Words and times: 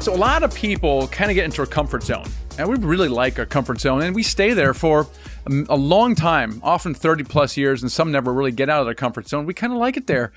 So, 0.00 0.14
a 0.14 0.16
lot 0.16 0.42
of 0.42 0.54
people 0.54 1.08
kind 1.08 1.30
of 1.30 1.34
get 1.34 1.44
into 1.44 1.60
a 1.60 1.66
comfort 1.66 2.02
zone, 2.02 2.24
and 2.56 2.66
we 2.66 2.76
really 2.76 3.10
like 3.10 3.38
our 3.38 3.44
comfort 3.44 3.78
zone, 3.80 4.00
and 4.00 4.14
we 4.14 4.22
stay 4.22 4.54
there 4.54 4.72
for 4.72 5.06
um, 5.46 5.66
a 5.68 5.76
long 5.76 6.14
time, 6.14 6.58
often 6.64 6.94
30 6.94 7.24
plus 7.24 7.58
years, 7.58 7.82
and 7.82 7.92
some 7.92 8.10
never 8.10 8.32
really 8.32 8.50
get 8.50 8.70
out 8.70 8.80
of 8.80 8.86
their 8.86 8.94
comfort 8.94 9.28
zone. 9.28 9.44
We 9.44 9.52
kind 9.52 9.74
of 9.74 9.78
like 9.78 9.98
it 9.98 10.06
there. 10.06 10.32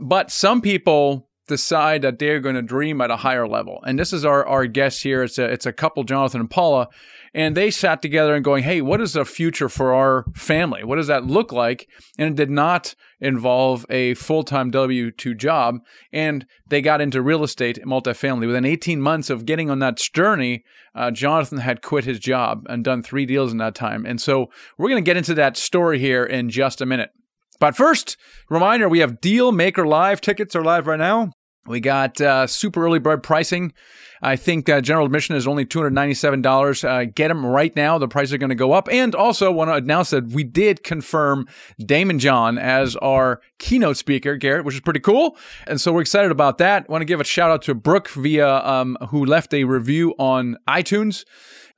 But 0.00 0.30
some 0.30 0.60
people 0.60 1.30
decide 1.48 2.02
that 2.02 2.18
they're 2.18 2.40
going 2.40 2.56
to 2.56 2.62
dream 2.62 3.00
at 3.00 3.10
a 3.10 3.16
higher 3.16 3.48
level. 3.48 3.82
And 3.86 3.98
this 3.98 4.12
is 4.12 4.24
our, 4.24 4.46
our 4.46 4.66
guest 4.66 5.02
here. 5.02 5.22
It's 5.22 5.38
a, 5.38 5.44
it's 5.44 5.64
a 5.64 5.72
couple, 5.72 6.04
Jonathan 6.04 6.40
and 6.40 6.50
Paula, 6.50 6.88
and 7.34 7.56
they 7.56 7.70
sat 7.70 8.02
together 8.02 8.34
and 8.34 8.44
going, 8.44 8.64
Hey, 8.64 8.80
what 8.80 9.00
is 9.00 9.12
the 9.12 9.24
future 9.24 9.68
for 9.68 9.94
our 9.94 10.24
family? 10.34 10.84
What 10.84 10.96
does 10.96 11.06
that 11.06 11.26
look 11.26 11.52
like? 11.52 11.88
And 12.18 12.30
it 12.30 12.36
did 12.36 12.50
not 12.50 12.94
involve 13.20 13.86
a 13.88 14.14
full 14.14 14.42
time 14.42 14.70
W 14.70 15.10
2 15.10 15.34
job. 15.34 15.78
And 16.12 16.46
they 16.68 16.80
got 16.80 17.00
into 17.00 17.22
real 17.22 17.44
estate 17.44 17.78
multifamily. 17.84 18.46
Within 18.46 18.64
18 18.64 19.00
months 19.00 19.30
of 19.30 19.46
getting 19.46 19.70
on 19.70 19.78
that 19.80 19.98
journey, 19.98 20.64
uh, 20.94 21.10
Jonathan 21.10 21.58
had 21.58 21.82
quit 21.82 22.04
his 22.04 22.18
job 22.18 22.66
and 22.68 22.84
done 22.84 23.02
three 23.02 23.26
deals 23.26 23.52
in 23.52 23.58
that 23.58 23.74
time. 23.74 24.04
And 24.04 24.20
so 24.20 24.50
we're 24.78 24.88
going 24.88 25.02
to 25.02 25.08
get 25.08 25.16
into 25.16 25.34
that 25.34 25.56
story 25.56 25.98
here 25.98 26.24
in 26.24 26.50
just 26.50 26.80
a 26.80 26.86
minute. 26.86 27.10
But 27.58 27.76
first, 27.76 28.16
reminder 28.48 28.88
we 28.88 29.00
have 29.00 29.20
Deal 29.20 29.52
Maker 29.52 29.86
Live. 29.86 30.20
Tickets 30.20 30.56
are 30.56 30.64
live 30.64 30.86
right 30.86 30.98
now. 30.98 31.32
We 31.66 31.80
got 31.80 32.20
uh, 32.20 32.46
super 32.46 32.84
early 32.84 32.98
bird 32.98 33.22
pricing. 33.22 33.74
I 34.22 34.36
think 34.36 34.68
uh, 34.68 34.80
general 34.80 35.06
admission 35.06 35.36
is 35.36 35.46
only 35.46 35.64
$297. 35.64 36.84
Uh, 36.88 37.04
get 37.14 37.28
them 37.28 37.44
right 37.44 37.74
now. 37.74 37.98
The 37.98 38.08
prices 38.08 38.34
are 38.34 38.38
going 38.38 38.50
to 38.50 38.54
go 38.54 38.72
up. 38.72 38.88
And 38.90 39.14
also, 39.14 39.50
want 39.50 39.70
to 39.70 39.74
announce 39.74 40.10
that 40.10 40.28
we 40.28 40.44
did 40.44 40.82
confirm 40.84 41.46
Daymond 41.80 42.18
John 42.18 42.58
as 42.58 42.96
our 42.96 43.40
keynote 43.58 43.96
speaker, 43.96 44.36
Garrett, 44.36 44.64
which 44.64 44.74
is 44.74 44.80
pretty 44.80 45.00
cool. 45.00 45.36
And 45.66 45.80
so 45.80 45.92
we're 45.92 46.02
excited 46.02 46.30
about 46.30 46.58
that. 46.58 46.88
Want 46.88 47.02
to 47.02 47.06
give 47.06 47.20
a 47.20 47.24
shout 47.24 47.50
out 47.50 47.62
to 47.62 47.74
Brooke 47.74 48.08
via 48.10 48.58
um, 48.64 48.96
who 49.10 49.24
left 49.24 49.54
a 49.54 49.64
review 49.64 50.14
on 50.18 50.56
iTunes 50.68 51.24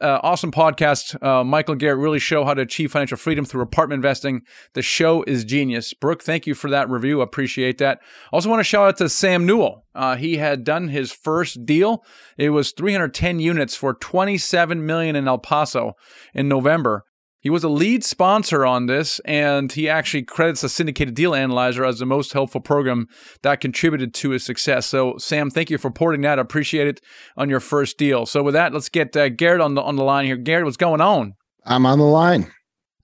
uh, 0.02 0.18
awesome 0.22 0.50
podcast. 0.50 1.22
Uh, 1.22 1.44
Michael 1.44 1.76
Garrett 1.76 1.98
really 1.98 2.18
show 2.18 2.44
how 2.44 2.54
to 2.54 2.62
achieve 2.62 2.92
financial 2.92 3.16
freedom 3.16 3.44
through 3.44 3.62
apartment 3.62 3.98
investing. 3.98 4.42
The 4.74 4.82
show 4.82 5.22
is 5.22 5.44
genius. 5.44 5.94
Brooke, 5.94 6.22
thank 6.22 6.46
you 6.46 6.54
for 6.54 6.68
that 6.70 6.90
review. 6.90 7.20
Appreciate 7.20 7.78
that. 7.78 8.00
Also 8.32 8.50
want 8.50 8.60
to 8.60 8.64
shout 8.64 8.88
out 8.88 8.96
to 8.98 9.08
Sam 9.08 9.46
Newell. 9.46 9.84
Uh, 9.94 10.16
he 10.16 10.36
had 10.36 10.64
done 10.64 10.88
his 10.88 11.12
first 11.12 11.64
deal. 11.64 12.04
It 12.36 12.50
was 12.50 12.72
310 12.72 13.40
units 13.40 13.74
for 13.74 13.94
27 13.94 14.84
million 14.84 15.16
in 15.16 15.28
El 15.28 15.38
Paso 15.38 15.94
in 16.34 16.48
November. 16.48 17.04
He 17.42 17.50
was 17.50 17.64
a 17.64 17.68
lead 17.68 18.04
sponsor 18.04 18.64
on 18.64 18.86
this, 18.86 19.18
and 19.24 19.72
he 19.72 19.88
actually 19.88 20.22
credits 20.22 20.60
the 20.60 20.68
Syndicated 20.68 21.16
Deal 21.16 21.34
Analyzer 21.34 21.84
as 21.84 21.98
the 21.98 22.06
most 22.06 22.32
helpful 22.32 22.60
program 22.60 23.08
that 23.42 23.60
contributed 23.60 24.14
to 24.14 24.30
his 24.30 24.44
success. 24.44 24.86
So, 24.86 25.16
Sam, 25.18 25.50
thank 25.50 25.68
you 25.68 25.76
for 25.76 25.90
porting 25.90 26.20
that. 26.20 26.38
I 26.38 26.42
appreciate 26.42 26.86
it 26.86 27.00
on 27.36 27.50
your 27.50 27.58
first 27.58 27.98
deal. 27.98 28.26
So, 28.26 28.44
with 28.44 28.54
that, 28.54 28.72
let's 28.72 28.88
get 28.88 29.16
uh, 29.16 29.28
Garrett 29.28 29.60
on 29.60 29.74
the 29.74 29.82
on 29.82 29.96
the 29.96 30.04
line 30.04 30.26
here. 30.26 30.36
Garrett, 30.36 30.66
what's 30.66 30.76
going 30.76 31.00
on? 31.00 31.34
I'm 31.66 31.84
on 31.84 31.98
the 31.98 32.04
line. 32.04 32.52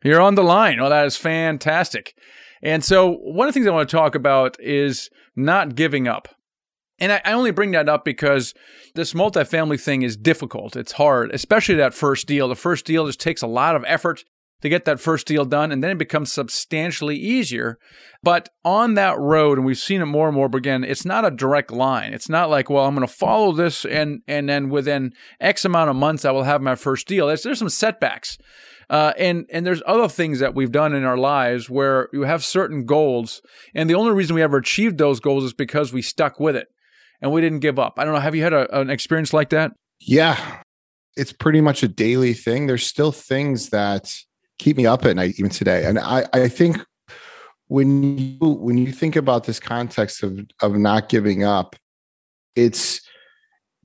You're 0.04 0.20
on 0.20 0.36
the 0.36 0.44
line. 0.44 0.78
Oh, 0.78 0.88
that 0.88 1.04
is 1.04 1.16
fantastic. 1.16 2.14
And 2.62 2.84
so, 2.84 3.10
one 3.10 3.48
of 3.48 3.54
the 3.54 3.58
things 3.58 3.66
I 3.66 3.72
want 3.72 3.88
to 3.88 3.96
talk 3.96 4.14
about 4.14 4.56
is 4.60 5.10
not 5.34 5.74
giving 5.74 6.06
up. 6.06 6.28
And 6.98 7.12
I, 7.12 7.20
only 7.26 7.50
bring 7.52 7.70
that 7.72 7.88
up 7.88 8.04
because 8.04 8.54
this 8.94 9.14
multifamily 9.14 9.80
thing 9.80 10.02
is 10.02 10.16
difficult. 10.16 10.76
It's 10.76 10.92
hard, 10.92 11.32
especially 11.32 11.76
that 11.76 11.94
first 11.94 12.26
deal. 12.26 12.48
The 12.48 12.56
first 12.56 12.84
deal 12.84 13.06
just 13.06 13.20
takes 13.20 13.42
a 13.42 13.46
lot 13.46 13.76
of 13.76 13.84
effort 13.86 14.24
to 14.60 14.68
get 14.68 14.84
that 14.84 14.98
first 14.98 15.26
deal 15.26 15.44
done, 15.44 15.70
and 15.70 15.84
then 15.84 15.92
it 15.92 15.98
becomes 15.98 16.32
substantially 16.32 17.16
easier. 17.16 17.78
But 18.22 18.48
on 18.64 18.94
that 18.94 19.16
road, 19.18 19.58
and 19.58 19.64
we've 19.66 19.78
seen 19.78 20.00
it 20.00 20.06
more 20.06 20.26
and 20.26 20.34
more, 20.34 20.48
but 20.48 20.58
again, 20.58 20.82
it's 20.82 21.04
not 21.04 21.24
a 21.24 21.30
direct 21.30 21.70
line. 21.70 22.12
It's 22.12 22.28
not 22.28 22.50
like, 22.50 22.68
well, 22.68 22.84
I'm 22.84 22.96
going 22.96 23.06
to 23.06 23.12
follow 23.12 23.52
this, 23.52 23.84
and 23.84 24.22
and 24.26 24.48
then 24.48 24.68
within 24.68 25.12
X 25.40 25.64
amount 25.64 25.90
of 25.90 25.96
months, 25.96 26.24
I 26.24 26.32
will 26.32 26.42
have 26.42 26.60
my 26.60 26.74
first 26.74 27.06
deal. 27.06 27.28
There's, 27.28 27.42
there's 27.44 27.60
some 27.60 27.68
setbacks. 27.68 28.38
Uh, 28.90 29.12
and 29.18 29.44
and 29.52 29.66
there's 29.66 29.82
other 29.86 30.08
things 30.08 30.40
that 30.40 30.54
we've 30.54 30.72
done 30.72 30.94
in 30.94 31.04
our 31.04 31.18
lives 31.18 31.68
where 31.68 32.08
you 32.12 32.22
have 32.22 32.42
certain 32.42 32.86
goals, 32.86 33.42
and 33.74 33.88
the 33.88 33.94
only 33.94 34.12
reason 34.12 34.34
we 34.34 34.42
ever 34.42 34.56
achieved 34.56 34.98
those 34.98 35.20
goals 35.20 35.44
is 35.44 35.52
because 35.52 35.92
we 35.92 36.02
stuck 36.02 36.40
with 36.40 36.56
it 36.56 36.68
and 37.20 37.32
we 37.32 37.40
didn't 37.40 37.60
give 37.60 37.78
up. 37.78 37.94
I 37.98 38.04
don't 38.04 38.14
know. 38.14 38.20
Have 38.20 38.34
you 38.34 38.42
had 38.42 38.52
a, 38.52 38.80
an 38.80 38.90
experience 38.90 39.32
like 39.32 39.50
that? 39.50 39.72
Yeah, 40.00 40.62
it's 41.16 41.32
pretty 41.32 41.60
much 41.60 41.82
a 41.82 41.88
daily 41.88 42.34
thing. 42.34 42.66
There's 42.66 42.86
still 42.86 43.12
things 43.12 43.70
that 43.70 44.14
keep 44.58 44.76
me 44.76 44.86
up 44.86 45.04
at 45.04 45.16
night 45.16 45.34
even 45.38 45.50
today, 45.50 45.84
and 45.84 45.98
I 45.98 46.26
I 46.32 46.48
think 46.48 46.78
when 47.66 48.18
you 48.18 48.38
when 48.40 48.78
you 48.78 48.92
think 48.92 49.16
about 49.16 49.44
this 49.44 49.60
context 49.60 50.22
of 50.22 50.40
of 50.62 50.76
not 50.76 51.08
giving 51.08 51.44
up, 51.44 51.76
it's 52.56 53.00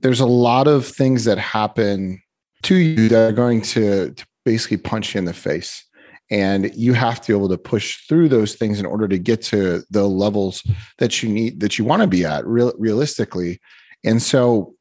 there's 0.00 0.20
a 0.20 0.26
lot 0.26 0.66
of 0.66 0.86
things 0.86 1.24
that 1.24 1.38
happen 1.38 2.20
to 2.62 2.74
you 2.74 3.08
that 3.08 3.30
are 3.30 3.32
going 3.32 3.62
to, 3.62 4.10
to 4.10 4.26
basically 4.44 4.76
punch 4.76 5.14
you 5.14 5.18
in 5.18 5.24
the 5.24 5.32
face 5.32 5.84
and 6.34 6.74
you 6.74 6.92
have 6.94 7.20
to 7.20 7.32
be 7.32 7.36
able 7.36 7.48
to 7.48 7.56
push 7.56 8.06
through 8.08 8.28
those 8.28 8.54
things 8.56 8.80
in 8.80 8.86
order 8.86 9.06
to 9.06 9.18
get 9.18 9.40
to 9.42 9.82
the 9.90 10.08
levels 10.08 10.62
that 10.98 11.22
you 11.22 11.28
need 11.28 11.60
that 11.60 11.78
you 11.78 11.84
want 11.84 12.02
to 12.02 12.08
be 12.08 12.24
at 12.24 12.44
real, 12.46 12.72
realistically. 12.76 13.60
And 14.04 14.20
so 14.20 14.74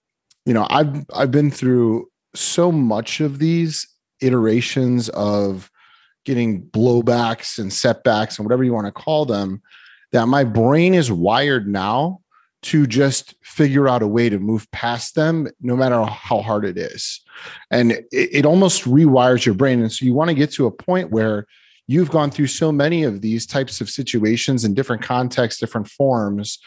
you 0.45 0.53
know 0.53 0.67
i've 0.69 1.05
i've 1.13 1.31
been 1.31 1.51
through 1.51 2.09
so 2.35 2.71
much 2.71 3.19
of 3.19 3.39
these 3.39 3.87
iterations 4.21 5.09
of 5.09 5.69
getting 6.25 6.63
blowbacks 6.63 7.59
and 7.59 7.71
setbacks 7.71 8.37
and 8.37 8.45
whatever 8.45 8.63
you 8.63 8.73
want 8.73 8.87
to 8.87 8.91
call 8.91 9.25
them 9.25 9.61
that 10.11 10.27
my 10.27 10.43
brain 10.43 10.93
is 10.93 11.11
wired 11.11 11.67
now 11.67 12.19
to 12.63 12.87
just 12.87 13.35
figure 13.43 13.87
out 13.87 14.01
a 14.01 14.07
way 14.07 14.29
to 14.29 14.39
move 14.39 14.69
past 14.71 15.15
them 15.15 15.47
no 15.61 15.75
matter 15.75 16.03
how 16.03 16.41
hard 16.41 16.65
it 16.65 16.77
is. 16.77 17.21
And 17.71 17.91
it, 17.91 18.07
it, 18.11 18.45
almost 18.45 18.85
rewires 18.85 19.45
your 19.45 19.55
brain. 19.55 19.81
And 19.81 19.91
so 19.91 20.05
you 20.05 20.13
want 20.13 20.29
to 20.29 20.35
get 20.35 20.51
to 20.53 20.65
a 20.65 20.71
point 20.71 21.11
where 21.11 21.45
you've 21.87 22.11
gone 22.11 22.31
through 22.31 22.47
so 22.47 22.71
many 22.71 23.03
of 23.03 23.21
these 23.21 23.45
types 23.45 23.81
of 23.81 23.89
situations 23.89 24.63
in 24.63 24.73
different 24.73 25.01
contexts 25.01 25.59
different 25.59 25.87
forms 25.87 26.59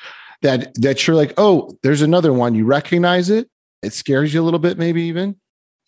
that 0.42 0.74
that 0.74 1.06
you're 1.06 1.16
like 1.16 1.32
oh 1.38 1.76
there's 1.82 2.02
another 2.02 2.32
one. 2.32 2.54
You 2.54 2.66
recognize 2.66 3.30
it. 3.30 3.48
It 3.82 3.92
scares 3.92 4.34
you 4.34 4.42
a 4.42 4.44
little 4.44 4.60
bit 4.60 4.78
maybe 4.78 5.02
even. 5.04 5.36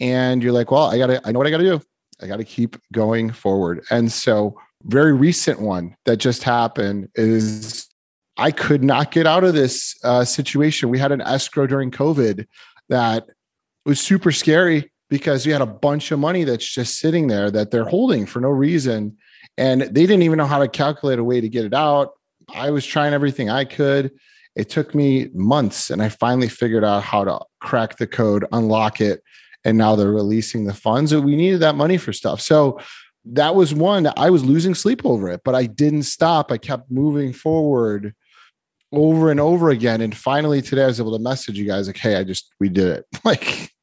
And 0.00 0.42
you're 0.42 0.52
like 0.52 0.70
well 0.70 0.84
i 0.84 0.98
gotta 0.98 1.20
i 1.24 1.32
know 1.32 1.38
what 1.38 1.46
i 1.46 1.50
gotta 1.50 1.64
do. 1.64 1.80
I 2.20 2.26
gotta 2.26 2.44
keep 2.44 2.76
going 2.92 3.30
forward. 3.30 3.84
And 3.90 4.10
so 4.10 4.56
very 4.84 5.12
recent 5.12 5.60
one 5.60 5.96
that 6.04 6.16
just 6.18 6.42
happened 6.42 7.08
is 7.14 7.87
I 8.38 8.52
could 8.52 8.84
not 8.84 9.10
get 9.10 9.26
out 9.26 9.42
of 9.42 9.54
this 9.54 9.96
uh, 10.04 10.24
situation. 10.24 10.88
We 10.88 11.00
had 11.00 11.10
an 11.10 11.20
escrow 11.20 11.66
during 11.66 11.90
COVID 11.90 12.46
that 12.88 13.26
was 13.84 14.00
super 14.00 14.30
scary 14.30 14.92
because 15.10 15.44
we 15.44 15.52
had 15.52 15.60
a 15.60 15.66
bunch 15.66 16.12
of 16.12 16.20
money 16.20 16.44
that's 16.44 16.66
just 16.66 16.98
sitting 16.98 17.26
there 17.26 17.50
that 17.50 17.72
they're 17.72 17.84
holding 17.84 18.26
for 18.26 18.40
no 18.40 18.48
reason. 18.50 19.16
And 19.56 19.82
they 19.82 20.06
didn't 20.06 20.22
even 20.22 20.36
know 20.36 20.46
how 20.46 20.60
to 20.60 20.68
calculate 20.68 21.18
a 21.18 21.24
way 21.24 21.40
to 21.40 21.48
get 21.48 21.64
it 21.64 21.74
out. 21.74 22.10
I 22.54 22.70
was 22.70 22.86
trying 22.86 23.12
everything 23.12 23.50
I 23.50 23.64
could. 23.64 24.12
It 24.54 24.68
took 24.68 24.94
me 24.94 25.28
months 25.34 25.90
and 25.90 26.00
I 26.00 26.08
finally 26.08 26.48
figured 26.48 26.84
out 26.84 27.02
how 27.02 27.24
to 27.24 27.40
crack 27.60 27.96
the 27.96 28.06
code, 28.06 28.46
unlock 28.52 29.00
it. 29.00 29.22
And 29.64 29.76
now 29.76 29.96
they're 29.96 30.12
releasing 30.12 30.64
the 30.64 30.74
funds. 30.74 31.12
We 31.14 31.34
needed 31.34 31.60
that 31.60 31.74
money 31.74 31.96
for 31.96 32.12
stuff. 32.12 32.40
So 32.40 32.78
that 33.24 33.56
was 33.56 33.74
one 33.74 34.10
I 34.16 34.30
was 34.30 34.44
losing 34.44 34.74
sleep 34.74 35.04
over 35.04 35.28
it, 35.28 35.40
but 35.44 35.54
I 35.54 35.66
didn't 35.66 36.04
stop. 36.04 36.52
I 36.52 36.58
kept 36.58 36.90
moving 36.90 37.32
forward 37.32 38.14
over 38.92 39.30
and 39.30 39.40
over 39.40 39.70
again. 39.70 40.00
And 40.00 40.16
finally 40.16 40.62
today 40.62 40.84
I 40.84 40.86
was 40.86 41.00
able 41.00 41.16
to 41.16 41.22
message 41.22 41.58
you 41.58 41.66
guys 41.66 41.86
like, 41.86 41.98
hey, 41.98 42.16
I 42.16 42.24
just 42.24 42.52
we 42.60 42.68
did 42.68 42.88
it. 42.88 43.04
Like 43.24 43.74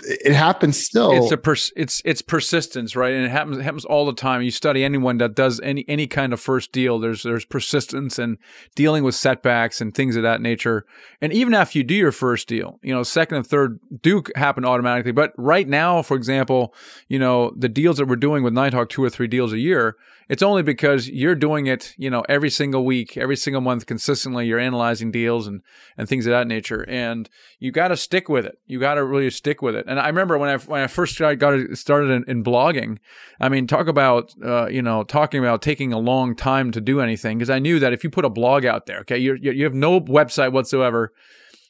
it 0.00 0.32
happens 0.32 0.82
still. 0.82 1.12
It's 1.12 1.32
a 1.32 1.36
pers- 1.36 1.72
it's 1.76 2.00
it's 2.04 2.22
persistence, 2.22 2.94
right? 2.94 3.12
And 3.12 3.24
it 3.24 3.30
happens 3.30 3.58
it 3.58 3.62
happens 3.62 3.84
all 3.84 4.06
the 4.06 4.12
time. 4.12 4.42
You 4.42 4.50
study 4.50 4.84
anyone 4.84 5.18
that 5.18 5.34
does 5.34 5.60
any 5.60 5.84
any 5.88 6.06
kind 6.06 6.32
of 6.32 6.40
first 6.40 6.72
deal. 6.72 6.98
There's 6.98 7.22
there's 7.24 7.44
persistence 7.44 8.18
and 8.18 8.38
dealing 8.74 9.02
with 9.02 9.14
setbacks 9.14 9.80
and 9.80 9.94
things 9.94 10.16
of 10.16 10.22
that 10.22 10.40
nature. 10.40 10.84
And 11.20 11.32
even 11.32 11.52
after 11.52 11.78
you 11.78 11.84
do 11.84 11.94
your 11.94 12.12
first 12.12 12.48
deal, 12.48 12.78
you 12.82 12.94
know, 12.94 13.02
second 13.02 13.38
and 13.38 13.46
third 13.46 13.80
do 14.02 14.22
happen 14.36 14.64
automatically. 14.64 15.12
But 15.12 15.32
right 15.36 15.68
now, 15.68 16.02
for 16.02 16.16
example, 16.16 16.74
you 17.08 17.18
know, 17.18 17.52
the 17.56 17.68
deals 17.68 17.98
that 17.98 18.06
we're 18.06 18.16
doing 18.16 18.42
with 18.42 18.52
Nighthawk, 18.52 18.88
two 18.88 19.02
or 19.02 19.10
three 19.10 19.28
deals 19.28 19.52
a 19.52 19.58
year, 19.58 19.96
it's 20.28 20.42
only 20.42 20.62
because 20.62 21.08
you're 21.08 21.34
doing 21.34 21.66
it, 21.66 21.94
you 21.96 22.10
know, 22.10 22.22
every 22.28 22.50
single 22.50 22.84
week, 22.84 23.16
every 23.16 23.36
single 23.36 23.62
month 23.62 23.86
consistently. 23.86 24.46
You're 24.46 24.58
analyzing 24.58 25.10
deals 25.10 25.46
and 25.46 25.62
and 25.96 26.08
things 26.08 26.26
of 26.26 26.30
that 26.30 26.46
nature, 26.46 26.84
and 26.88 27.28
you 27.58 27.72
got 27.72 27.88
to 27.88 27.96
stick 27.96 28.28
with 28.28 28.44
it. 28.44 28.58
You 28.66 28.78
got 28.78 28.94
to 28.94 29.04
really 29.04 29.30
stick 29.30 29.62
with 29.62 29.74
it. 29.74 29.86
And 29.88 29.98
I 29.98 30.06
remember 30.08 30.36
when 30.36 30.50
I 30.50 30.58
when 30.58 30.82
I 30.82 30.86
first 30.86 31.18
got 31.18 31.76
started 31.76 32.10
in, 32.10 32.24
in 32.28 32.44
blogging, 32.44 32.98
I 33.40 33.48
mean, 33.48 33.66
talk 33.66 33.88
about 33.88 34.34
uh, 34.44 34.66
you 34.68 34.82
know 34.82 35.02
talking 35.02 35.40
about 35.40 35.62
taking 35.62 35.92
a 35.92 35.98
long 35.98 36.36
time 36.36 36.72
to 36.72 36.80
do 36.80 37.00
anything 37.00 37.38
because 37.38 37.50
I 37.50 37.58
knew 37.58 37.78
that 37.78 37.92
if 37.92 38.04
you 38.04 38.10
put 38.10 38.24
a 38.24 38.30
blog 38.30 38.64
out 38.64 38.86
there, 38.86 39.00
okay, 39.00 39.18
you 39.18 39.34
you 39.34 39.64
have 39.64 39.74
no 39.74 40.00
website 40.00 40.52
whatsoever 40.52 41.12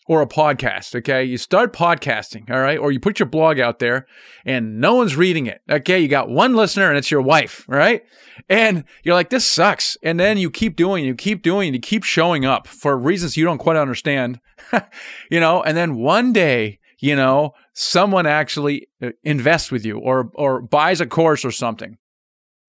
or 0.08 0.22
a 0.22 0.26
podcast, 0.26 0.94
okay? 0.96 1.22
You 1.22 1.36
start 1.36 1.74
podcasting, 1.74 2.50
all 2.50 2.60
right? 2.60 2.78
Or 2.78 2.90
you 2.90 2.98
put 2.98 3.18
your 3.18 3.28
blog 3.28 3.60
out 3.60 3.78
there 3.78 4.06
and 4.44 4.80
no 4.80 4.94
one's 4.94 5.16
reading 5.16 5.46
it, 5.46 5.60
okay? 5.70 6.00
You 6.00 6.08
got 6.08 6.30
one 6.30 6.56
listener 6.56 6.88
and 6.88 6.96
it's 6.96 7.10
your 7.10 7.20
wife, 7.20 7.64
right? 7.68 8.02
And 8.48 8.84
you're 9.04 9.14
like, 9.14 9.28
this 9.28 9.44
sucks. 9.44 9.98
And 10.02 10.18
then 10.18 10.38
you 10.38 10.50
keep 10.50 10.76
doing, 10.76 11.04
you 11.04 11.14
keep 11.14 11.42
doing, 11.42 11.74
you 11.74 11.78
keep 11.80 12.04
showing 12.04 12.46
up 12.46 12.66
for 12.66 12.96
reasons 12.96 13.36
you 13.36 13.44
don't 13.44 13.58
quite 13.58 13.76
understand, 13.76 14.40
you 15.30 15.40
know? 15.40 15.62
And 15.62 15.76
then 15.76 15.96
one 15.96 16.32
day, 16.32 16.80
you 16.98 17.14
know, 17.14 17.52
someone 17.74 18.26
actually 18.26 18.88
uh, 19.02 19.10
invests 19.22 19.70
with 19.70 19.84
you 19.84 19.98
or, 19.98 20.30
or 20.34 20.62
buys 20.62 21.02
a 21.02 21.06
course 21.06 21.44
or 21.44 21.50
something. 21.50 21.98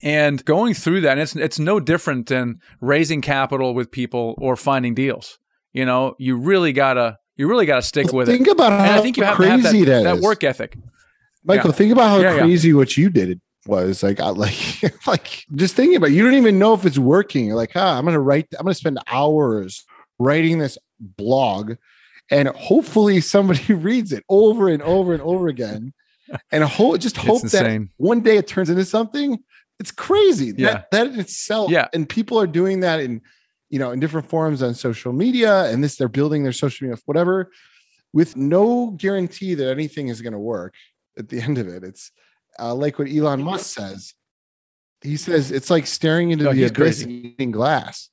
And 0.01 0.43
going 0.43 0.73
through 0.73 1.01
that, 1.01 1.17
it's, 1.17 1.37
it's 1.37 1.59
no 1.59 1.79
different 1.79 2.27
than 2.27 2.59
raising 2.81 3.21
capital 3.21 3.73
with 3.73 3.91
people 3.91 4.35
or 4.37 4.57
finding 4.57 4.93
deals. 4.93 5.39
You 5.71 5.85
know, 5.85 6.15
you 6.17 6.35
really 6.35 6.73
gotta 6.73 7.18
you 7.39 7.47
really 7.47 7.65
got 7.65 7.77
to 7.77 7.81
stick 7.81 8.11
with 8.11 8.27
think 8.27 8.41
it. 8.41 8.43
Think 8.43 8.57
about 8.59 8.73
how 8.73 8.99
I 8.99 9.01
think 9.01 9.15
you 9.15 9.23
have 9.23 9.37
crazy 9.37 9.85
to 9.85 9.91
have 9.91 10.03
that, 10.03 10.03
that, 10.03 10.15
that 10.15 10.21
work 10.21 10.43
ethic. 10.43 10.77
Michael, 11.45 11.69
yeah. 11.69 11.75
think 11.75 11.93
about 11.93 12.09
how 12.09 12.19
yeah, 12.19 12.37
crazy 12.37 12.67
yeah. 12.67 12.75
what 12.75 12.97
you 12.97 13.09
did 13.09 13.39
was. 13.65 14.03
Like, 14.03 14.19
I, 14.19 14.29
like, 14.29 14.57
like 15.07 15.45
just 15.55 15.73
thinking 15.73 15.95
about. 15.95 16.09
It, 16.09 16.15
you 16.15 16.23
don't 16.25 16.33
even 16.33 16.59
know 16.59 16.73
if 16.73 16.85
it's 16.85 16.99
working. 16.99 17.45
You're 17.45 17.55
like, 17.55 17.71
ah, 17.75 17.97
I'm 17.97 18.03
gonna 18.03 18.19
write. 18.19 18.47
I'm 18.59 18.65
gonna 18.65 18.73
spend 18.73 18.99
hours 19.07 19.85
writing 20.19 20.59
this 20.59 20.77
blog, 20.99 21.75
and 22.29 22.49
hopefully 22.49 23.21
somebody 23.21 23.73
reads 23.73 24.11
it 24.11 24.25
over 24.27 24.67
and 24.67 24.83
over 24.83 25.13
and 25.13 25.21
over 25.21 25.47
again, 25.47 25.93
and 26.51 26.61
hope 26.65 26.99
just 26.99 27.15
hope 27.15 27.41
that 27.43 27.87
one 27.95 28.19
day 28.19 28.35
it 28.35 28.47
turns 28.47 28.69
into 28.69 28.83
something. 28.83 29.39
It's 29.79 29.91
crazy. 29.91 30.53
Yeah. 30.57 30.73
That, 30.73 30.91
that 30.91 31.07
in 31.07 31.19
itself. 31.21 31.71
Yeah. 31.71 31.87
And 31.93 32.07
people 32.09 32.37
are 32.37 32.47
doing 32.47 32.81
that 32.81 32.99
in 32.99 33.21
you 33.69 33.79
know, 33.79 33.91
in 33.91 33.99
different 33.99 34.29
forums 34.29 34.63
on 34.63 34.73
social 34.73 35.13
media, 35.13 35.65
and 35.65 35.83
this 35.83 35.95
they're 35.95 36.07
building 36.07 36.43
their 36.43 36.53
social 36.53 36.87
media, 36.87 37.01
whatever, 37.05 37.51
with 38.13 38.35
no 38.35 38.91
guarantee 38.91 39.53
that 39.53 39.69
anything 39.69 40.07
is 40.07 40.21
going 40.21 40.33
to 40.33 40.39
work 40.39 40.73
at 41.17 41.29
the 41.29 41.39
end 41.41 41.57
of 41.57 41.67
it. 41.67 41.83
It's 41.83 42.11
uh, 42.59 42.73
like 42.73 42.99
what 42.99 43.09
Elon 43.09 43.43
Musk 43.43 43.77
says. 43.77 44.13
He 45.01 45.15
says 45.15 45.51
it's 45.51 45.69
like 45.69 45.87
staring 45.87 46.31
into 46.31 46.45
no, 46.45 46.53
the 46.53 46.65
abyss 46.65 47.03
and 47.03 47.11
eating 47.11 47.51
glass. 47.51 48.09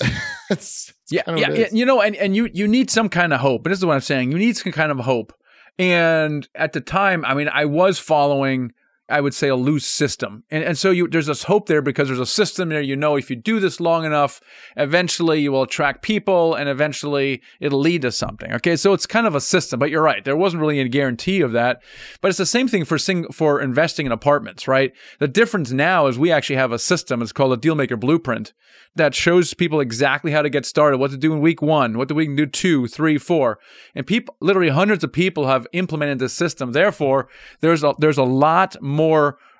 it's, 0.50 0.94
yeah, 1.10 1.22
yeah, 1.26 1.50
yeah, 1.50 1.66
you 1.72 1.84
know, 1.84 2.00
and, 2.00 2.14
and 2.16 2.36
you 2.36 2.48
you 2.54 2.68
need 2.68 2.90
some 2.90 3.08
kind 3.08 3.34
of 3.34 3.40
hope. 3.40 3.66
And 3.66 3.72
this 3.72 3.80
is 3.80 3.84
what 3.84 3.94
I'm 3.94 4.00
saying. 4.00 4.30
You 4.30 4.38
need 4.38 4.56
some 4.56 4.72
kind 4.72 4.92
of 4.92 4.98
hope. 5.00 5.34
And 5.78 6.48
at 6.54 6.72
the 6.72 6.80
time, 6.80 7.24
I 7.24 7.34
mean, 7.34 7.48
I 7.52 7.64
was 7.64 7.98
following 7.98 8.72
I 9.10 9.20
would 9.20 9.34
say 9.34 9.48
a 9.48 9.56
loose 9.56 9.86
system. 9.86 10.44
And, 10.50 10.62
and 10.62 10.78
so 10.78 10.90
you, 10.90 11.08
there's 11.08 11.26
this 11.26 11.44
hope 11.44 11.66
there 11.66 11.82
because 11.82 12.08
there's 12.08 12.20
a 12.20 12.26
system 12.26 12.68
there. 12.68 12.80
You 12.80 12.96
know, 12.96 13.16
if 13.16 13.28
you 13.28 13.36
do 13.36 13.60
this 13.60 13.80
long 13.80 14.04
enough, 14.04 14.40
eventually 14.76 15.40
you 15.40 15.52
will 15.52 15.62
attract 15.62 16.02
people 16.02 16.54
and 16.54 16.68
eventually 16.68 17.42
it'll 17.58 17.80
lead 17.80 18.02
to 18.02 18.12
something. 18.12 18.52
Okay. 18.52 18.76
So 18.76 18.92
it's 18.92 19.06
kind 19.06 19.26
of 19.26 19.34
a 19.34 19.40
system, 19.40 19.78
but 19.80 19.90
you're 19.90 20.02
right. 20.02 20.24
There 20.24 20.36
wasn't 20.36 20.60
really 20.60 20.80
any 20.80 20.88
guarantee 20.88 21.40
of 21.40 21.52
that, 21.52 21.82
but 22.20 22.28
it's 22.28 22.38
the 22.38 22.46
same 22.46 22.68
thing 22.68 22.84
for 22.84 22.98
sing, 22.98 23.26
for 23.32 23.60
investing 23.60 24.06
in 24.06 24.12
apartments, 24.12 24.68
right? 24.68 24.92
The 25.18 25.28
difference 25.28 25.72
now 25.72 26.06
is 26.06 26.18
we 26.18 26.32
actually 26.32 26.56
have 26.56 26.72
a 26.72 26.78
system. 26.78 27.22
It's 27.22 27.32
called 27.32 27.52
a 27.52 27.56
dealmaker 27.56 27.98
blueprint 27.98 28.52
that 28.96 29.14
shows 29.14 29.54
people 29.54 29.80
exactly 29.80 30.32
how 30.32 30.42
to 30.42 30.50
get 30.50 30.66
started, 30.66 30.98
what 30.98 31.10
to 31.12 31.16
do 31.16 31.32
in 31.32 31.40
week 31.40 31.62
one, 31.62 31.96
what 31.96 32.08
do 32.08 32.14
we 32.14 32.26
can 32.26 32.34
do 32.34 32.46
two, 32.46 32.88
three, 32.88 33.18
four. 33.18 33.58
And 33.94 34.06
people, 34.06 34.36
literally 34.40 34.70
hundreds 34.70 35.04
of 35.04 35.12
people 35.12 35.46
have 35.46 35.66
implemented 35.72 36.18
this 36.18 36.32
system. 36.32 36.72
Therefore, 36.72 37.28
there's 37.60 37.84
a, 37.84 37.94
there's 37.98 38.18
a 38.18 38.24
lot 38.24 38.76
more 38.82 38.99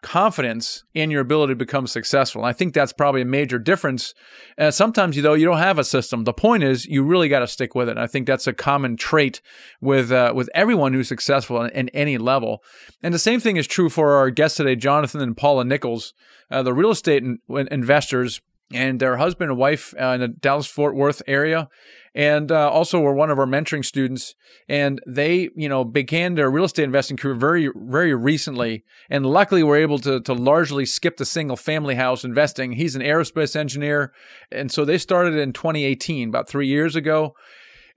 confidence 0.02 0.84
in 0.94 1.10
your 1.10 1.20
ability 1.20 1.52
to 1.52 1.56
become 1.56 1.86
successful. 1.86 2.42
And 2.42 2.48
I 2.48 2.52
think 2.52 2.72
that's 2.72 2.92
probably 2.92 3.22
a 3.22 3.26
major 3.26 3.58
difference. 3.58 4.14
Uh, 4.56 4.70
sometimes, 4.70 5.16
you 5.16 5.22
know, 5.22 5.34
you 5.34 5.44
don't 5.44 5.58
have 5.58 5.78
a 5.78 5.84
system. 5.84 6.24
The 6.24 6.32
point 6.32 6.62
is, 6.62 6.86
you 6.86 7.02
really 7.02 7.28
got 7.28 7.40
to 7.40 7.46
stick 7.46 7.74
with 7.74 7.88
it. 7.88 7.92
And 7.92 8.00
I 8.00 8.06
think 8.06 8.26
that's 8.26 8.46
a 8.46 8.52
common 8.52 8.96
trait 8.96 9.40
with 9.80 10.10
uh, 10.10 10.32
with 10.34 10.48
everyone 10.54 10.94
who's 10.94 11.08
successful 11.08 11.62
in, 11.62 11.70
in, 11.70 11.88
any 11.90 12.16
level. 12.18 12.62
And 13.02 13.12
the 13.12 13.18
same 13.18 13.40
thing 13.40 13.56
is 13.56 13.66
true 13.66 13.90
for 13.90 14.14
our 14.14 14.30
guests 14.30 14.56
today, 14.56 14.76
Jonathan 14.76 15.20
and 15.20 15.36
Paula 15.36 15.64
Nichols, 15.64 16.14
uh, 16.50 16.62
the 16.62 16.72
real 16.72 16.90
estate 16.90 17.22
in, 17.22 17.38
investors 17.48 18.40
and 18.72 19.00
their 19.00 19.16
husband 19.16 19.50
and 19.50 19.58
wife 19.58 19.94
uh, 20.00 20.06
in 20.06 20.20
the 20.20 20.28
Dallas 20.28 20.66
Fort 20.66 20.94
Worth 20.94 21.22
area, 21.26 21.68
and 22.14 22.50
uh, 22.50 22.70
also 22.70 23.00
were 23.00 23.14
one 23.14 23.30
of 23.30 23.38
our 23.38 23.46
mentoring 23.46 23.84
students. 23.84 24.34
And 24.68 25.00
they, 25.06 25.50
you 25.56 25.68
know, 25.68 25.84
began 25.84 26.34
their 26.34 26.50
real 26.50 26.64
estate 26.64 26.84
investing 26.84 27.16
career 27.16 27.34
very, 27.34 27.70
very 27.74 28.14
recently, 28.14 28.84
and 29.08 29.26
luckily 29.26 29.62
were 29.62 29.76
able 29.76 29.98
to 30.00 30.20
to 30.20 30.32
largely 30.32 30.86
skip 30.86 31.16
the 31.16 31.24
single 31.24 31.56
family 31.56 31.96
house 31.96 32.24
investing. 32.24 32.72
He's 32.72 32.94
an 32.94 33.02
aerospace 33.02 33.56
engineer, 33.56 34.12
and 34.50 34.70
so 34.70 34.84
they 34.84 34.98
started 34.98 35.34
in 35.34 35.52
2018, 35.52 36.28
about 36.28 36.48
three 36.48 36.68
years 36.68 36.94
ago, 36.94 37.34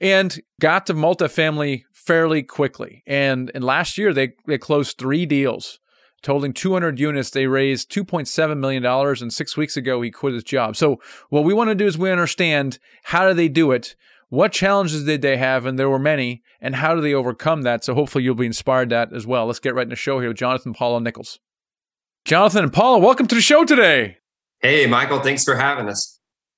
and 0.02 0.42
got 0.60 0.86
to 0.88 0.94
multifamily 0.94 1.84
fairly 1.92 2.44
quickly. 2.44 3.04
And 3.06 3.52
and 3.54 3.64
last 3.64 3.98
year 3.98 4.14
they 4.14 4.34
they 4.48 4.58
closed 4.58 4.98
three 4.98 5.26
deals 5.26 5.80
totaling 6.24 6.54
200 6.54 7.00
units. 7.00 7.30
They 7.30 7.46
raised 7.46 7.92
$2.7 7.92 8.58
million, 8.58 8.84
and 8.84 9.34
six 9.34 9.56
weeks 9.56 9.78
ago, 9.78 10.02
he 10.02 10.10
quit 10.10 10.34
his 10.34 10.44
job. 10.44 10.76
So, 10.76 11.00
what 11.30 11.44
we 11.44 11.54
want 11.54 11.70
to 11.70 11.76
do 11.76 11.86
is 11.86 11.98
we 11.98 12.10
understand 12.10 12.80
how 13.04 13.28
do 13.28 13.36
they 13.36 13.50
do 13.50 13.72
it? 13.72 13.96
What 14.30 14.52
challenges 14.52 15.04
did 15.04 15.22
they 15.22 15.38
have? 15.38 15.68
And 15.68 15.78
there 15.78 15.90
were 15.90 16.00
many. 16.00 16.42
And 16.60 16.78
how 16.78 16.96
do 16.96 17.02
they 17.02 17.14
overcome 17.14 17.62
that? 17.64 17.84
So, 17.84 17.94
hopefully, 17.94 18.24
you'll 18.24 18.36
be 18.36 18.48
inspired 18.48 18.90
that 18.90 19.14
as 19.14 19.28
well. 19.28 19.46
Let's 19.46 19.60
get 19.60 19.76
right 19.76 19.84
in 19.84 19.90
the 19.90 19.96
show 19.96 20.20
here 20.20 20.30
with 20.30 20.38
Jonathan 20.38 20.74
Paula 20.74 21.02
Nichols. 21.02 21.40
Jonathan 22.26 22.64
and 22.64 22.74
Paula, 22.74 23.00
welcome 23.00 23.28
to 23.28 23.36
the 23.36 23.42
show 23.42 23.66
today. 23.66 24.18
Hey, 24.62 24.88
Michael. 24.88 25.20
Thanks 25.20 25.44
for 25.44 25.56
having 25.56 25.90
us. 25.90 26.13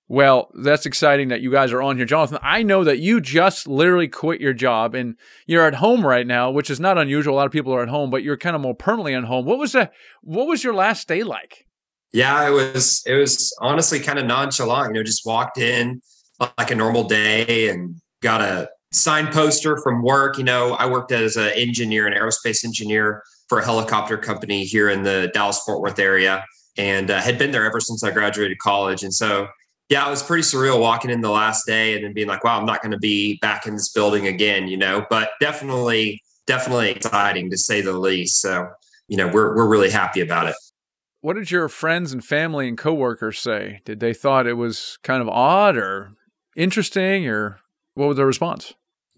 Well, 0.07 0.51
that's 0.53 0.85
exciting 0.85 1.29
that 1.29 1.41
you 1.41 1.51
guys 1.51 1.71
are 1.71 1.81
on 1.81 1.97
here. 1.97 2.05
Jonathan, 2.05 2.37
I 2.43 2.61
know 2.61 2.83
that 2.83 2.99
you 2.99 3.19
just 3.19 3.67
literally 3.67 4.07
quit 4.07 4.39
your 4.39 4.53
job 4.53 4.93
and 4.93 5.15
you're 5.47 5.65
at 5.65 5.75
home 5.75 6.05
right 6.05 6.27
now, 6.27 6.51
which 6.51 6.69
is 6.69 6.79
not 6.79 6.99
unusual. 6.99 7.33
A 7.33 7.37
lot 7.37 7.47
of 7.47 7.51
people 7.51 7.73
are 7.73 7.81
at 7.81 7.89
home, 7.89 8.11
but 8.11 8.21
you're 8.21 8.37
kind 8.37 8.55
of 8.55 8.61
more 8.61 8.75
permanently 8.75 9.15
at 9.15 9.23
home. 9.23 9.45
What 9.45 9.57
was 9.57 9.71
that 9.71 9.93
what 10.21 10.47
was 10.47 10.63
your 10.63 10.75
last 10.75 11.07
day 11.07 11.23
like? 11.23 11.65
Yeah, 12.13 12.47
it 12.47 12.51
was 12.51 13.03
it 13.07 13.15
was 13.15 13.53
honestly 13.59 13.99
kind 13.99 14.19
of 14.19 14.25
nonchalant, 14.25 14.89
you 14.89 14.93
know, 14.93 15.03
just 15.03 15.25
walked 15.25 15.57
in 15.57 16.01
like 16.39 16.69
a 16.69 16.75
normal 16.75 17.05
day 17.05 17.69
and 17.69 17.95
got 18.21 18.41
a 18.41 18.69
sign 18.91 19.27
poster 19.31 19.77
from 19.81 20.03
work. 20.03 20.37
You 20.37 20.43
know, 20.43 20.73
I 20.73 20.85
worked 20.85 21.11
as 21.11 21.35
an 21.35 21.49
engineer, 21.55 22.05
an 22.05 22.13
aerospace 22.13 22.63
engineer 22.63 23.23
for 23.49 23.59
a 23.59 23.65
helicopter 23.65 24.17
company 24.17 24.65
here 24.65 24.89
in 24.89 25.01
the 25.01 25.31
Dallas 25.33 25.59
Fort 25.65 25.81
Worth 25.81 25.97
area 25.97 26.45
and 26.77 27.09
uh, 27.09 27.21
had 27.21 27.37
been 27.37 27.51
there 27.51 27.65
ever 27.65 27.79
since 27.79 28.03
I 28.03 28.11
graduated 28.11 28.59
college. 28.59 29.03
And 29.03 29.13
so 29.13 29.47
yeah, 29.89 30.07
it 30.07 30.09
was 30.09 30.23
pretty 30.23 30.43
surreal 30.43 30.79
walking 30.79 31.11
in 31.11 31.21
the 31.21 31.29
last 31.29 31.65
day 31.65 31.95
and 31.95 32.03
then 32.03 32.13
being 32.13 32.27
like, 32.27 32.43
wow, 32.43 32.59
I'm 32.59 32.65
not 32.65 32.81
going 32.81 32.91
to 32.91 32.97
be 32.97 33.37
back 33.41 33.67
in 33.67 33.73
this 33.75 33.89
building 33.89 34.27
again, 34.27 34.67
you 34.67 34.77
know, 34.77 35.05
but 35.09 35.31
definitely, 35.39 36.23
definitely 36.47 36.89
exciting 36.89 37.51
to 37.51 37.57
say 37.57 37.81
the 37.81 37.93
least. 37.93 38.41
So, 38.41 38.67
you 39.07 39.17
know, 39.17 39.27
we're, 39.27 39.55
we're 39.55 39.67
really 39.67 39.91
happy 39.91 40.21
about 40.21 40.47
it. 40.47 40.55
What 41.21 41.35
did 41.35 41.51
your 41.51 41.69
friends 41.69 42.13
and 42.13 42.23
family 42.23 42.67
and 42.67 42.77
coworkers 42.77 43.39
say? 43.39 43.81
Did 43.85 43.99
they 43.99 44.13
thought 44.13 44.47
it 44.47 44.53
was 44.53 44.97
kind 45.03 45.21
of 45.21 45.29
odd 45.29 45.77
or 45.77 46.11
interesting 46.55 47.27
or 47.27 47.59
what 47.93 48.07
was 48.07 48.17
their 48.17 48.25
response? 48.25 48.73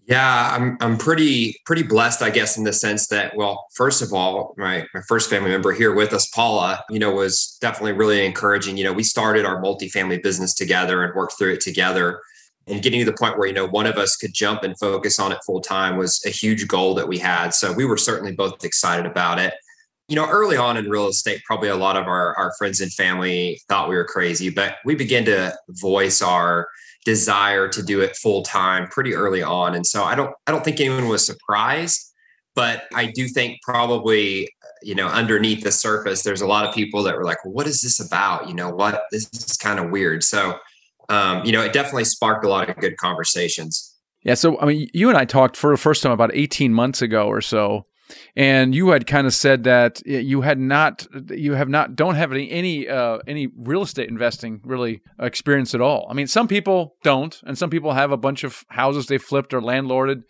Yeah, 0.08 0.56
I'm 0.56 0.78
I'm 0.80 0.96
pretty 0.96 1.60
pretty 1.66 1.82
blessed, 1.82 2.22
I 2.22 2.30
guess, 2.30 2.56
in 2.56 2.64
the 2.64 2.72
sense 2.72 3.08
that, 3.08 3.36
well, 3.36 3.66
first 3.74 4.00
of 4.00 4.14
all, 4.14 4.54
my 4.56 4.86
my 4.94 5.02
first 5.06 5.28
family 5.28 5.50
member 5.50 5.70
here 5.70 5.94
with 5.94 6.14
us, 6.14 6.26
Paula, 6.30 6.82
you 6.88 6.98
know, 6.98 7.12
was 7.12 7.58
definitely 7.60 7.92
really 7.92 8.24
encouraging. 8.24 8.78
You 8.78 8.84
know, 8.84 8.94
we 8.94 9.02
started 9.02 9.44
our 9.44 9.62
multifamily 9.62 10.22
business 10.22 10.54
together 10.54 11.04
and 11.04 11.14
worked 11.14 11.34
through 11.38 11.52
it 11.52 11.60
together. 11.60 12.20
And 12.66 12.82
getting 12.82 13.00
to 13.00 13.06
the 13.10 13.16
point 13.16 13.38
where, 13.38 13.48
you 13.48 13.54
know, 13.54 13.66
one 13.66 13.86
of 13.86 13.96
us 13.96 14.16
could 14.16 14.34
jump 14.34 14.62
and 14.62 14.78
focus 14.78 15.18
on 15.18 15.32
it 15.32 15.38
full 15.44 15.60
time 15.60 15.96
was 15.96 16.22
a 16.26 16.30
huge 16.30 16.66
goal 16.68 16.94
that 16.94 17.08
we 17.08 17.18
had. 17.18 17.54
So 17.54 17.72
we 17.72 17.86
were 17.86 17.96
certainly 17.96 18.32
both 18.32 18.62
excited 18.64 19.06
about 19.06 19.38
it. 19.38 19.54
You 20.08 20.16
know, 20.16 20.28
early 20.28 20.56
on 20.56 20.76
in 20.78 20.88
real 20.88 21.08
estate, 21.08 21.42
probably 21.46 21.68
a 21.68 21.76
lot 21.76 21.96
of 21.96 22.06
our, 22.06 22.36
our 22.36 22.52
friends 22.58 22.80
and 22.82 22.92
family 22.92 23.60
thought 23.68 23.88
we 23.88 23.96
were 23.96 24.04
crazy, 24.04 24.50
but 24.50 24.76
we 24.84 24.94
began 24.94 25.24
to 25.26 25.54
voice 25.68 26.20
our 26.20 26.68
desire 27.08 27.68
to 27.68 27.82
do 27.82 28.02
it 28.02 28.14
full 28.14 28.42
time 28.42 28.86
pretty 28.88 29.14
early 29.14 29.42
on. 29.42 29.74
And 29.74 29.86
so 29.86 30.04
I 30.04 30.14
don't 30.14 30.34
I 30.46 30.52
don't 30.52 30.62
think 30.62 30.78
anyone 30.78 31.08
was 31.08 31.24
surprised, 31.24 32.12
But 32.54 32.82
I 32.94 33.06
do 33.06 33.28
think 33.28 33.60
probably, 33.62 34.50
you 34.82 34.94
know, 34.94 35.06
underneath 35.06 35.64
the 35.64 35.72
surface, 35.72 36.22
there's 36.22 36.42
a 36.42 36.46
lot 36.46 36.66
of 36.66 36.74
people 36.74 37.02
that 37.04 37.16
were 37.16 37.24
like, 37.24 37.42
well, 37.44 37.54
what 37.54 37.66
is 37.66 37.80
this 37.80 37.98
about? 37.98 38.46
You 38.46 38.54
know, 38.54 38.68
what 38.68 39.04
this 39.10 39.26
is 39.32 39.56
kind 39.56 39.78
of 39.78 39.90
weird. 39.90 40.22
So, 40.22 40.58
um, 41.08 41.42
you 41.46 41.52
know, 41.52 41.62
it 41.62 41.72
definitely 41.72 42.04
sparked 42.04 42.44
a 42.44 42.48
lot 42.50 42.68
of 42.68 42.76
good 42.76 42.98
conversations. 42.98 43.96
Yeah. 44.22 44.34
So, 44.34 44.60
I 44.60 44.66
mean, 44.66 44.90
you 44.92 45.08
and 45.08 45.16
I 45.16 45.24
talked 45.24 45.56
for 45.56 45.70
the 45.70 45.78
first 45.78 46.02
time 46.02 46.12
about 46.12 46.32
18 46.34 46.74
months 46.74 47.00
ago 47.00 47.26
or 47.26 47.40
so. 47.40 47.86
And 48.36 48.74
you 48.74 48.88
had 48.90 49.06
kind 49.06 49.26
of 49.26 49.34
said 49.34 49.64
that 49.64 50.00
you 50.06 50.40
had 50.40 50.58
not, 50.58 51.06
you 51.30 51.54
have 51.54 51.68
not, 51.68 51.96
don't 51.96 52.14
have 52.14 52.32
any 52.32 52.50
any 52.50 52.88
uh, 52.88 53.18
any 53.26 53.48
real 53.56 53.82
estate 53.82 54.08
investing 54.08 54.60
really 54.64 55.02
experience 55.18 55.74
at 55.74 55.80
all. 55.80 56.06
I 56.10 56.14
mean, 56.14 56.26
some 56.26 56.48
people 56.48 56.96
don't, 57.02 57.38
and 57.44 57.58
some 57.58 57.70
people 57.70 57.92
have 57.92 58.10
a 58.10 58.16
bunch 58.16 58.44
of 58.44 58.64
houses 58.70 59.06
they 59.06 59.18
flipped 59.18 59.52
or 59.52 59.60
landlorded. 59.60 60.22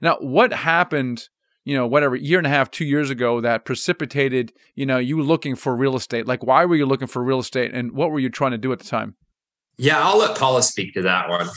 Now, 0.00 0.16
what 0.20 0.52
happened? 0.52 1.28
You 1.64 1.76
know, 1.76 1.86
whatever 1.86 2.14
year 2.14 2.38
and 2.38 2.46
a 2.46 2.50
half, 2.50 2.70
two 2.70 2.84
years 2.84 3.10
ago, 3.10 3.40
that 3.40 3.64
precipitated 3.64 4.52
you 4.74 4.86
know 4.86 4.98
you 4.98 5.20
looking 5.20 5.56
for 5.56 5.74
real 5.74 5.96
estate. 5.96 6.26
Like, 6.26 6.44
why 6.44 6.64
were 6.64 6.76
you 6.76 6.86
looking 6.86 7.08
for 7.08 7.22
real 7.22 7.40
estate, 7.40 7.72
and 7.74 7.92
what 7.92 8.10
were 8.10 8.20
you 8.20 8.30
trying 8.30 8.52
to 8.52 8.58
do 8.58 8.72
at 8.72 8.78
the 8.78 8.84
time? 8.84 9.16
Yeah, 9.76 9.98
I'll 10.00 10.18
let 10.18 10.38
Paula 10.38 10.62
speak 10.62 10.94
to 10.94 11.02
that 11.02 11.28
one. 11.28 11.48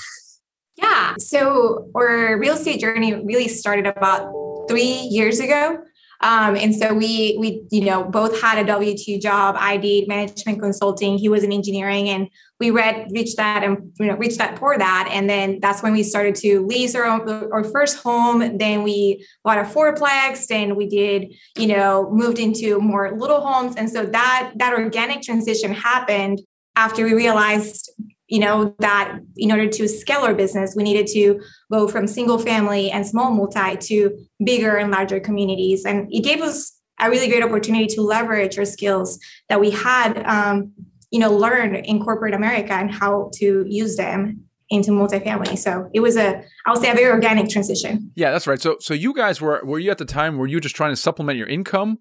Yeah. 0.75 1.13
So 1.19 1.89
our 1.95 2.37
real 2.37 2.55
estate 2.55 2.79
journey 2.79 3.13
really 3.13 3.47
started 3.47 3.85
about 3.85 4.31
three 4.69 5.07
years 5.09 5.39
ago. 5.39 5.83
Um, 6.21 6.57
and 6.57 6.75
so 6.75 6.93
we 6.93 7.37
we 7.39 7.63
you 7.71 7.85
know 7.85 8.03
both 8.03 8.41
had 8.41 8.57
a 8.57 8.65
W 8.65 8.97
two 8.97 9.19
job. 9.19 9.55
I 9.57 9.77
did 9.77 10.07
management 10.09 10.59
consulting. 10.59 11.17
He 11.17 11.29
was 11.29 11.43
in 11.43 11.53
engineering, 11.53 12.09
and 12.09 12.27
we 12.59 12.71
read 12.71 13.07
reached 13.11 13.37
that 13.37 13.63
and 13.63 13.93
you 13.99 14.07
know 14.07 14.17
reached 14.17 14.37
that 14.37 14.59
for 14.59 14.77
that. 14.77 15.09
And 15.13 15.29
then 15.29 15.59
that's 15.61 15.81
when 15.81 15.93
we 15.93 16.03
started 16.03 16.35
to 16.35 16.65
lease 16.67 16.93
our 16.93 17.05
own, 17.05 17.21
our 17.53 17.63
first 17.63 18.03
home. 18.03 18.57
Then 18.57 18.83
we 18.83 19.25
bought 19.45 19.59
a 19.59 19.63
fourplex. 19.63 20.47
Then 20.47 20.75
we 20.75 20.89
did 20.89 21.33
you 21.57 21.67
know 21.67 22.09
moved 22.11 22.37
into 22.37 22.81
more 22.81 23.17
little 23.17 23.39
homes. 23.39 23.77
And 23.77 23.89
so 23.89 24.05
that 24.05 24.51
that 24.57 24.73
organic 24.73 25.21
transition 25.21 25.71
happened 25.71 26.41
after 26.75 27.05
we 27.05 27.13
realized 27.13 27.91
you 28.29 28.39
know 28.39 28.75
that 28.79 29.19
in 29.37 29.51
order 29.51 29.67
to 29.67 29.87
scale 29.87 30.21
our 30.21 30.35
business 30.35 30.75
we 30.75 30.83
needed 30.83 31.07
to 31.07 31.41
go 31.71 31.87
from 31.87 32.07
single 32.07 32.39
family 32.39 32.89
and 32.91 33.05
small 33.05 33.31
multi 33.31 33.75
to 33.77 34.17
bigger 34.43 34.77
and 34.77 34.91
larger 34.91 35.19
communities. 35.19 35.83
And 35.85 36.07
it 36.11 36.23
gave 36.23 36.41
us 36.41 36.79
a 36.99 37.09
really 37.09 37.27
great 37.27 37.43
opportunity 37.43 37.87
to 37.87 38.01
leverage 38.01 38.57
our 38.57 38.65
skills 38.65 39.19
that 39.49 39.59
we 39.59 39.71
had 39.71 40.23
um, 40.25 40.71
you 41.11 41.19
know 41.19 41.31
learned 41.31 41.75
in 41.77 41.99
corporate 41.99 42.35
america 42.35 42.73
and 42.73 42.91
how 42.91 43.31
to 43.33 43.65
use 43.67 43.97
them 43.97 44.43
into 44.71 44.91
multifamily. 44.91 45.57
So 45.57 45.89
it 45.95 45.99
was 45.99 46.15
a 46.15 46.43
i 46.65 46.71
would 46.71 46.79
say 46.79 46.91
a 46.91 46.93
very 46.93 47.09
organic 47.09 47.49
transition. 47.49 48.11
Yeah 48.15 48.31
that's 48.31 48.45
right. 48.47 48.61
So 48.61 48.77
so 48.79 48.93
you 48.93 49.13
guys 49.13 49.41
were 49.41 49.61
were 49.63 49.79
you 49.79 49.89
at 49.89 49.97
the 49.97 50.05
time 50.05 50.37
were 50.37 50.47
you 50.47 50.59
just 50.59 50.75
trying 50.75 50.91
to 50.91 50.95
supplement 50.95 51.37
your 51.37 51.47
income? 51.47 51.97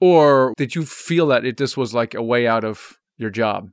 Or 0.00 0.52
did 0.56 0.74
you 0.74 0.84
feel 0.84 1.26
that 1.28 1.44
it 1.44 1.56
this 1.56 1.76
was 1.76 1.94
like 1.94 2.14
a 2.14 2.22
way 2.22 2.46
out 2.46 2.64
of 2.64 2.98
your 3.16 3.30
job? 3.30 3.70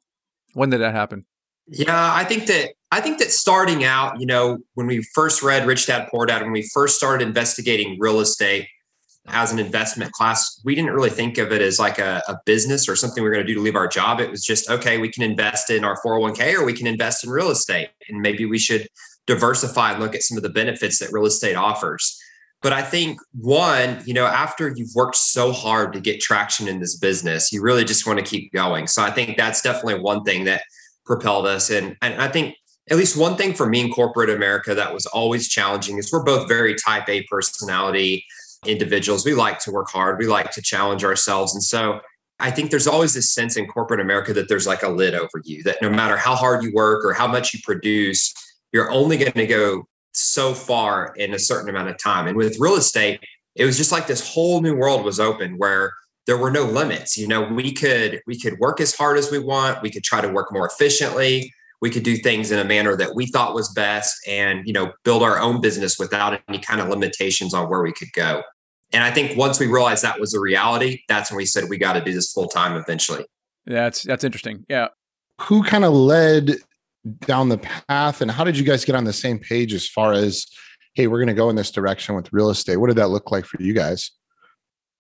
When 0.54 0.70
did 0.72 0.82
that 0.82 0.96
happen 0.96 1.26
yeah, 1.72 2.14
I 2.14 2.24
think 2.24 2.48
that 2.48 2.70
I 2.92 3.02
think 3.02 3.20
that 3.20 3.32
starting 3.32 3.84
out, 3.84 4.20
you 4.20 4.26
know, 4.26 4.58
when 4.74 4.88
we 4.88 5.04
first 5.14 5.44
read 5.44 5.68
Rich 5.68 5.88
Dad 5.88 6.08
Poor 6.10 6.26
Dad, 6.26 6.42
when 6.42 6.52
we 6.52 6.68
first 6.74 6.98
started 6.98 7.28
investigating 7.28 7.98
real 8.00 8.20
estate 8.20 8.68
as 9.28 9.52
an 9.52 9.60
investment 9.60 10.12
class, 10.14 10.60
we 10.66 10.74
didn't 10.74 10.92
really 10.92 11.12
think 11.12 11.38
of 11.38 11.52
it 11.52 11.62
as 11.62 11.78
like 11.78 12.00
a, 12.00 12.24
a 12.28 12.40
business 12.46 12.90
or 12.90 12.96
something 12.96 13.24
we 13.24 13.30
are 13.30 13.34
going 13.34 13.46
to 13.46 13.48
do 13.48 13.56
to 13.56 13.62
leave 13.62 13.76
our 13.76 13.88
job. 13.88 14.20
It 14.20 14.32
was 14.32 14.44
just 14.44 14.70
okay, 14.70 14.98
we 14.98 15.12
can 15.12 15.24
invest 15.24 15.70
in 15.70 15.84
our 15.84 15.98
401k 16.04 16.56
or 16.56 16.66
we 16.66 16.74
can 16.74 16.88
invest 16.88 17.24
in 17.24 17.30
real 17.30 17.52
estate, 17.52 17.90
and 18.08 18.22
maybe 18.22 18.46
we 18.46 18.58
should 18.58 18.88
diversify 19.28 19.92
and 19.92 20.00
look 20.00 20.16
at 20.16 20.24
some 20.24 20.38
of 20.38 20.44
the 20.44 20.50
benefits 20.50 20.98
that 21.00 21.12
real 21.12 21.28
estate 21.28 21.56
offers. 21.56 22.20
But 22.62 22.74
I 22.74 22.82
think 22.82 23.20
one, 23.40 24.02
you 24.06 24.14
know, 24.14 24.26
after 24.26 24.74
you've 24.76 24.94
worked 24.96 25.16
so 25.16 25.52
hard 25.52 25.94
to 25.94 26.02
get 26.02 26.20
traction 26.20 26.68
in 26.68 26.80
this 26.80 26.98
business, 26.98 27.54
you 27.54 27.62
really 27.62 27.86
just 27.86 28.06
want 28.06 28.20
to 28.20 28.26
keep 28.26 28.52
going. 28.52 28.88
So 28.88 29.02
I 29.04 29.12
think 29.12 29.38
that's 29.38 29.62
definitely 29.62 30.02
one 30.02 30.24
thing 30.24 30.44
that 30.46 30.64
propelled 31.10 31.48
us. 31.48 31.72
And, 31.72 31.98
and 32.04 32.22
I 32.22 32.28
think 32.28 32.56
at 32.92 32.98
least 32.98 33.18
one 33.18 33.36
thing 33.36 33.54
for 33.56 33.68
me 33.68 33.82
in 33.82 33.92
corporate 33.92 34.30
America 34.30 34.76
that 34.76 34.94
was 34.94 35.08
always 35.08 35.50
challenging 35.50 35.98
is 35.98 36.12
we're 36.12 36.24
both 36.24 36.48
very 36.48 36.76
type 36.76 37.10
A 37.10 37.24
personality 37.24 38.24
individuals. 38.66 39.26
We 39.26 39.34
like 39.34 39.58
to 39.62 39.72
work 39.72 39.90
hard, 39.90 40.20
we 40.20 40.28
like 40.28 40.52
to 40.52 40.62
challenge 40.62 41.04
ourselves. 41.04 41.56
And 41.56 41.64
so 41.64 42.00
I 42.40 42.52
think 42.52 42.70
there's 42.70 42.88
always 42.88 43.16
this 43.16 43.34
sense 43.34 43.58
in 43.58 43.66
corporate 43.66 44.00
America 44.00 44.34
that 44.34 44.48
there's 44.48 44.68
like 44.68 44.84
a 44.84 44.90
lid 44.90 45.16
over 45.16 45.42
you, 45.44 45.64
that 45.64 45.82
no 45.82 45.90
matter 45.90 46.16
how 46.16 46.36
hard 46.36 46.64
you 46.64 46.72
work 46.74 47.04
or 47.04 47.12
how 47.14 47.28
much 47.28 47.54
you 47.54 47.60
produce, 47.64 48.34
you're 48.72 48.92
only 48.92 49.18
going 49.18 49.32
to 49.32 49.48
go 49.48 49.88
so 50.14 50.54
far 50.54 51.14
in 51.16 51.34
a 51.34 51.40
certain 51.40 51.70
amount 51.70 51.90
of 51.90 51.98
time. 51.98 52.28
And 52.28 52.38
with 52.38 52.60
real 52.60 52.76
estate, 52.76 53.20
it 53.56 53.66
was 53.66 53.78
just 53.78 53.92
like 53.92 54.06
this 54.06 54.28
whole 54.34 54.62
new 54.62 54.76
world 54.76 55.04
was 55.04 55.20
open 55.20 55.58
where 55.58 55.92
there 56.30 56.38
were 56.38 56.52
no 56.52 56.64
limits 56.64 57.18
you 57.18 57.28
know 57.28 57.42
we 57.42 57.72
could 57.74 58.22
we 58.28 58.40
could 58.40 58.60
work 58.60 58.80
as 58.80 58.94
hard 58.96 59.18
as 59.18 59.32
we 59.32 59.40
want 59.40 59.82
we 59.82 59.90
could 59.90 60.04
try 60.04 60.22
to 60.22 60.30
work 60.30 60.54
more 60.54 60.68
efficiently 60.68 61.52
we 61.82 61.90
could 61.90 62.04
do 62.04 62.18
things 62.18 62.52
in 62.52 62.60
a 62.60 62.64
manner 62.64 62.96
that 62.96 63.16
we 63.16 63.26
thought 63.26 63.56
was 63.56 63.68
best 63.74 64.16
and 64.28 64.62
you 64.68 64.72
know 64.72 64.92
build 65.04 65.24
our 65.24 65.40
own 65.40 65.60
business 65.60 65.98
without 65.98 66.40
any 66.48 66.60
kind 66.60 66.82
of 66.82 66.88
limitations 66.88 67.52
on 67.56 67.68
where 67.68 67.82
we 67.82 67.92
could 67.92 68.12
go. 68.14 68.44
And 68.94 69.04
i 69.04 69.10
think 69.10 69.38
once 69.38 69.60
we 69.60 69.66
realized 69.66 70.04
that 70.04 70.20
was 70.20 70.36
a 70.36 70.40
reality 70.40 71.02
that's 71.08 71.32
when 71.32 71.38
we 71.38 71.48
said 71.48 71.66
we 71.68 71.80
got 71.80 71.94
to 71.94 72.02
do 72.02 72.14
this 72.14 72.32
full 72.32 72.48
time 72.48 72.76
eventually. 72.76 73.26
That's 73.66 74.04
that's 74.04 74.24
interesting. 74.24 74.68
Yeah. 74.70 74.90
Who 75.42 75.64
kind 75.64 75.84
of 75.84 75.94
led 75.94 76.58
down 77.22 77.50
the 77.50 77.58
path 77.58 78.22
and 78.22 78.30
how 78.30 78.44
did 78.44 78.56
you 78.56 78.66
guys 78.66 78.86
get 78.86 78.94
on 78.94 79.06
the 79.06 79.14
same 79.14 79.40
page 79.40 79.74
as 79.74 79.88
far 79.88 80.14
as 80.14 80.46
hey 80.94 81.08
we're 81.08 81.18
going 81.18 81.28
to 81.28 81.34
go 81.34 81.50
in 81.50 81.56
this 81.56 81.72
direction 81.72 82.14
with 82.14 82.32
real 82.32 82.52
estate? 82.52 82.78
What 82.78 82.88
did 82.88 82.98
that 82.98 83.08
look 83.08 83.32
like 83.32 83.46
for 83.46 83.60
you 83.62 83.74
guys 83.74 84.12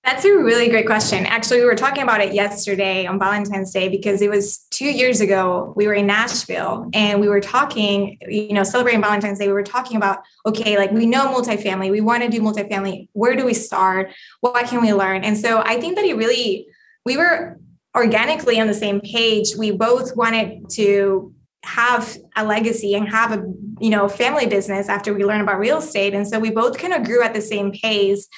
that's 0.09 0.25
a 0.25 0.35
really 0.35 0.69
great 0.69 0.87
question. 0.87 1.27
Actually, 1.27 1.59
we 1.59 1.65
were 1.65 1.75
talking 1.75 2.01
about 2.01 2.19
it 2.19 2.33
yesterday 2.33 3.05
on 3.05 3.19
Valentine's 3.19 3.71
Day 3.71 3.89
because 3.89 4.23
it 4.23 4.29
was 4.29 4.65
two 4.71 4.89
years 4.89 5.21
ago. 5.21 5.71
We 5.75 5.85
were 5.85 5.93
in 5.93 6.07
Nashville 6.07 6.89
and 6.95 7.21
we 7.21 7.29
were 7.29 7.39
talking, 7.39 8.17
you 8.27 8.53
know, 8.53 8.63
celebrating 8.63 9.01
Valentine's 9.01 9.37
Day. 9.37 9.45
We 9.45 9.53
were 9.53 9.61
talking 9.61 9.97
about, 9.97 10.23
okay, 10.47 10.79
like 10.79 10.89
we 10.91 11.05
know 11.05 11.27
multifamily, 11.27 11.91
we 11.91 12.01
want 12.01 12.23
to 12.23 12.29
do 12.29 12.41
multifamily. 12.41 13.09
Where 13.13 13.35
do 13.35 13.45
we 13.45 13.53
start? 13.53 14.11
What 14.41 14.65
can 14.65 14.81
we 14.81 14.93
learn? 14.93 15.23
And 15.23 15.37
so 15.37 15.61
I 15.61 15.79
think 15.79 15.95
that 15.95 16.05
it 16.05 16.17
really, 16.17 16.65
we 17.05 17.15
were 17.15 17.59
organically 17.95 18.59
on 18.59 18.65
the 18.65 18.73
same 18.73 19.01
page. 19.01 19.55
We 19.55 19.69
both 19.69 20.17
wanted 20.17 20.71
to 20.71 21.35
have 21.63 22.17
a 22.35 22.43
legacy 22.43 22.95
and 22.95 23.07
have 23.09 23.31
a 23.31 23.43
you 23.79 23.91
know 23.91 24.07
family 24.07 24.47
business 24.47 24.89
after 24.89 25.13
we 25.13 25.25
learn 25.25 25.41
about 25.41 25.59
real 25.59 25.79
estate 25.79 26.13
and 26.13 26.25
so 26.25 26.39
we 26.39 26.49
both 26.49 26.77
kind 26.77 26.93
of 26.93 27.03
grew 27.03 27.21
at 27.21 27.33
the 27.33 27.41
same 27.41 27.73
pace 27.73 28.29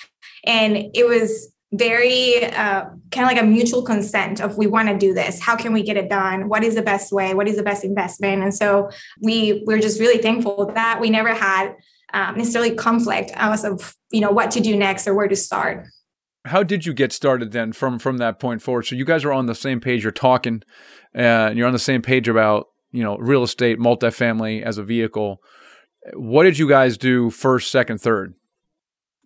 and 0.43 0.75
it 0.95 1.07
was 1.07 1.50
very 1.73 2.45
uh, 2.45 2.85
kind 3.11 3.25
of 3.25 3.27
like 3.27 3.41
a 3.41 3.45
mutual 3.45 3.81
consent 3.81 4.41
of 4.41 4.57
we 4.57 4.67
want 4.67 4.89
to 4.89 4.97
do 4.97 5.13
this. 5.13 5.39
How 5.39 5.55
can 5.55 5.71
we 5.71 5.83
get 5.83 5.95
it 5.95 6.09
done? 6.09 6.49
What 6.49 6.63
is 6.63 6.75
the 6.75 6.81
best 6.81 7.11
way? 7.11 7.33
What 7.33 7.47
is 7.47 7.55
the 7.55 7.63
best 7.63 7.83
investment? 7.83 8.43
And 8.43 8.53
so 8.53 8.89
we 9.21 9.63
we're 9.65 9.79
just 9.79 9.99
really 9.99 10.21
thankful 10.21 10.71
that 10.73 10.99
we 10.99 11.09
never 11.09 11.33
had 11.33 11.73
um, 12.13 12.37
necessarily 12.37 12.75
conflict 12.75 13.31
as 13.35 13.63
of 13.63 13.95
you 14.11 14.19
know 14.19 14.31
what 14.31 14.51
to 14.51 14.59
do 14.59 14.75
next 14.75 15.07
or 15.07 15.15
where 15.15 15.27
to 15.27 15.35
start. 15.35 15.87
How 16.45 16.63
did 16.63 16.85
you 16.85 16.93
get 16.93 17.13
started 17.13 17.51
then 17.51 17.71
from 17.71 17.99
from 17.99 18.17
that 18.17 18.39
point 18.39 18.61
forward? 18.61 18.85
So 18.85 18.95
you 18.95 19.05
guys 19.05 19.23
are 19.23 19.31
on 19.31 19.45
the 19.45 19.55
same 19.55 19.79
page 19.79 20.03
you're 20.03 20.11
talking 20.11 20.63
uh, 21.15 21.19
and 21.49 21.57
you're 21.57 21.67
on 21.67 21.73
the 21.73 21.79
same 21.79 22.01
page 22.01 22.27
about 22.27 22.67
you 22.91 23.03
know 23.03 23.15
real 23.17 23.43
estate 23.43 23.79
multifamily 23.79 24.61
as 24.61 24.77
a 24.77 24.83
vehicle. 24.83 25.41
What 26.13 26.43
did 26.43 26.57
you 26.57 26.67
guys 26.67 26.97
do 26.97 27.29
first 27.29 27.71
second 27.71 27.99
third 27.99 28.33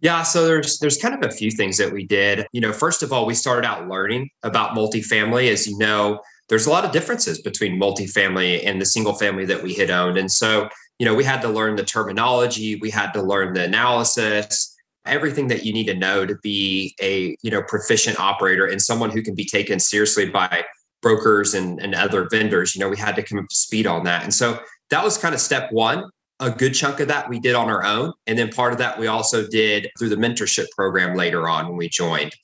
yeah, 0.05 0.21
so 0.21 0.45
there's 0.45 0.77
there's 0.77 0.99
kind 0.99 1.15
of 1.15 1.27
a 1.27 1.33
few 1.33 1.49
things 1.49 1.77
that 1.77 1.91
we 1.91 2.05
did. 2.05 2.45
You 2.51 2.61
know, 2.61 2.71
first 2.71 3.01
of 3.01 3.11
all, 3.11 3.25
we 3.25 3.33
started 3.33 3.67
out 3.67 3.87
learning 3.87 4.29
about 4.43 4.77
multifamily. 4.77 5.51
As 5.51 5.65
you 5.65 5.75
know, 5.79 6.19
there's 6.47 6.67
a 6.67 6.69
lot 6.69 6.85
of 6.85 6.91
differences 6.91 7.41
between 7.41 7.81
multifamily 7.81 8.61
and 8.63 8.79
the 8.79 8.85
single 8.85 9.15
family 9.15 9.45
that 9.45 9.63
we 9.63 9.73
had 9.73 9.89
owned. 9.89 10.19
And 10.19 10.31
so, 10.31 10.69
you 10.99 11.07
know, 11.07 11.15
we 11.15 11.23
had 11.23 11.41
to 11.41 11.49
learn 11.49 11.75
the 11.75 11.83
terminology, 11.83 12.75
we 12.75 12.91
had 12.91 13.13
to 13.13 13.21
learn 13.23 13.55
the 13.55 13.63
analysis, 13.63 14.77
everything 15.07 15.47
that 15.47 15.65
you 15.65 15.73
need 15.73 15.87
to 15.87 15.95
know 15.95 16.23
to 16.23 16.35
be 16.43 16.93
a, 17.01 17.35
you 17.41 17.49
know, 17.49 17.63
proficient 17.63 18.19
operator 18.19 18.67
and 18.67 18.79
someone 18.79 19.09
who 19.09 19.23
can 19.23 19.33
be 19.33 19.45
taken 19.45 19.79
seriously 19.79 20.29
by 20.29 20.63
brokers 21.01 21.55
and, 21.55 21.81
and 21.81 21.95
other 21.95 22.27
vendors. 22.29 22.75
You 22.75 22.81
know, 22.81 22.89
we 22.89 22.97
had 22.97 23.15
to 23.15 23.23
come 23.23 23.39
up 23.39 23.47
to 23.49 23.55
speed 23.55 23.87
on 23.87 24.03
that. 24.03 24.21
And 24.21 24.31
so 24.31 24.59
that 24.91 25.03
was 25.03 25.17
kind 25.17 25.33
of 25.33 25.41
step 25.41 25.71
one 25.71 26.03
a 26.39 26.51
good 26.51 26.73
chunk 26.73 26.99
of 26.99 27.07
that 27.07 27.29
we 27.29 27.39
did 27.39 27.55
on 27.55 27.69
our 27.69 27.83
own. 27.83 28.13
And 28.27 28.37
then 28.37 28.49
part 28.49 28.73
of 28.73 28.79
that 28.79 28.99
we 28.99 29.07
also 29.07 29.47
did 29.47 29.89
through 29.97 30.09
the 30.09 30.15
mentorship 30.15 30.65
program 30.75 31.15
later 31.15 31.47
on 31.47 31.67
when 31.67 31.77
we 31.77 31.89
joined. 31.89 32.35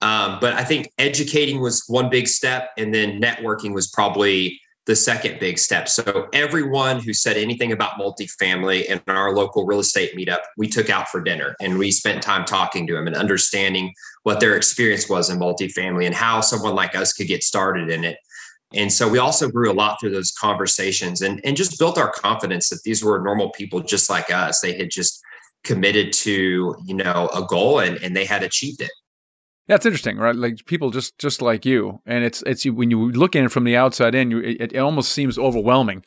Um, 0.00 0.38
but 0.40 0.54
I 0.54 0.64
think 0.64 0.92
educating 0.98 1.60
was 1.60 1.84
one 1.86 2.10
big 2.10 2.28
step, 2.28 2.70
and 2.76 2.94
then 2.94 3.20
networking 3.20 3.72
was 3.72 3.88
probably 3.88 4.60
the 4.86 4.94
second 4.94 5.40
big 5.40 5.58
step. 5.58 5.88
So 5.88 6.28
everyone 6.34 7.00
who 7.00 7.14
said 7.14 7.38
anything 7.38 7.72
about 7.72 7.98
multifamily 7.98 8.84
in 8.84 9.00
our 9.06 9.34
local 9.34 9.64
real 9.64 9.80
estate 9.80 10.14
meetup, 10.14 10.40
we 10.58 10.68
took 10.68 10.90
out 10.90 11.08
for 11.08 11.22
dinner 11.22 11.56
and 11.60 11.78
we 11.78 11.90
spent 11.90 12.22
time 12.22 12.44
talking 12.44 12.86
to 12.86 12.92
them 12.92 13.06
and 13.06 13.16
understanding 13.16 13.94
what 14.24 14.40
their 14.40 14.56
experience 14.56 15.08
was 15.08 15.30
in 15.30 15.38
multifamily 15.38 16.04
and 16.04 16.14
how 16.14 16.42
someone 16.42 16.74
like 16.74 16.94
us 16.94 17.14
could 17.14 17.28
get 17.28 17.42
started 17.42 17.90
in 17.90 18.04
it. 18.04 18.18
And 18.74 18.92
so 18.92 19.08
we 19.08 19.18
also 19.18 19.48
grew 19.48 19.70
a 19.70 19.74
lot 19.74 19.98
through 20.00 20.10
those 20.10 20.32
conversations 20.32 21.20
and, 21.20 21.40
and 21.44 21.56
just 21.56 21.78
built 21.78 21.98
our 21.98 22.10
confidence 22.10 22.68
that 22.70 22.80
these 22.84 23.04
were 23.04 23.20
normal 23.22 23.50
people 23.50 23.80
just 23.80 24.10
like 24.10 24.30
us. 24.30 24.60
They 24.60 24.76
had 24.76 24.90
just 24.90 25.20
committed 25.62 26.12
to, 26.12 26.76
you 26.84 26.94
know, 26.94 27.30
a 27.34 27.42
goal 27.42 27.78
and, 27.78 27.96
and 27.98 28.16
they 28.16 28.24
had 28.24 28.42
achieved 28.42 28.80
it. 28.80 28.90
It's 29.66 29.86
interesting, 29.86 30.18
right? 30.18 30.36
Like 30.36 30.66
people 30.66 30.90
just 30.90 31.18
just 31.18 31.40
like 31.40 31.64
you, 31.64 32.02
and 32.04 32.22
it's 32.22 32.42
it's 32.42 32.66
when 32.66 32.90
you 32.90 33.10
look 33.12 33.34
at 33.34 33.44
it 33.44 33.48
from 33.48 33.64
the 33.64 33.76
outside 33.76 34.14
in, 34.14 34.30
you, 34.30 34.40
it, 34.40 34.74
it 34.74 34.76
almost 34.78 35.12
seems 35.12 35.38
overwhelming. 35.38 36.04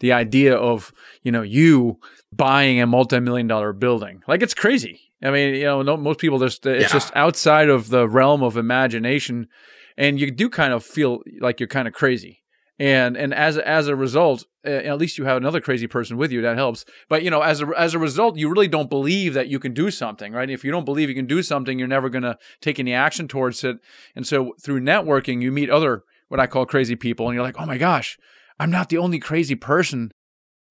The 0.00 0.12
idea 0.12 0.54
of 0.54 0.92
you 1.22 1.32
know 1.32 1.40
you 1.40 1.98
buying 2.30 2.78
a 2.78 2.86
multi-million 2.86 3.46
dollar 3.46 3.72
building, 3.72 4.22
like 4.28 4.42
it's 4.42 4.52
crazy. 4.52 5.09
I 5.22 5.30
mean, 5.30 5.54
you 5.54 5.64
know, 5.64 5.82
no, 5.82 5.96
most 5.96 6.18
people 6.18 6.38
just 6.38 6.64
it's 6.66 6.84
yeah. 6.84 6.88
just 6.88 7.12
outside 7.14 7.68
of 7.68 7.90
the 7.90 8.08
realm 8.08 8.42
of 8.42 8.56
imagination, 8.56 9.48
and 9.96 10.18
you 10.18 10.30
do 10.30 10.48
kind 10.48 10.72
of 10.72 10.84
feel 10.84 11.22
like 11.40 11.60
you're 11.60 11.66
kind 11.66 11.88
of 11.88 11.94
crazy 11.94 12.40
and 12.80 13.14
and 13.14 13.34
as 13.34 13.58
as 13.58 13.88
a 13.88 13.94
result, 13.94 14.46
uh, 14.66 14.70
at 14.70 14.98
least 14.98 15.18
you 15.18 15.26
have 15.26 15.36
another 15.36 15.60
crazy 15.60 15.86
person 15.86 16.16
with 16.16 16.32
you 16.32 16.40
that 16.40 16.56
helps. 16.56 16.86
But 17.10 17.22
you 17.22 17.30
know, 17.30 17.42
as 17.42 17.60
a 17.60 17.68
as 17.76 17.92
a 17.92 17.98
result, 17.98 18.38
you 18.38 18.48
really 18.48 18.68
don't 18.68 18.88
believe 18.88 19.34
that 19.34 19.48
you 19.48 19.58
can 19.58 19.74
do 19.74 19.90
something, 19.90 20.32
right? 20.32 20.48
If 20.48 20.64
you 20.64 20.70
don't 20.72 20.86
believe 20.86 21.10
you 21.10 21.14
can 21.14 21.26
do 21.26 21.42
something, 21.42 21.78
you're 21.78 21.86
never 21.86 22.08
going 22.08 22.22
to 22.22 22.38
take 22.62 22.78
any 22.78 22.94
action 22.94 23.28
towards 23.28 23.62
it. 23.62 23.76
And 24.16 24.26
so 24.26 24.54
through 24.62 24.80
networking, 24.80 25.42
you 25.42 25.52
meet 25.52 25.68
other 25.68 26.04
what 26.28 26.40
I 26.40 26.46
call 26.46 26.64
crazy 26.64 26.96
people, 26.96 27.28
and 27.28 27.34
you're 27.34 27.44
like, 27.44 27.60
oh 27.60 27.66
my 27.66 27.76
gosh, 27.76 28.18
I'm 28.58 28.70
not 28.70 28.88
the 28.88 28.98
only 28.98 29.18
crazy 29.18 29.56
person. 29.56 30.12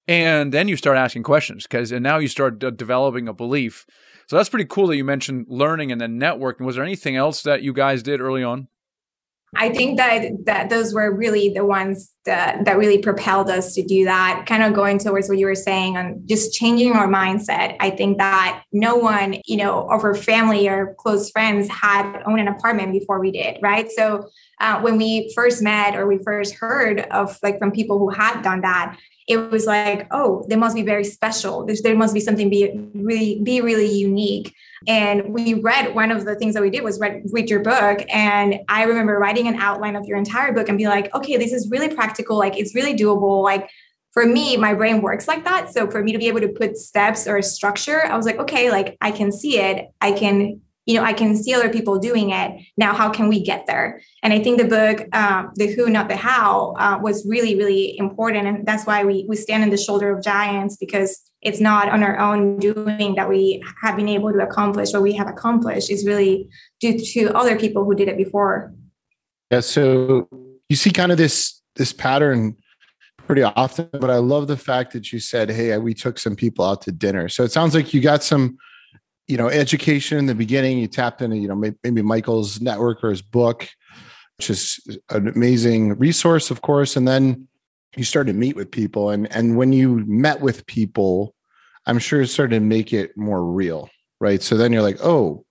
And 0.08 0.52
then 0.52 0.66
you 0.66 0.76
start 0.76 0.96
asking 0.96 1.22
questions 1.22 1.62
because, 1.62 1.92
and 1.92 2.02
now 2.02 2.18
you 2.18 2.26
start 2.26 2.58
d- 2.58 2.72
developing 2.72 3.28
a 3.28 3.32
belief. 3.32 3.86
So 4.30 4.36
that's 4.36 4.48
pretty 4.48 4.66
cool 4.66 4.86
that 4.86 4.96
you 4.96 5.02
mentioned 5.02 5.46
learning 5.48 5.90
and 5.90 6.00
then 6.00 6.20
networking. 6.20 6.60
Was 6.60 6.76
there 6.76 6.84
anything 6.84 7.16
else 7.16 7.42
that 7.42 7.64
you 7.64 7.72
guys 7.72 8.00
did 8.00 8.20
early 8.20 8.44
on? 8.44 8.68
I 9.56 9.70
think 9.70 9.96
that 9.96 10.46
that 10.46 10.70
those 10.70 10.94
were 10.94 11.12
really 11.12 11.48
the 11.52 11.64
ones 11.64 12.12
that, 12.26 12.64
that 12.64 12.78
really 12.78 12.98
propelled 12.98 13.50
us 13.50 13.74
to 13.74 13.82
do 13.82 14.04
that. 14.04 14.44
Kind 14.46 14.62
of 14.62 14.72
going 14.72 15.00
towards 15.00 15.28
what 15.28 15.38
you 15.38 15.46
were 15.46 15.56
saying 15.56 15.96
on 15.96 16.22
just 16.26 16.54
changing 16.54 16.92
our 16.92 17.08
mindset. 17.08 17.74
I 17.80 17.90
think 17.90 18.18
that 18.18 18.62
no 18.70 18.94
one, 18.94 19.38
you 19.46 19.56
know, 19.56 19.88
of 19.90 20.04
our 20.04 20.14
family 20.14 20.68
or 20.68 20.94
close 21.00 21.32
friends 21.32 21.68
had 21.68 22.22
owned 22.24 22.38
an 22.38 22.46
apartment 22.46 22.92
before 22.92 23.18
we 23.18 23.32
did, 23.32 23.58
right? 23.60 23.90
So 23.90 24.28
uh, 24.60 24.80
when 24.80 24.96
we 24.96 25.32
first 25.34 25.60
met 25.60 25.96
or 25.96 26.06
we 26.06 26.22
first 26.22 26.54
heard 26.54 27.00
of 27.10 27.36
like 27.42 27.58
from 27.58 27.72
people 27.72 27.98
who 27.98 28.10
had 28.10 28.42
done 28.42 28.60
that, 28.60 28.96
it 29.30 29.36
was 29.52 29.64
like, 29.64 30.08
oh, 30.10 30.44
they 30.48 30.56
must 30.56 30.74
be 30.74 30.82
very 30.82 31.04
special. 31.04 31.64
There 31.64 31.94
must 31.94 32.12
be 32.12 32.18
something 32.18 32.50
be 32.50 32.68
really 32.94 33.40
be 33.40 33.60
really 33.60 33.86
unique. 33.86 34.52
And 34.88 35.32
we 35.32 35.54
read 35.54 35.94
one 35.94 36.10
of 36.10 36.24
the 36.24 36.34
things 36.34 36.54
that 36.54 36.62
we 36.62 36.70
did 36.70 36.82
was 36.82 36.98
read, 36.98 37.22
read 37.30 37.48
your 37.48 37.60
book. 37.60 38.04
And 38.12 38.58
I 38.68 38.82
remember 38.82 39.16
writing 39.18 39.46
an 39.46 39.54
outline 39.54 39.94
of 39.94 40.04
your 40.04 40.18
entire 40.18 40.52
book 40.52 40.68
and 40.68 40.76
be 40.76 40.88
like, 40.88 41.14
okay, 41.14 41.36
this 41.36 41.52
is 41.52 41.70
really 41.70 41.94
practical. 41.94 42.36
Like 42.36 42.58
it's 42.58 42.74
really 42.74 42.96
doable. 42.96 43.44
Like 43.44 43.70
for 44.10 44.26
me, 44.26 44.56
my 44.56 44.74
brain 44.74 45.00
works 45.00 45.28
like 45.28 45.44
that. 45.44 45.72
So 45.72 45.88
for 45.88 46.02
me 46.02 46.10
to 46.10 46.18
be 46.18 46.26
able 46.26 46.40
to 46.40 46.48
put 46.48 46.76
steps 46.76 47.28
or 47.28 47.40
structure, 47.40 48.04
I 48.04 48.16
was 48.16 48.26
like, 48.26 48.38
okay, 48.38 48.72
like 48.72 48.96
I 49.00 49.12
can 49.12 49.30
see 49.30 49.60
it. 49.60 49.86
I 50.00 50.10
can 50.10 50.60
you 50.90 50.96
know, 50.96 51.04
I 51.04 51.12
can 51.12 51.36
see 51.36 51.54
other 51.54 51.68
people 51.68 52.00
doing 52.00 52.30
it. 52.30 52.60
Now, 52.76 52.92
how 52.92 53.10
can 53.10 53.28
we 53.28 53.40
get 53.40 53.66
there? 53.68 54.02
And 54.24 54.32
I 54.32 54.40
think 54.40 54.58
the 54.58 54.64
book, 54.64 55.06
um, 55.14 55.52
The 55.54 55.72
Who, 55.72 55.88
Not 55.88 56.08
the 56.08 56.16
How, 56.16 56.74
uh, 56.80 56.98
was 57.00 57.24
really, 57.24 57.54
really 57.54 57.96
important. 57.96 58.48
And 58.48 58.66
that's 58.66 58.86
why 58.86 59.04
we, 59.04 59.24
we 59.28 59.36
stand 59.36 59.62
in 59.62 59.70
the 59.70 59.76
shoulder 59.76 60.10
of 60.10 60.20
giants 60.24 60.76
because 60.76 61.22
it's 61.42 61.60
not 61.60 61.88
on 61.90 62.02
our 62.02 62.18
own 62.18 62.58
doing 62.58 63.14
that 63.14 63.28
we 63.28 63.62
have 63.82 63.94
been 63.94 64.08
able 64.08 64.32
to 64.32 64.40
accomplish 64.40 64.92
what 64.92 65.02
we 65.02 65.12
have 65.12 65.28
accomplished. 65.28 65.90
It's 65.90 66.04
really 66.04 66.48
due 66.80 66.98
to 66.98 67.36
other 67.36 67.56
people 67.56 67.84
who 67.84 67.94
did 67.94 68.08
it 68.08 68.16
before. 68.16 68.74
Yeah. 69.52 69.60
So 69.60 70.28
you 70.68 70.74
see 70.74 70.90
kind 70.90 71.12
of 71.12 71.18
this, 71.18 71.62
this 71.76 71.92
pattern 71.92 72.56
pretty 73.28 73.44
often, 73.44 73.88
but 73.92 74.10
I 74.10 74.16
love 74.16 74.48
the 74.48 74.56
fact 74.56 74.92
that 74.94 75.12
you 75.12 75.20
said, 75.20 75.50
Hey, 75.50 75.78
we 75.78 75.94
took 75.94 76.18
some 76.18 76.34
people 76.34 76.64
out 76.64 76.82
to 76.82 76.90
dinner. 76.90 77.28
So 77.28 77.44
it 77.44 77.52
sounds 77.52 77.76
like 77.76 77.94
you 77.94 78.00
got 78.00 78.24
some 78.24 78.58
you 79.30 79.36
know, 79.36 79.48
education 79.48 80.18
in 80.18 80.26
the 80.26 80.34
beginning, 80.34 80.78
you 80.78 80.88
tapped 80.88 81.22
into, 81.22 81.36
you 81.36 81.46
know, 81.46 81.72
maybe 81.84 82.02
Michael's 82.02 82.60
network 82.60 83.04
or 83.04 83.10
his 83.10 83.22
book, 83.22 83.68
which 84.36 84.50
is 84.50 84.80
an 85.10 85.28
amazing 85.28 85.96
resource, 85.98 86.50
of 86.50 86.62
course. 86.62 86.96
And 86.96 87.06
then 87.06 87.46
you 87.96 88.02
started 88.02 88.32
to 88.32 88.38
meet 88.38 88.56
with 88.56 88.70
people. 88.70 89.10
And, 89.10 89.32
and 89.32 89.56
when 89.56 89.72
you 89.72 90.04
met 90.06 90.40
with 90.40 90.66
people, 90.66 91.34
I'm 91.86 91.98
sure 91.98 92.20
it 92.20 92.26
started 92.26 92.56
to 92.56 92.60
make 92.60 92.92
it 92.92 93.16
more 93.16 93.44
real, 93.44 93.88
right? 94.20 94.42
So 94.42 94.56
then 94.56 94.72
you're 94.72 94.82
like, 94.82 94.98
oh, 95.02 95.44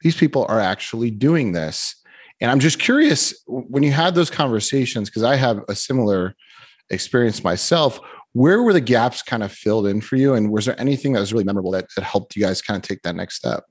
these 0.00 0.16
people 0.16 0.44
are 0.48 0.60
actually 0.60 1.10
doing 1.10 1.52
this. 1.52 1.94
And 2.40 2.50
I'm 2.50 2.60
just 2.60 2.78
curious 2.78 3.34
when 3.46 3.82
you 3.82 3.92
had 3.92 4.14
those 4.14 4.30
conversations, 4.30 5.08
because 5.08 5.22
I 5.22 5.36
have 5.36 5.62
a 5.68 5.74
similar 5.76 6.34
experience 6.90 7.44
myself 7.44 8.00
where 8.32 8.62
were 8.62 8.72
the 8.72 8.80
gaps 8.80 9.22
kind 9.22 9.42
of 9.42 9.52
filled 9.52 9.86
in 9.86 10.00
for 10.00 10.16
you? 10.16 10.34
And 10.34 10.50
was 10.50 10.66
there 10.66 10.80
anything 10.80 11.12
that 11.14 11.20
was 11.20 11.32
really 11.32 11.44
memorable 11.44 11.72
that, 11.72 11.86
that 11.96 12.04
helped 12.04 12.36
you 12.36 12.42
guys 12.42 12.62
kind 12.62 12.76
of 12.76 12.82
take 12.82 13.02
that 13.02 13.16
next 13.16 13.36
step? 13.36 13.64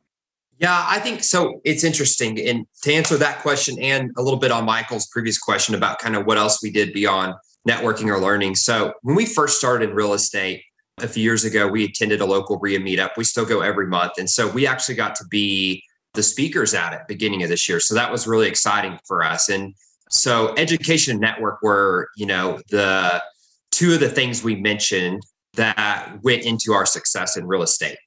Yeah 0.57 0.85
i 0.89 0.99
think 0.99 1.23
so 1.23 1.61
it's 1.63 1.85
interesting 1.85 2.37
and 2.37 2.65
to 2.83 2.93
answer 2.93 3.15
that 3.15 3.39
question 3.39 3.79
and 3.81 4.11
a 4.17 4.21
little 4.21 4.39
bit 4.39 4.51
on 4.51 4.65
michael's 4.65 5.07
previous 5.07 5.39
question 5.39 5.73
about 5.73 5.99
kind 5.99 6.17
of 6.17 6.25
what 6.25 6.38
else 6.38 6.62
we 6.62 6.69
did 6.69 6.91
beyond 6.91 7.34
networking 7.67 8.07
or 8.07 8.19
learning. 8.19 8.55
So 8.55 8.93
when 9.01 9.15
we 9.15 9.25
first 9.25 9.57
started 9.57 9.89
in 9.89 9.95
real 9.95 10.13
estate 10.13 10.63
a 10.99 11.07
few 11.07 11.23
years 11.23 11.45
ago 11.45 11.67
we 11.67 11.86
attended 11.86 12.21
a 12.21 12.25
local 12.25 12.60
REIA 12.60 12.79
meetup. 12.79 13.12
We 13.17 13.23
still 13.23 13.45
go 13.45 13.62
every 13.62 13.88
month 13.88 14.13
and 14.17 14.29
so 14.29 14.49
we 14.49 14.67
actually 14.67 14.95
got 14.95 15.15
to 15.15 15.25
be 15.29 15.84
the 16.13 16.23
speakers 16.23 16.73
at 16.73 16.93
it 16.93 17.01
beginning 17.07 17.43
of 17.43 17.49
this 17.49 17.69
year. 17.69 17.79
So 17.79 17.95
that 17.95 18.12
was 18.12 18.27
really 18.27 18.47
exciting 18.47 18.99
for 19.05 19.23
us. 19.23 19.49
And 19.49 19.75
so 20.10 20.53
education 20.57 21.12
and 21.12 21.21
network 21.21 21.62
were 21.62 22.10
you 22.17 22.25
know 22.25 22.60
the 22.69 23.21
two 23.79 23.93
of 23.93 24.01
the 24.01 24.09
things 24.09 24.43
we 24.43 24.55
mentioned 24.55 25.21
that 25.53 26.19
went 26.21 26.43
into 26.43 26.73
our 26.73 26.85
success 26.85 27.37
in 27.37 27.47
real 27.47 27.61
estate. 27.61 27.97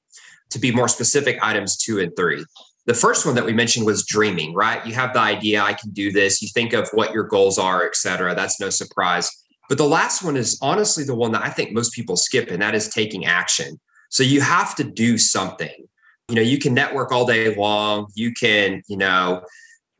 To 0.51 0.59
be 0.59 0.71
more 0.71 0.87
specific, 0.87 1.39
items 1.41 1.77
two 1.77 1.99
and 1.99 2.15
three. 2.15 2.45
The 2.85 2.93
first 2.93 3.25
one 3.25 3.33
that 3.33 3.45
we 3.45 3.53
mentioned 3.53 3.87
was 3.87 4.05
dreaming, 4.05 4.53
right? 4.53 4.85
You 4.85 4.93
have 4.93 5.13
the 5.13 5.19
idea, 5.19 5.63
I 5.63 5.73
can 5.73 5.89
do 5.89 6.11
this. 6.11 6.43
You 6.43 6.49
think 6.53 6.73
of 6.73 6.87
what 6.93 7.11
your 7.11 7.23
goals 7.23 7.57
are, 7.57 7.83
et 7.83 7.95
cetera. 7.95 8.35
That's 8.35 8.59
no 8.59 8.69
surprise. 8.69 9.31
But 9.67 9.79
the 9.79 9.87
last 9.87 10.23
one 10.23 10.37
is 10.37 10.59
honestly 10.61 11.05
the 11.05 11.15
one 11.15 11.31
that 11.31 11.41
I 11.41 11.49
think 11.49 11.71
most 11.71 11.91
people 11.93 12.17
skip, 12.17 12.51
and 12.51 12.61
that 12.61 12.75
is 12.75 12.89
taking 12.89 13.25
action. 13.25 13.79
So 14.11 14.21
you 14.21 14.41
have 14.41 14.75
to 14.75 14.83
do 14.83 15.17
something. 15.17 15.87
You 16.29 16.35
know, 16.35 16.43
you 16.43 16.59
can 16.59 16.75
network 16.75 17.11
all 17.11 17.25
day 17.25 17.55
long. 17.55 18.07
You 18.13 18.31
can, 18.33 18.83
you 18.87 18.97
know, 18.97 19.41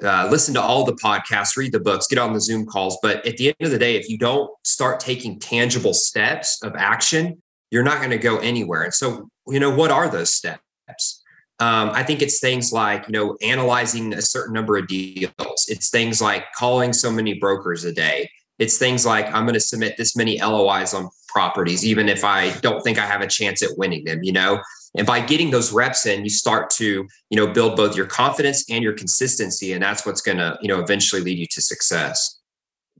uh, 0.04 0.28
listen 0.30 0.54
to 0.54 0.62
all 0.62 0.84
the 0.84 0.94
podcasts, 0.94 1.58
read 1.58 1.72
the 1.72 1.80
books, 1.80 2.08
get 2.08 2.20
on 2.20 2.34
the 2.34 2.42
Zoom 2.42 2.66
calls. 2.66 2.98
But 3.02 3.26
at 3.26 3.38
the 3.38 3.48
end 3.48 3.56
of 3.62 3.72
the 3.72 3.80
day, 3.80 3.96
if 3.96 4.10
you 4.10 4.18
don't 4.18 4.50
start 4.64 5.00
taking 5.00 5.40
tangible 5.40 5.94
steps 5.94 6.60
of 6.64 6.74
action, 6.76 7.42
you're 7.72 7.84
not 7.84 8.00
going 8.00 8.12
to 8.12 8.18
go 8.18 8.38
anywhere. 8.38 8.84
And 8.84 8.94
so, 8.94 9.30
you 9.48 9.60
know, 9.60 9.74
what 9.74 9.92
are 9.92 10.10
those 10.10 10.32
steps? 10.32 11.24
Um, 11.60 11.92
I 11.92 12.04
think 12.04 12.22
it's 12.22 12.40
things 12.40 12.74
like, 12.74 13.08
you 13.08 13.14
know, 13.14 13.38
analyzing 13.42 14.14
a 14.14 14.22
certain 14.22 14.54
number 14.54 14.78
of 14.78 14.88
deals. 14.88 15.66
It's 15.68 15.90
things 15.90 16.22
like 16.22 16.46
calling 16.56 16.94
so 16.94 17.12
many 17.12 17.36
brokers 17.36 17.86
a 17.86 17.94
day. 17.94 18.30
It's 18.60 18.78
things 18.78 19.06
like 19.06 19.26
I'm 19.28 19.44
going 19.44 19.56
to 19.56 19.60
submit 19.60 19.98
this 19.98 20.16
many 20.16 20.40
LOIs 20.40 20.94
on 20.94 21.10
properties, 21.28 21.84
even 21.84 22.08
if 22.08 22.24
I 22.24 22.52
don't 22.60 22.82
think 22.82 23.00
I 23.00 23.06
have 23.06 23.22
a 23.22 23.28
chance 23.28 23.62
at 23.64 23.78
winning 23.78 24.04
them, 24.06 24.24
you 24.24 24.32
know? 24.32 24.62
And 24.96 25.08
by 25.08 25.22
getting 25.22 25.50
those 25.50 25.74
reps 25.74 26.06
in, 26.06 26.24
you 26.24 26.30
start 26.30 26.70
to, 26.72 27.08
you 27.30 27.36
know, 27.38 27.48
build 27.48 27.76
both 27.76 27.98
your 27.98 28.06
confidence 28.06 28.70
and 28.70 28.84
your 28.84 28.94
consistency. 28.94 29.74
And 29.74 29.82
that's 29.82 30.06
what's 30.06 30.22
going 30.22 30.38
to, 30.38 30.58
you 30.62 30.68
know, 30.68 30.80
eventually 30.80 31.22
lead 31.22 31.40
you 31.40 31.48
to 31.48 31.62
success. 31.62 32.40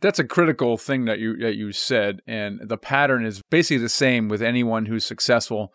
That's 0.02 0.20
a 0.20 0.26
critical 0.26 0.76
thing 0.78 1.06
that 1.06 1.20
you 1.20 1.38
that 1.38 1.56
you 1.56 1.72
said, 1.72 2.22
and 2.28 2.60
the 2.62 2.78
pattern 2.78 3.26
is 3.26 3.42
basically 3.50 3.78
the 3.78 3.88
same 3.88 4.28
with 4.28 4.42
anyone 4.42 4.88
who's 4.88 5.06
successful. 5.06 5.74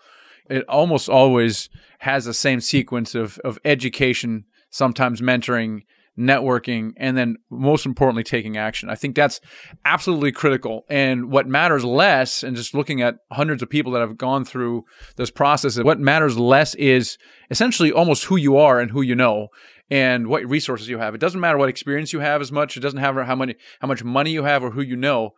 It 0.50 0.68
almost 0.68 1.08
always 1.08 1.70
has 2.00 2.26
the 2.26 2.34
same 2.34 2.60
sequence 2.60 3.14
of 3.14 3.38
of 3.38 3.58
education, 3.64 4.44
sometimes 4.68 5.22
mentoring, 5.22 5.84
networking, 6.18 6.92
and 6.96 7.16
then 7.16 7.36
most 7.50 7.86
importantly, 7.86 8.24
taking 8.24 8.56
action. 8.56 8.90
I 8.90 8.94
think 8.94 9.14
that's 9.14 9.40
absolutely 9.84 10.32
critical. 10.32 10.84
And 10.88 11.30
what 11.30 11.46
matters 11.46 11.84
less, 11.84 12.42
and 12.42 12.56
just 12.56 12.74
looking 12.74 13.00
at 13.00 13.16
hundreds 13.30 13.62
of 13.62 13.70
people 13.70 13.92
that 13.92 14.00
have 14.00 14.18
gone 14.18 14.44
through 14.44 14.84
this 15.16 15.30
process, 15.30 15.78
what 15.78 16.00
matters 16.00 16.36
less 16.36 16.74
is 16.74 17.18
essentially 17.50 17.92
almost 17.92 18.24
who 18.24 18.36
you 18.36 18.56
are 18.56 18.80
and 18.80 18.90
who 18.90 19.02
you 19.02 19.14
know 19.14 19.48
and 19.90 20.28
what 20.28 20.44
resources 20.44 20.88
you 20.88 20.98
have. 20.98 21.14
It 21.14 21.20
doesn't 21.20 21.40
matter 21.40 21.58
what 21.58 21.68
experience 21.68 22.12
you 22.12 22.20
have 22.20 22.40
as 22.40 22.52
much. 22.52 22.76
It 22.76 22.80
doesn't 22.80 23.00
matter 23.00 23.24
how 23.24 23.36
many 23.36 23.54
how 23.80 23.88
much 23.88 24.04
money 24.04 24.30
you 24.30 24.44
have 24.44 24.62
or 24.62 24.70
who 24.70 24.82
you 24.82 24.96
know. 24.96 25.34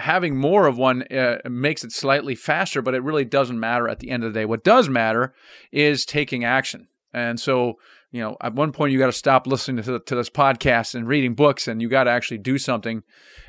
Having 0.00 0.36
more 0.36 0.66
of 0.66 0.78
one 0.78 1.02
uh, 1.12 1.38
makes 1.48 1.82
it 1.82 1.90
slightly 1.90 2.36
faster, 2.36 2.80
but 2.80 2.94
it 2.94 3.02
really 3.02 3.24
doesn't 3.24 3.58
matter 3.58 3.88
at 3.88 3.98
the 3.98 4.10
end 4.10 4.22
of 4.22 4.32
the 4.32 4.38
day. 4.38 4.44
What 4.44 4.62
does 4.62 4.88
matter 4.88 5.34
is 5.72 6.04
taking 6.06 6.44
action. 6.44 6.86
And 7.12 7.40
so 7.40 7.78
you 8.10 8.22
know, 8.22 8.36
at 8.40 8.54
one 8.54 8.72
point 8.72 8.92
you 8.92 8.98
got 8.98 9.06
to 9.06 9.12
stop 9.12 9.46
listening 9.46 9.82
to, 9.84 9.98
to 9.98 10.14
this 10.14 10.30
podcast 10.30 10.94
and 10.94 11.06
reading 11.06 11.34
books, 11.34 11.68
and 11.68 11.82
you 11.82 11.88
got 11.88 12.04
to 12.04 12.10
actually 12.10 12.38
do 12.38 12.58
something 12.58 13.02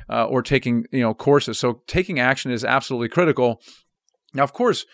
uh, 0.08 0.26
or 0.26 0.42
taking 0.42 0.84
you 0.92 1.00
know 1.00 1.14
courses. 1.14 1.58
So 1.58 1.82
taking 1.86 2.18
action 2.18 2.50
is 2.50 2.64
absolutely 2.64 3.08
critical. 3.08 3.60
Now, 4.34 4.44
of 4.44 4.52
course, 4.52 4.84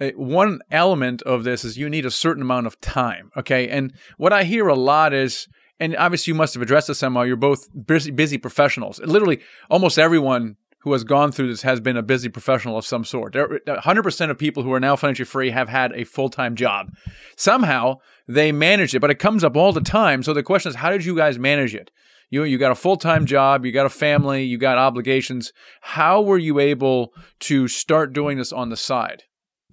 uh, 0.00 0.10
one 0.16 0.60
element 0.70 1.22
of 1.22 1.44
this 1.44 1.64
is 1.64 1.76
you 1.76 1.90
need 1.90 2.06
a 2.06 2.10
certain 2.10 2.42
amount 2.42 2.66
of 2.66 2.80
time. 2.80 3.30
Okay, 3.36 3.68
and 3.68 3.92
what 4.16 4.32
I 4.32 4.44
hear 4.44 4.68
a 4.68 4.74
lot 4.74 5.12
is, 5.12 5.48
and 5.80 5.96
obviously 5.96 6.30
you 6.30 6.36
must 6.36 6.54
have 6.54 6.62
addressed 6.62 6.88
this 6.88 6.98
somehow. 6.98 7.22
You're 7.22 7.36
both 7.36 7.68
busy, 7.86 8.10
busy 8.10 8.38
professionals. 8.38 9.00
Literally, 9.00 9.40
almost 9.68 9.98
everyone 9.98 10.56
who 10.86 10.92
has 10.92 11.02
gone 11.02 11.32
through 11.32 11.48
this 11.48 11.62
has 11.62 11.80
been 11.80 11.96
a 11.96 12.02
busy 12.02 12.28
professional 12.28 12.78
of 12.78 12.86
some 12.86 13.04
sort. 13.04 13.34
100% 13.34 14.30
of 14.30 14.38
people 14.38 14.62
who 14.62 14.72
are 14.72 14.78
now 14.78 14.94
financially 14.94 15.26
free 15.26 15.50
have 15.50 15.68
had 15.68 15.90
a 15.94 16.04
full 16.04 16.28
time 16.28 16.54
job. 16.54 16.94
Somehow 17.34 17.96
they 18.28 18.52
manage 18.52 18.94
it, 18.94 19.00
but 19.00 19.10
it 19.10 19.18
comes 19.18 19.42
up 19.42 19.56
all 19.56 19.72
the 19.72 19.80
time. 19.80 20.22
So 20.22 20.32
the 20.32 20.44
question 20.44 20.70
is, 20.70 20.76
how 20.76 20.90
did 20.90 21.04
you 21.04 21.16
guys 21.16 21.40
manage 21.40 21.74
it? 21.74 21.90
You, 22.30 22.44
you 22.44 22.56
got 22.56 22.70
a 22.70 22.76
full 22.76 22.96
time 22.96 23.26
job, 23.26 23.66
you 23.66 23.72
got 23.72 23.84
a 23.84 23.90
family, 23.90 24.44
you 24.44 24.58
got 24.58 24.78
obligations. 24.78 25.52
How 25.80 26.22
were 26.22 26.38
you 26.38 26.60
able 26.60 27.12
to 27.40 27.66
start 27.66 28.12
doing 28.12 28.38
this 28.38 28.52
on 28.52 28.68
the 28.68 28.76
side? 28.76 29.24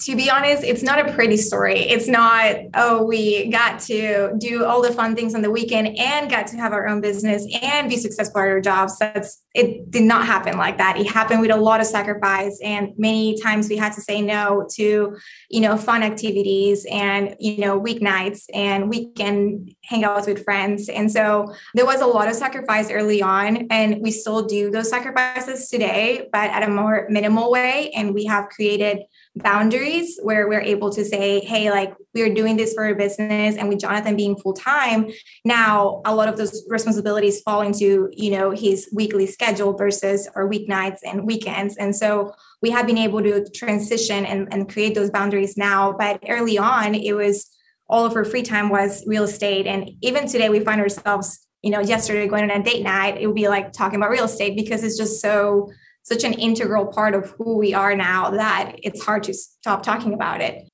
To 0.04 0.18
be 0.18 0.30
honest, 0.30 0.64
it's 0.64 0.84
not 0.84 1.00
a 1.00 1.14
pretty 1.14 1.38
story. 1.38 1.80
It's 1.80 2.10
not, 2.10 2.58
oh, 2.74 3.06
we 3.06 3.50
got 3.50 3.80
to 3.82 4.34
do 4.38 4.66
all 4.66 4.82
the 4.82 4.92
fun 4.92 5.16
things 5.16 5.34
on 5.34 5.42
the 5.42 5.50
weekend 5.50 5.98
and 5.98 6.30
got 6.30 6.48
to 6.48 6.58
have 6.58 6.74
our 6.74 6.88
own 6.88 7.00
business 7.00 7.48
and 7.62 7.88
be 7.90 7.96
successful 7.96 8.42
at 8.42 8.48
our 8.48 8.60
jobs. 8.60 9.00
That's 9.00 9.44
it 9.54 9.90
did 9.92 10.04
not 10.04 10.26
happen 10.26 10.58
like 10.58 10.78
that. 10.80 10.98
It 10.98 11.08
happened 11.08 11.40
with 11.40 11.52
a 11.52 11.56
lot 11.56 11.80
of 11.80 11.86
sacrifice. 11.86 12.60
And 12.62 12.90
many 12.98 13.40
times 13.42 13.70
we 13.70 13.78
had 13.78 13.94
to 13.94 14.02
say 14.02 14.22
no 14.22 14.68
to, 14.74 15.16
you 15.50 15.62
know, 15.62 15.78
fun 15.78 16.04
activities 16.04 16.86
and, 16.92 17.36
you 17.40 17.60
know, 17.60 17.80
weeknights 17.80 18.46
and 18.54 18.90
weekend 18.90 19.74
hangouts 19.90 20.28
with 20.28 20.44
friends. 20.44 20.90
And 20.90 21.10
so 21.10 21.54
there 21.76 21.86
was 21.86 22.02
a 22.02 22.08
lot 22.08 22.28
of 22.28 22.34
sacrifice 22.34 22.92
early 22.92 23.22
on. 23.22 23.68
And 23.70 24.02
we 24.02 24.12
still 24.12 24.44
do 24.46 24.70
those 24.70 24.90
sacrifices 24.90 25.70
today, 25.70 26.28
but 26.34 26.50
at 26.50 26.64
a 26.64 26.68
more 26.68 27.08
minimal 27.10 27.52
way. 27.52 27.92
And 27.96 28.14
we 28.14 28.26
have 28.26 28.50
created 28.50 29.04
boundaries 29.36 30.20
where 30.22 30.48
we're 30.48 30.62
able 30.62 30.92
to 30.92 31.04
say, 31.04 31.40
hey, 31.40 31.72
like 31.72 31.94
we're 32.14 32.34
doing 32.34 32.56
this 32.56 32.74
for 32.74 32.88
a 32.88 32.96
business 32.96 33.56
and 33.56 33.68
with 33.68 33.80
Jonathan 33.80 34.16
being 34.16 34.36
full 34.36 34.54
time, 34.54 35.10
now 35.44 36.02
a 36.06 36.14
lot 36.14 36.28
of 36.28 36.38
those 36.38 36.64
responsibilities 36.70 37.42
fall 37.42 37.62
into, 37.62 38.10
you 38.12 38.30
know, 38.32 38.52
his 38.52 38.90
weekly 38.94 39.26
schedule 39.26 39.74
versus 39.76 40.30
our 40.36 40.48
weeknights 40.48 41.00
and 41.04 41.26
weekends. 41.26 41.76
And 41.78 41.96
so 41.96 42.34
we 42.62 42.70
have 42.70 42.86
been 42.86 42.98
able 42.98 43.24
to 43.24 43.44
transition 43.56 44.26
and, 44.26 44.48
and 44.54 44.72
create 44.72 44.94
those 44.94 45.10
boundaries 45.10 45.58
now. 45.58 45.94
But 45.94 46.24
early 46.30 46.58
on, 46.58 46.94
it 46.94 47.14
was 47.14 47.50
all 47.90 48.06
of 48.06 48.14
her 48.14 48.26
free 48.26 48.44
time 48.44 48.70
was 48.70 49.04
real 49.08 49.24
estate. 49.24 49.66
And 49.66 49.90
even 50.02 50.28
today 50.28 50.50
we 50.50 50.60
find 50.60 50.80
ourselves, 50.80 51.46
you 51.64 51.72
know, 51.72 51.80
yesterday 51.80 52.28
going 52.28 52.44
on 52.44 52.62
a 52.62 52.64
date 52.64 52.84
night, 52.84 53.20
it 53.20 53.26
would 53.26 53.36
be 53.36 53.48
like 53.48 53.72
talking 53.72 53.98
about 53.98 54.12
real 54.12 54.26
estate 54.26 54.56
because 54.56 54.84
it's 54.84 54.98
just 54.98 55.22
so 55.22 55.72
such 56.04 56.24
an 56.24 56.34
integral 56.34 56.86
part 56.86 57.16
of 57.16 57.32
who 57.32 57.58
we 57.58 57.74
are 57.74 57.96
now 57.96 58.30
that 58.32 58.76
it's 58.84 59.04
hard 59.04 59.24
to 59.24 59.34
stop 59.34 59.84
talking 59.84 60.14
about 60.14 60.42
it. 60.42 60.68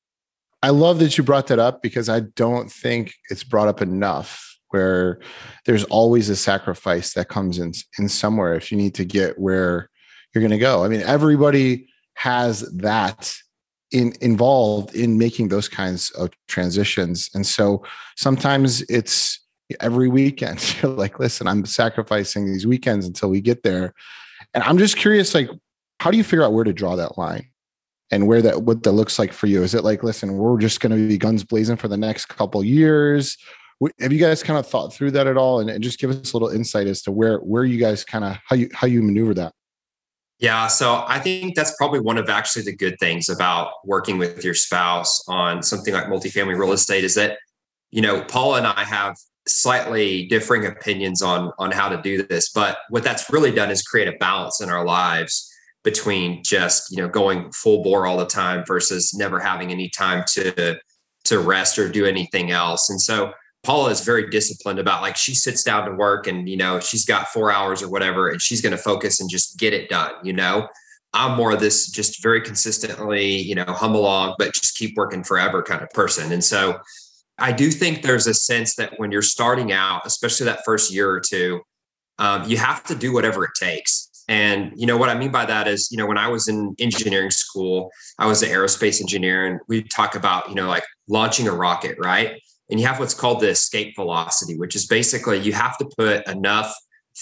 I 0.61 0.69
love 0.69 0.99
that 0.99 1.17
you 1.17 1.23
brought 1.23 1.47
that 1.47 1.59
up 1.59 1.81
because 1.81 2.09
I 2.09 2.21
don't 2.21 2.69
think 2.71 3.13
it's 3.29 3.43
brought 3.43 3.69
up 3.69 3.81
enough 3.81 4.45
where 4.69 5.19
there's 5.65 5.85
always 5.85 6.29
a 6.29 6.35
sacrifice 6.35 7.13
that 7.13 7.29
comes 7.29 7.59
in 7.59 7.73
in 7.97 8.09
somewhere 8.09 8.55
if 8.55 8.71
you 8.71 8.77
need 8.77 8.93
to 8.95 9.05
get 9.05 9.39
where 9.39 9.89
you're 10.33 10.41
going 10.41 10.51
to 10.51 10.57
go. 10.57 10.83
I 10.83 10.89
mean 10.89 11.01
everybody 11.01 11.87
has 12.15 12.61
that 12.77 13.33
in 13.91 14.13
involved 14.21 14.95
in 14.95 15.17
making 15.17 15.47
those 15.47 15.67
kinds 15.67 16.11
of 16.11 16.29
transitions 16.47 17.29
and 17.33 17.47
so 17.47 17.83
sometimes 18.17 18.81
it's 18.83 19.39
every 19.79 20.07
weekend 20.07 20.75
you're 20.83 20.91
like 20.91 21.17
listen 21.19 21.47
I'm 21.47 21.65
sacrificing 21.65 22.45
these 22.45 22.67
weekends 22.67 23.07
until 23.07 23.29
we 23.31 23.41
get 23.41 23.63
there 23.63 23.95
and 24.53 24.63
I'm 24.63 24.77
just 24.77 24.97
curious, 24.97 25.33
like, 25.33 25.49
how 25.99 26.12
do 26.12 26.17
you 26.17 26.23
figure 26.23 26.43
out 26.43 26.53
where 26.53 26.63
to 26.63 26.73
draw 26.73 26.95
that 26.95 27.17
line 27.17 27.49
and 28.12 28.27
where 28.27 28.41
that 28.41 28.63
what 28.63 28.83
that 28.83 28.93
looks 28.93 29.19
like 29.19 29.33
for 29.33 29.47
you? 29.47 29.63
Is 29.63 29.75
it 29.75 29.83
like, 29.83 30.03
listen, 30.03 30.38
we're 30.38 30.59
just 30.59 30.79
going 30.79 30.91
to 30.91 31.07
be 31.07 31.17
guns 31.17 31.43
blazing 31.43 31.77
for 31.77 31.88
the 31.88 31.97
next 31.97 32.27
couple 32.27 32.63
years? 32.63 33.38
Have 33.99 34.12
you 34.12 34.19
guys 34.19 34.43
kind 34.43 34.59
of 34.59 34.67
thought 34.67 34.93
through 34.93 35.12
that 35.12 35.27
at 35.27 35.38
all? 35.38 35.59
And, 35.59 35.69
and 35.69 35.83
just 35.83 35.99
give 35.99 36.09
us 36.09 36.33
a 36.33 36.35
little 36.35 36.49
insight 36.49 36.88
as 36.88 37.01
to 37.03 37.12
where 37.12 37.38
where 37.39 37.63
you 37.63 37.79
guys 37.79 38.03
kind 38.03 38.25
of 38.25 38.38
how 38.45 38.55
you 38.55 38.69
how 38.73 38.88
you 38.88 39.01
maneuver 39.01 39.33
that. 39.35 39.53
Yeah, 40.39 40.67
so 40.67 41.03
I 41.05 41.19
think 41.19 41.55
that's 41.55 41.75
probably 41.75 41.99
one 41.99 42.17
of 42.17 42.29
actually 42.29 42.63
the 42.63 42.75
good 42.75 42.97
things 42.97 43.27
about 43.27 43.73
working 43.83 44.17
with 44.17 44.43
your 44.43 44.53
spouse 44.53 45.21
on 45.27 45.62
something 45.62 45.93
like 45.93 46.05
multifamily 46.05 46.57
real 46.57 46.71
estate 46.71 47.03
is 47.03 47.15
that, 47.15 47.39
you 47.91 48.01
know, 48.01 48.21
Paula 48.23 48.59
and 48.59 48.67
I 48.67 48.85
have 48.85 49.17
slightly 49.49 50.25
differing 50.27 50.65
opinions 50.65 51.21
on 51.21 51.51
on 51.59 51.71
how 51.71 51.89
to 51.89 52.01
do 52.01 52.23
this 52.23 52.49
but 52.51 52.77
what 52.89 53.03
that's 53.03 53.29
really 53.31 53.51
done 53.51 53.69
is 53.69 53.81
create 53.81 54.07
a 54.07 54.17
balance 54.19 54.62
in 54.62 54.69
our 54.69 54.85
lives 54.85 55.49
between 55.83 56.43
just 56.43 56.91
you 56.91 56.97
know 56.97 57.07
going 57.07 57.51
full 57.51 57.83
bore 57.83 58.05
all 58.05 58.17
the 58.17 58.25
time 58.25 58.63
versus 58.65 59.13
never 59.13 59.39
having 59.39 59.71
any 59.71 59.89
time 59.89 60.23
to 60.27 60.77
to 61.25 61.39
rest 61.39 61.77
or 61.77 61.89
do 61.89 62.05
anything 62.05 62.51
else. 62.51 62.89
And 62.89 62.99
so 62.99 63.33
paula 63.63 63.91
is 63.91 64.01
very 64.01 64.29
disciplined 64.29 64.79
about 64.79 65.01
like 65.01 65.17
she 65.17 65.33
sits 65.35 65.63
down 65.63 65.85
to 65.85 65.95
work 65.95 66.27
and 66.27 66.47
you 66.47 66.57
know 66.57 66.79
she's 66.79 67.05
got 67.05 67.27
four 67.27 67.51
hours 67.51 67.83
or 67.83 67.89
whatever 67.89 68.29
and 68.29 68.41
she's 68.41 68.62
going 68.62 68.71
to 68.71 68.77
focus 68.77 69.19
and 69.19 69.29
just 69.29 69.57
get 69.57 69.73
it 69.73 69.89
done 69.89 70.12
you 70.23 70.33
know? 70.33 70.67
I'm 71.12 71.35
more 71.35 71.51
of 71.53 71.59
this 71.59 71.89
just 71.89 72.21
very 72.21 72.39
consistently 72.39 73.25
you 73.25 73.55
know 73.55 73.65
hum 73.65 73.95
along 73.95 74.35
but 74.38 74.53
just 74.53 74.77
keep 74.77 74.95
working 74.95 75.23
forever 75.23 75.62
kind 75.63 75.81
of 75.81 75.89
person. 75.89 76.31
And 76.31 76.43
so 76.43 76.79
I 77.39 77.52
do 77.52 77.71
think 77.71 78.02
there's 78.02 78.28
a 78.28 78.34
sense 78.34 78.75
that 78.75 78.93
when 78.97 79.12
you're 79.12 79.21
starting 79.21 79.71
out, 79.71 80.06
especially 80.06 80.45
that 80.45 80.62
first 80.65 80.93
year 80.93 81.10
or 81.10 81.19
two, 81.19 81.62
um, 82.17 82.47
you 82.49 82.58
have 82.58 82.84
to 82.86 82.95
do 82.95 83.13
whatever 83.13 83.45
it 83.45 83.52
takes. 83.60 84.10
And 84.28 84.73
you 84.75 84.86
know 84.86 84.97
what 84.97 85.10
I 85.10 85.15
mean 85.15 85.32
by 85.32 85.45
that 85.45 85.67
is, 85.67 85.89
you 85.91 85.97
know, 85.97 86.06
when 86.06 86.17
I 86.17 86.28
was 86.28 86.47
in 86.47 86.75
engineering 86.78 87.32
school, 87.32 87.89
I 88.19 88.28
was 88.28 88.43
an 88.43 88.49
aerospace 88.49 89.02
engineer, 89.02 89.45
and 89.45 89.60
we 89.67 89.84
talk 89.84 90.15
about, 90.15 90.49
you 90.49 90.56
know, 90.56 90.67
like 90.67 90.84
launching 91.08 91.47
a 91.47 91.52
rocket, 91.52 91.97
right? 91.99 92.39
And 92.69 92.80
you 92.80 92.86
have 92.86 92.99
what's 92.99 93.15
called 93.15 93.39
the 93.39 93.49
escape 93.49 93.95
velocity, 93.95 94.56
which 94.56 94.75
is 94.75 94.86
basically 94.86 95.39
you 95.39 95.54
have 95.54 95.78
to 95.80 95.89
put 95.97 96.28
enough 96.28 96.71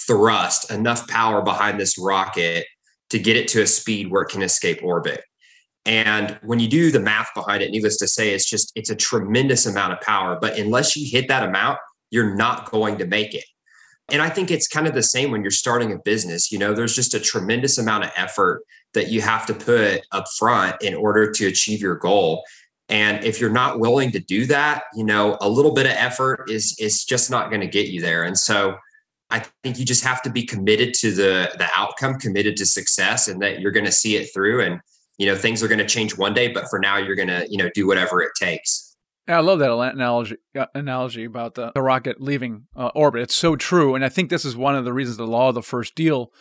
thrust, 0.06 0.70
enough 0.70 1.08
power 1.08 1.42
behind 1.42 1.80
this 1.80 1.98
rocket 1.98 2.66
to 3.10 3.20
get 3.20 3.38
it 3.38 3.48
to 3.50 3.62
a 3.62 3.68
speed 3.68 4.12
where 4.12 4.24
it 4.24 4.30
can 4.30 4.42
escape 4.42 4.84
orbit. 4.84 5.24
And 5.88 6.38
when 6.44 6.60
you 6.60 6.68
do 6.68 6.92
the 6.92 7.00
math 7.00 7.30
behind 7.34 7.64
it, 7.64 7.72
needless 7.72 7.98
to 7.98 8.08
say, 8.08 8.34
it's 8.34 8.48
just 8.48 8.74
it's 8.76 8.90
a 8.90 8.96
tremendous 8.96 9.66
amount 9.66 9.94
of 9.94 10.02
power. 10.02 10.38
But 10.40 10.60
unless 10.60 10.98
you 10.98 11.10
hit 11.10 11.30
that 11.30 11.48
amount, 11.48 11.80
you're 12.12 12.36
not 12.36 12.70
going 12.70 12.98
to 12.98 13.06
make 13.06 13.34
it. 13.34 13.46
And 14.10 14.22
I 14.22 14.30
think 14.30 14.52
it's 14.52 14.68
kind 14.68 14.86
of 14.86 14.94
the 14.94 15.04
same 15.04 15.32
when 15.32 15.42
you're 15.42 15.52
starting 15.52 15.94
a 15.94 15.98
business. 15.98 16.52
You 16.52 16.60
know, 16.60 16.74
there's 16.74 16.96
just 16.96 17.14
a 17.14 17.20
tremendous 17.20 17.78
amount 17.78 18.04
of 18.04 18.12
effort 18.16 18.64
that 18.94 19.10
you 19.10 19.22
have 19.22 19.46
to 19.48 19.54
put 19.54 20.06
up 20.12 20.26
front 20.38 20.82
in 20.82 20.94
order 20.94 21.32
to 21.32 21.48
achieve 21.48 21.82
your 21.82 21.96
goal. 21.96 22.44
And 22.90 23.24
if 23.24 23.40
you're 23.40 23.50
not 23.50 23.80
willing 23.80 24.12
to 24.12 24.20
do 24.20 24.46
that, 24.46 24.84
you 24.94 25.04
know, 25.06 25.38
a 25.40 25.50
little 25.50 25.74
bit 25.74 25.86
of 25.86 25.94
effort 25.94 26.50
is 26.50 26.76
is 26.80 27.06
just 27.06 27.32
not 27.32 27.50
going 27.50 27.62
to 27.62 27.68
get 27.68 27.88
you 27.88 28.02
there. 28.02 28.24
And 28.24 28.38
so 28.38 28.76
I 29.30 29.46
think 29.64 29.78
you 29.78 29.86
just 29.86 30.04
have 30.04 30.22
to 30.24 30.30
be 30.30 30.44
committed 30.44 30.94
to 30.96 31.12
the 31.12 31.52
the 31.58 31.68
outcome, 31.76 32.16
committed 32.16 32.58
to 32.58 32.66
success, 32.66 33.30
and 33.30 33.42
that 33.42 33.62
you're 33.62 33.72
going 33.72 33.86
to 33.86 33.92
see 33.92 34.16
it 34.18 34.34
through. 34.34 34.64
And 34.64 34.80
you 35.18 35.26
know 35.26 35.36
things 35.36 35.64
are 35.64 35.68
going 35.68 35.80
to 35.80 35.86
change 35.86 36.18
one 36.18 36.34
day 36.34 36.48
but 36.48 36.70
for 36.70 36.80
now 36.80 36.98
you're 36.98 37.16
going 37.16 37.28
to 37.28 37.46
you 37.50 37.58
know 37.58 37.70
do 37.74 37.88
whatever 37.88 38.22
it 38.22 38.32
takes 38.40 38.88
yeah, 39.28 39.40
I 39.40 39.42
love 39.42 39.60
that 39.60 39.72
analogy 39.72 40.38
uh, 40.58 40.68
analogy 40.74 41.26
about 41.26 41.56
the, 41.56 41.72
the 41.74 41.82
rocket 41.82 42.22
leaving 42.22 42.68
uh, 42.76 42.92
orbit. 42.96 43.24
It's 43.24 43.36
so 43.36 43.58
true, 43.58 43.94
and 43.94 44.06
I 44.06 44.10
think 44.10 44.30
this 44.30 44.46
is 44.46 44.56
one 44.56 44.76
of 44.76 44.86
the 44.86 44.94
reasons 44.94 45.18
the 45.18 45.28
law 45.28 45.50
of 45.50 45.56
the 45.56 45.62
first 45.62 45.96
deal 45.96 46.32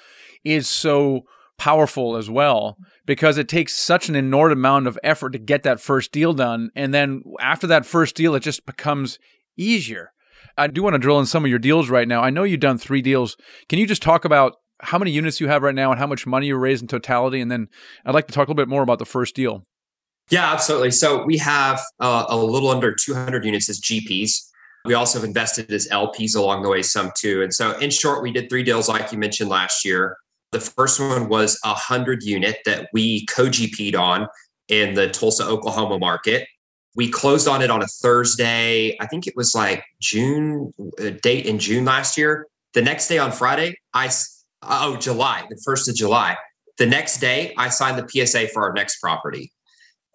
is 0.45 0.69
so 0.69 1.23
powerful 1.59 2.17
as 2.17 2.31
well 2.31 2.77
because 3.05 3.39
it 3.39 3.49
takes 3.49 3.75
such 3.75 4.09
an 4.09 4.15
inordinate 4.15 4.59
amount 4.59 4.87
of 4.87 4.99
effort 5.03 5.31
to 5.31 5.39
get 5.39 5.65
that 5.65 5.81
first 5.81 6.12
deal 6.12 6.33
done, 6.33 6.71
and 6.77 6.95
then 6.95 7.23
after 7.41 7.67
that 7.67 7.87
first 7.87 8.15
deal, 8.15 8.37
it 8.37 8.41
just 8.41 8.65
becomes 8.67 9.19
easier. 9.57 10.12
I 10.57 10.69
do 10.69 10.83
want 10.83 10.95
to 10.95 10.99
drill 10.99 11.19
in 11.19 11.27
some 11.27 11.45
of 11.45 11.51
your 11.51 11.59
deals 11.59 11.91
right 11.91 12.07
now. 12.07 12.23
I 12.23 12.31
know 12.31 12.45
you've 12.45 12.61
done 12.61 12.79
three 12.79 13.03
deals. 13.03 13.37
Can 13.69 13.79
you 13.81 13.87
just 13.87 14.01
talk 14.01 14.25
about 14.25 14.55
how 14.81 14.99
many 14.99 15.11
units 15.11 15.41
you 15.41 15.49
have 15.49 15.62
right 15.62 15.75
now 15.75 15.91
and 15.91 15.99
how 15.99 16.07
much 16.07 16.27
money 16.27 16.47
you 16.47 16.57
raised 16.57 16.83
in 16.83 16.89
totality. 16.89 17.41
And 17.41 17.51
then 17.51 17.69
I'd 18.05 18.15
like 18.15 18.27
to 18.27 18.33
talk 18.33 18.49
a 18.49 18.51
little 18.51 18.62
bit 18.62 18.69
more 18.69 18.83
about 18.83 18.99
the 18.99 19.07
first 19.07 19.35
deal. 19.35 19.67
Yeah, 20.31 20.53
absolutely. 20.53 20.91
So 20.91 21.25
we 21.25 21.39
have 21.39 21.81
uh, 22.01 22.27
a 22.29 22.37
little 22.37 22.71
under 22.71 22.93
200 22.93 23.45
units 23.45 23.69
as 23.69 23.81
GPs. 23.81 24.43
We 24.85 24.95
also 24.95 25.19
have 25.19 25.27
invested 25.27 25.71
as 25.73 25.89
LPs 25.89 26.37
along 26.37 26.62
the 26.62 26.69
way, 26.69 26.83
some 26.83 27.11
too. 27.17 27.43
And 27.43 27.53
so, 27.53 27.77
in 27.79 27.91
short, 27.91 28.23
we 28.23 28.31
did 28.31 28.49
three 28.49 28.62
deals, 28.62 28.89
like 28.89 29.11
you 29.11 29.19
mentioned 29.19 29.51
last 29.51 29.85
year. 29.85 30.17
The 30.53 30.61
first 30.61 31.01
one 31.01 31.29
was 31.29 31.59
a 31.65 31.71
100 31.71 32.23
unit 32.23 32.59
that 32.67 32.89
we 32.93 33.27
co 33.27 33.47
GP'd 33.47 33.97
on 33.97 34.29
in 34.69 34.95
the 34.95 35.09
Tulsa, 35.09 35.45
Oklahoma 35.45 35.99
market. 35.99 36.47
We 36.95 37.11
closed 37.11 37.47
on 37.49 37.62
it 37.62 37.71
on 37.71 37.83
a 37.83 37.87
Thursday. 37.87 38.97
I 39.01 39.07
think 39.07 39.27
it 39.27 39.35
was 39.37 39.55
like 39.55 39.85
June, 40.01 40.73
a 40.99 41.11
date 41.11 41.47
in 41.47 41.59
June 41.59 41.85
last 41.85 42.17
year. 42.17 42.47
The 42.73 42.83
next 42.83 43.09
day 43.09 43.19
on 43.19 43.33
Friday, 43.33 43.77
I 43.93 44.09
oh, 44.62 44.97
July, 44.97 45.45
the 45.49 45.61
first 45.64 45.88
of 45.88 45.95
July. 45.95 46.37
The 46.79 46.87
next 46.87 47.19
day, 47.19 47.55
I 47.57 47.69
signed 47.69 47.99
the 47.99 48.27
PSA 48.27 48.49
for 48.49 48.62
our 48.62 48.73
next 48.73 49.01
property. 49.01 49.53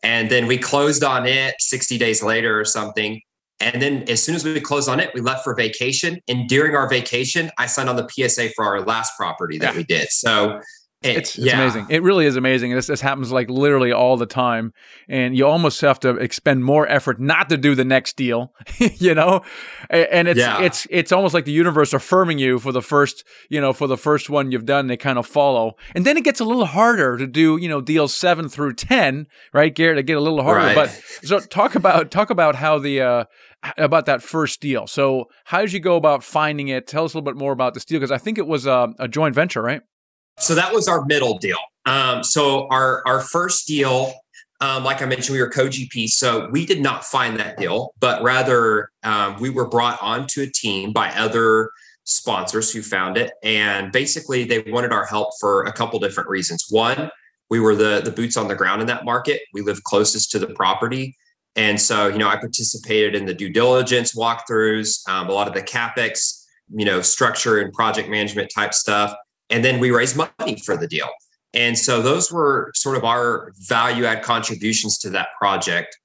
And 0.03 0.29
then 0.29 0.47
we 0.47 0.57
closed 0.57 1.03
on 1.03 1.25
it 1.25 1.55
60 1.59 1.97
days 1.97 2.23
later 2.23 2.59
or 2.59 2.65
something. 2.65 3.21
And 3.59 3.81
then 3.81 4.03
as 4.09 4.23
soon 4.23 4.35
as 4.35 4.43
we 4.43 4.59
closed 4.59 4.89
on 4.89 4.99
it, 4.99 5.11
we 5.13 5.21
left 5.21 5.43
for 5.43 5.55
vacation. 5.55 6.19
And 6.27 6.49
during 6.49 6.75
our 6.75 6.89
vacation, 6.89 7.51
I 7.59 7.67
signed 7.67 7.89
on 7.89 7.95
the 7.95 8.07
PSA 8.09 8.49
for 8.55 8.65
our 8.65 8.81
last 8.81 9.15
property 9.15 9.59
that 9.59 9.75
we 9.75 9.83
did. 9.83 10.09
So 10.09 10.59
It's, 11.03 11.35
it's 11.35 11.47
yeah. 11.47 11.59
amazing. 11.59 11.87
It 11.89 12.03
really 12.03 12.27
is 12.27 12.35
amazing. 12.35 12.75
This, 12.75 12.85
this 12.85 13.01
happens 13.01 13.31
like 13.31 13.49
literally 13.49 13.91
all 13.91 14.17
the 14.17 14.27
time. 14.27 14.71
And 15.09 15.35
you 15.35 15.47
almost 15.47 15.81
have 15.81 15.99
to 16.01 16.09
expend 16.11 16.63
more 16.63 16.87
effort 16.87 17.19
not 17.19 17.49
to 17.49 17.57
do 17.57 17.73
the 17.73 17.83
next 17.83 18.17
deal, 18.17 18.53
you 18.77 19.15
know? 19.15 19.41
And 19.89 20.27
it's, 20.27 20.39
yeah. 20.39 20.61
it's, 20.61 20.85
it's 20.91 21.11
almost 21.11 21.33
like 21.33 21.45
the 21.45 21.51
universe 21.51 21.93
affirming 21.93 22.37
you 22.37 22.59
for 22.59 22.71
the 22.71 22.83
first, 22.83 23.23
you 23.49 23.59
know, 23.59 23.73
for 23.73 23.87
the 23.87 23.97
first 23.97 24.29
one 24.29 24.51
you've 24.51 24.65
done, 24.65 24.87
they 24.87 24.97
kind 24.97 25.17
of 25.17 25.25
follow. 25.25 25.75
And 25.95 26.05
then 26.05 26.17
it 26.17 26.23
gets 26.23 26.39
a 26.39 26.45
little 26.45 26.65
harder 26.65 27.17
to 27.17 27.25
do, 27.25 27.57
you 27.57 27.67
know, 27.67 27.81
deals 27.81 28.15
seven 28.15 28.47
through 28.47 28.73
10, 28.73 29.25
right? 29.53 29.73
Garrett, 29.73 29.97
to 29.97 30.03
get 30.03 30.17
a 30.17 30.21
little 30.21 30.43
harder. 30.43 30.67
Right. 30.67 30.75
But 30.75 30.89
so 31.23 31.39
talk 31.39 31.73
about, 31.73 32.11
talk 32.11 32.29
about 32.29 32.55
how 32.55 32.77
the, 32.77 33.01
uh, 33.01 33.23
about 33.77 34.05
that 34.05 34.21
first 34.21 34.61
deal. 34.61 34.85
So 34.85 35.29
how 35.45 35.61
did 35.61 35.73
you 35.73 35.79
go 35.79 35.95
about 35.95 36.23
finding 36.23 36.67
it? 36.67 36.85
Tell 36.85 37.05
us 37.05 37.13
a 37.13 37.17
little 37.17 37.31
bit 37.31 37.39
more 37.39 37.51
about 37.51 37.73
this 37.73 37.85
deal. 37.85 37.99
Cause 37.99 38.11
I 38.11 38.19
think 38.19 38.37
it 38.37 38.45
was 38.45 38.67
a, 38.67 38.93
a 38.99 39.07
joint 39.07 39.33
venture, 39.33 39.63
right? 39.63 39.81
So 40.39 40.55
that 40.55 40.73
was 40.73 40.87
our 40.87 41.05
middle 41.05 41.37
deal. 41.37 41.57
Um, 41.85 42.23
so 42.23 42.67
our 42.67 43.03
our 43.07 43.21
first 43.21 43.67
deal, 43.67 44.13
um, 44.59 44.83
like 44.83 45.01
I 45.01 45.05
mentioned, 45.05 45.33
we 45.35 45.41
were 45.41 45.49
co-GP. 45.49 46.07
So 46.09 46.49
we 46.51 46.65
did 46.65 46.81
not 46.81 47.03
find 47.03 47.39
that 47.39 47.57
deal, 47.57 47.93
but 47.99 48.21
rather 48.21 48.89
um, 49.03 49.39
we 49.39 49.49
were 49.49 49.67
brought 49.67 50.01
onto 50.01 50.41
a 50.41 50.47
team 50.47 50.93
by 50.93 51.09
other 51.09 51.71
sponsors 52.03 52.71
who 52.71 52.81
found 52.81 53.17
it, 53.17 53.31
and 53.43 53.91
basically 53.91 54.43
they 54.43 54.59
wanted 54.67 54.91
our 54.91 55.05
help 55.05 55.29
for 55.39 55.63
a 55.63 55.71
couple 55.71 55.99
different 55.99 56.29
reasons. 56.29 56.65
One, 56.69 57.09
we 57.49 57.59
were 57.59 57.75
the 57.75 58.01
the 58.03 58.11
boots 58.11 58.37
on 58.37 58.47
the 58.47 58.55
ground 58.55 58.81
in 58.81 58.87
that 58.87 59.05
market. 59.05 59.41
We 59.53 59.61
lived 59.61 59.83
closest 59.83 60.31
to 60.31 60.39
the 60.39 60.47
property. 60.47 61.17
And 61.57 61.81
so, 61.81 62.07
you 62.07 62.17
know, 62.17 62.29
I 62.29 62.37
participated 62.37 63.13
in 63.13 63.25
the 63.25 63.33
due 63.33 63.49
diligence 63.49 64.15
walkthroughs, 64.15 65.05
um, 65.09 65.27
a 65.27 65.33
lot 65.33 65.49
of 65.49 65.53
the 65.53 65.61
capex, 65.61 66.45
you 66.73 66.85
know, 66.85 67.01
structure 67.01 67.59
and 67.59 67.73
project 67.73 68.07
management 68.07 68.49
type 68.55 68.73
stuff 68.73 69.13
and 69.51 69.63
then 69.63 69.79
we 69.79 69.91
raised 69.91 70.17
money 70.17 70.55
for 70.65 70.75
the 70.75 70.87
deal. 70.87 71.09
And 71.53 71.77
so 71.77 72.01
those 72.01 72.31
were 72.31 72.71
sort 72.73 72.97
of 72.97 73.03
our 73.03 73.51
value 73.67 74.05
add 74.05 74.23
contributions 74.23 74.97
to 74.99 75.09
that 75.11 75.27
project. 75.37 75.97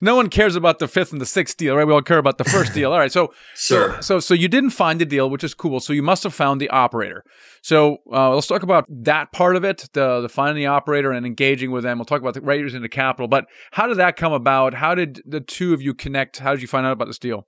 No 0.00 0.16
one 0.16 0.28
cares 0.28 0.56
about 0.56 0.80
the 0.80 0.88
fifth 0.88 1.12
and 1.12 1.20
the 1.20 1.26
sixth 1.26 1.56
deal, 1.56 1.76
right? 1.76 1.86
We 1.86 1.92
all 1.92 2.02
care 2.02 2.18
about 2.18 2.36
the 2.36 2.44
first 2.44 2.74
deal. 2.74 2.92
All 2.92 2.98
right. 2.98 3.12
So, 3.12 3.32
sure. 3.54 3.94
so, 3.94 4.00
so, 4.00 4.20
so 4.20 4.34
you 4.34 4.48
didn't 4.48 4.70
find 4.70 5.00
the 5.00 5.06
deal, 5.06 5.30
which 5.30 5.44
is 5.44 5.54
cool. 5.54 5.80
So 5.80 5.92
you 5.92 6.02
must 6.02 6.24
have 6.24 6.34
found 6.34 6.60
the 6.60 6.68
operator. 6.70 7.24
So 7.62 7.98
uh, 8.12 8.34
let's 8.34 8.46
talk 8.46 8.62
about 8.62 8.86
that 8.90 9.32
part 9.32 9.56
of 9.56 9.64
it, 9.64 9.88
the, 9.92 10.20
the 10.20 10.28
finding 10.28 10.56
the 10.56 10.66
operator 10.66 11.12
and 11.12 11.24
engaging 11.24 11.70
with 11.70 11.84
them. 11.84 11.98
We'll 11.98 12.04
talk 12.04 12.20
about 12.20 12.34
the 12.34 12.42
raisers 12.42 12.74
into 12.74 12.88
capital, 12.88 13.28
but 13.28 13.46
how 13.70 13.86
did 13.86 13.96
that 13.98 14.16
come 14.16 14.32
about? 14.32 14.74
How 14.74 14.94
did 14.94 15.22
the 15.24 15.40
two 15.40 15.72
of 15.72 15.80
you 15.80 15.94
connect? 15.94 16.38
How 16.38 16.52
did 16.52 16.60
you 16.60 16.68
find 16.68 16.84
out 16.84 16.92
about 16.92 17.06
this 17.06 17.18
deal? 17.18 17.46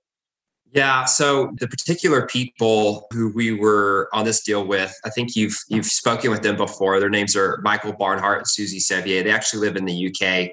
Yeah, 0.73 1.05
so 1.05 1.53
the 1.59 1.67
particular 1.67 2.27
people 2.27 3.07
who 3.11 3.31
we 3.33 3.53
were 3.53 4.09
on 4.13 4.25
this 4.25 4.43
deal 4.43 4.65
with, 4.67 4.93
I 5.05 5.09
think 5.09 5.35
you've 5.35 5.57
you've 5.69 5.85
spoken 5.85 6.29
with 6.29 6.41
them 6.41 6.57
before. 6.57 6.99
Their 6.99 7.09
names 7.09 7.35
are 7.35 7.59
Michael 7.63 7.93
Barnhart 7.93 8.39
and 8.39 8.47
Susie 8.47 8.79
Sevier. 8.79 9.23
They 9.23 9.31
actually 9.31 9.61
live 9.61 9.77
in 9.77 9.85
the 9.85 10.07
UK. 10.07 10.51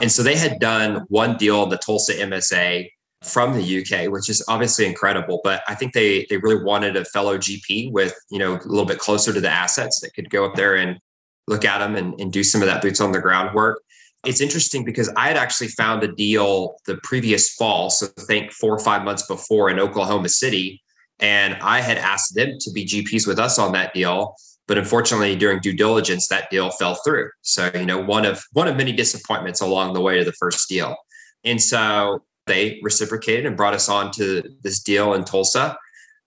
And 0.00 0.10
so 0.10 0.22
they 0.22 0.36
had 0.36 0.58
done 0.58 1.04
one 1.08 1.36
deal 1.36 1.62
in 1.62 1.68
the 1.68 1.78
Tulsa 1.78 2.14
MSA 2.14 2.90
from 3.22 3.54
the 3.54 3.80
UK, 3.80 4.10
which 4.10 4.28
is 4.28 4.44
obviously 4.48 4.84
incredible. 4.84 5.40
But 5.44 5.62
I 5.68 5.76
think 5.76 5.92
they 5.92 6.26
they 6.28 6.38
really 6.38 6.62
wanted 6.62 6.96
a 6.96 7.04
fellow 7.04 7.38
GP 7.38 7.92
with, 7.92 8.14
you 8.30 8.40
know, 8.40 8.56
a 8.56 8.66
little 8.66 8.84
bit 8.84 8.98
closer 8.98 9.32
to 9.32 9.40
the 9.40 9.50
assets 9.50 10.00
that 10.00 10.12
could 10.14 10.28
go 10.28 10.44
up 10.44 10.56
there 10.56 10.74
and 10.74 10.98
look 11.46 11.64
at 11.64 11.78
them 11.78 11.94
and, 11.94 12.18
and 12.20 12.32
do 12.32 12.42
some 12.42 12.62
of 12.62 12.66
that 12.66 12.82
boots 12.82 13.00
on 13.00 13.12
the 13.12 13.20
ground 13.20 13.54
work 13.54 13.80
it's 14.24 14.40
interesting 14.40 14.84
because 14.84 15.12
I 15.16 15.28
had 15.28 15.36
actually 15.36 15.68
found 15.68 16.02
a 16.04 16.12
deal 16.12 16.76
the 16.86 16.98
previous 17.02 17.54
fall. 17.54 17.90
So 17.90 18.06
I 18.18 18.22
think 18.22 18.52
four 18.52 18.72
or 18.72 18.78
five 18.78 19.04
months 19.04 19.26
before 19.26 19.68
in 19.68 19.80
Oklahoma 19.80 20.28
City. 20.28 20.82
And 21.18 21.54
I 21.60 21.80
had 21.80 21.98
asked 21.98 22.34
them 22.34 22.56
to 22.60 22.70
be 22.72 22.84
GPs 22.84 23.26
with 23.26 23.38
us 23.38 23.58
on 23.58 23.72
that 23.72 23.94
deal. 23.94 24.34
But 24.68 24.78
unfortunately, 24.78 25.34
during 25.34 25.60
due 25.60 25.74
diligence, 25.74 26.28
that 26.28 26.50
deal 26.50 26.70
fell 26.70 26.94
through. 27.04 27.30
So, 27.42 27.70
you 27.74 27.84
know, 27.84 28.00
one 28.00 28.24
of 28.24 28.42
one 28.52 28.68
of 28.68 28.76
many 28.76 28.92
disappointments 28.92 29.60
along 29.60 29.92
the 29.92 30.00
way 30.00 30.18
to 30.18 30.24
the 30.24 30.32
first 30.32 30.68
deal. 30.68 30.96
And 31.44 31.60
so 31.60 32.22
they 32.46 32.78
reciprocated 32.82 33.44
and 33.44 33.56
brought 33.56 33.74
us 33.74 33.88
on 33.88 34.12
to 34.12 34.42
this 34.62 34.80
deal 34.80 35.14
in 35.14 35.24
Tulsa. 35.24 35.76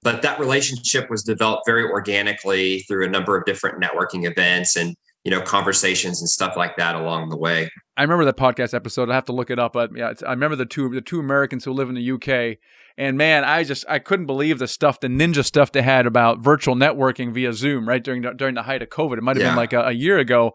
But 0.01 0.21
that 0.21 0.39
relationship 0.39 1.09
was 1.09 1.23
developed 1.23 1.63
very 1.65 1.83
organically 1.83 2.81
through 2.81 3.05
a 3.05 3.09
number 3.09 3.37
of 3.37 3.45
different 3.45 3.81
networking 3.81 4.29
events 4.29 4.75
and 4.75 4.95
you 5.25 5.31
know 5.31 5.41
conversations 5.41 6.21
and 6.21 6.29
stuff 6.29 6.55
like 6.55 6.77
that 6.77 6.95
along 6.95 7.29
the 7.29 7.37
way. 7.37 7.69
I 7.97 8.03
remember 8.03 8.25
that 8.25 8.37
podcast 8.37 8.73
episode. 8.75 9.09
I 9.09 9.15
have 9.15 9.25
to 9.25 9.33
look 9.33 9.49
it 9.49 9.57
up, 9.57 9.73
but 9.73 9.89
yeah, 9.95 10.13
I 10.25 10.29
remember 10.29 10.55
the 10.55 10.67
two 10.67 10.87
the 10.89 11.01
two 11.01 11.19
Americans 11.19 11.65
who 11.65 11.73
live 11.73 11.89
in 11.89 11.95
the 11.95 12.11
UK, 12.11 12.59
and 12.95 13.17
man, 13.17 13.43
I 13.43 13.63
just 13.63 13.85
I 13.89 13.97
couldn't 13.97 14.27
believe 14.27 14.59
the 14.59 14.67
stuff, 14.67 14.99
the 14.99 15.07
ninja 15.07 15.43
stuff 15.43 15.71
they 15.71 15.81
had 15.81 16.05
about 16.05 16.39
virtual 16.39 16.75
networking 16.75 17.33
via 17.33 17.53
Zoom, 17.53 17.89
right 17.89 18.03
during 18.03 18.21
during 18.37 18.53
the 18.53 18.63
height 18.63 18.83
of 18.83 18.89
COVID. 18.89 19.17
It 19.17 19.23
might 19.23 19.35
have 19.35 19.43
yeah. 19.43 19.49
been 19.49 19.57
like 19.57 19.73
a, 19.73 19.81
a 19.87 19.91
year 19.91 20.19
ago, 20.19 20.53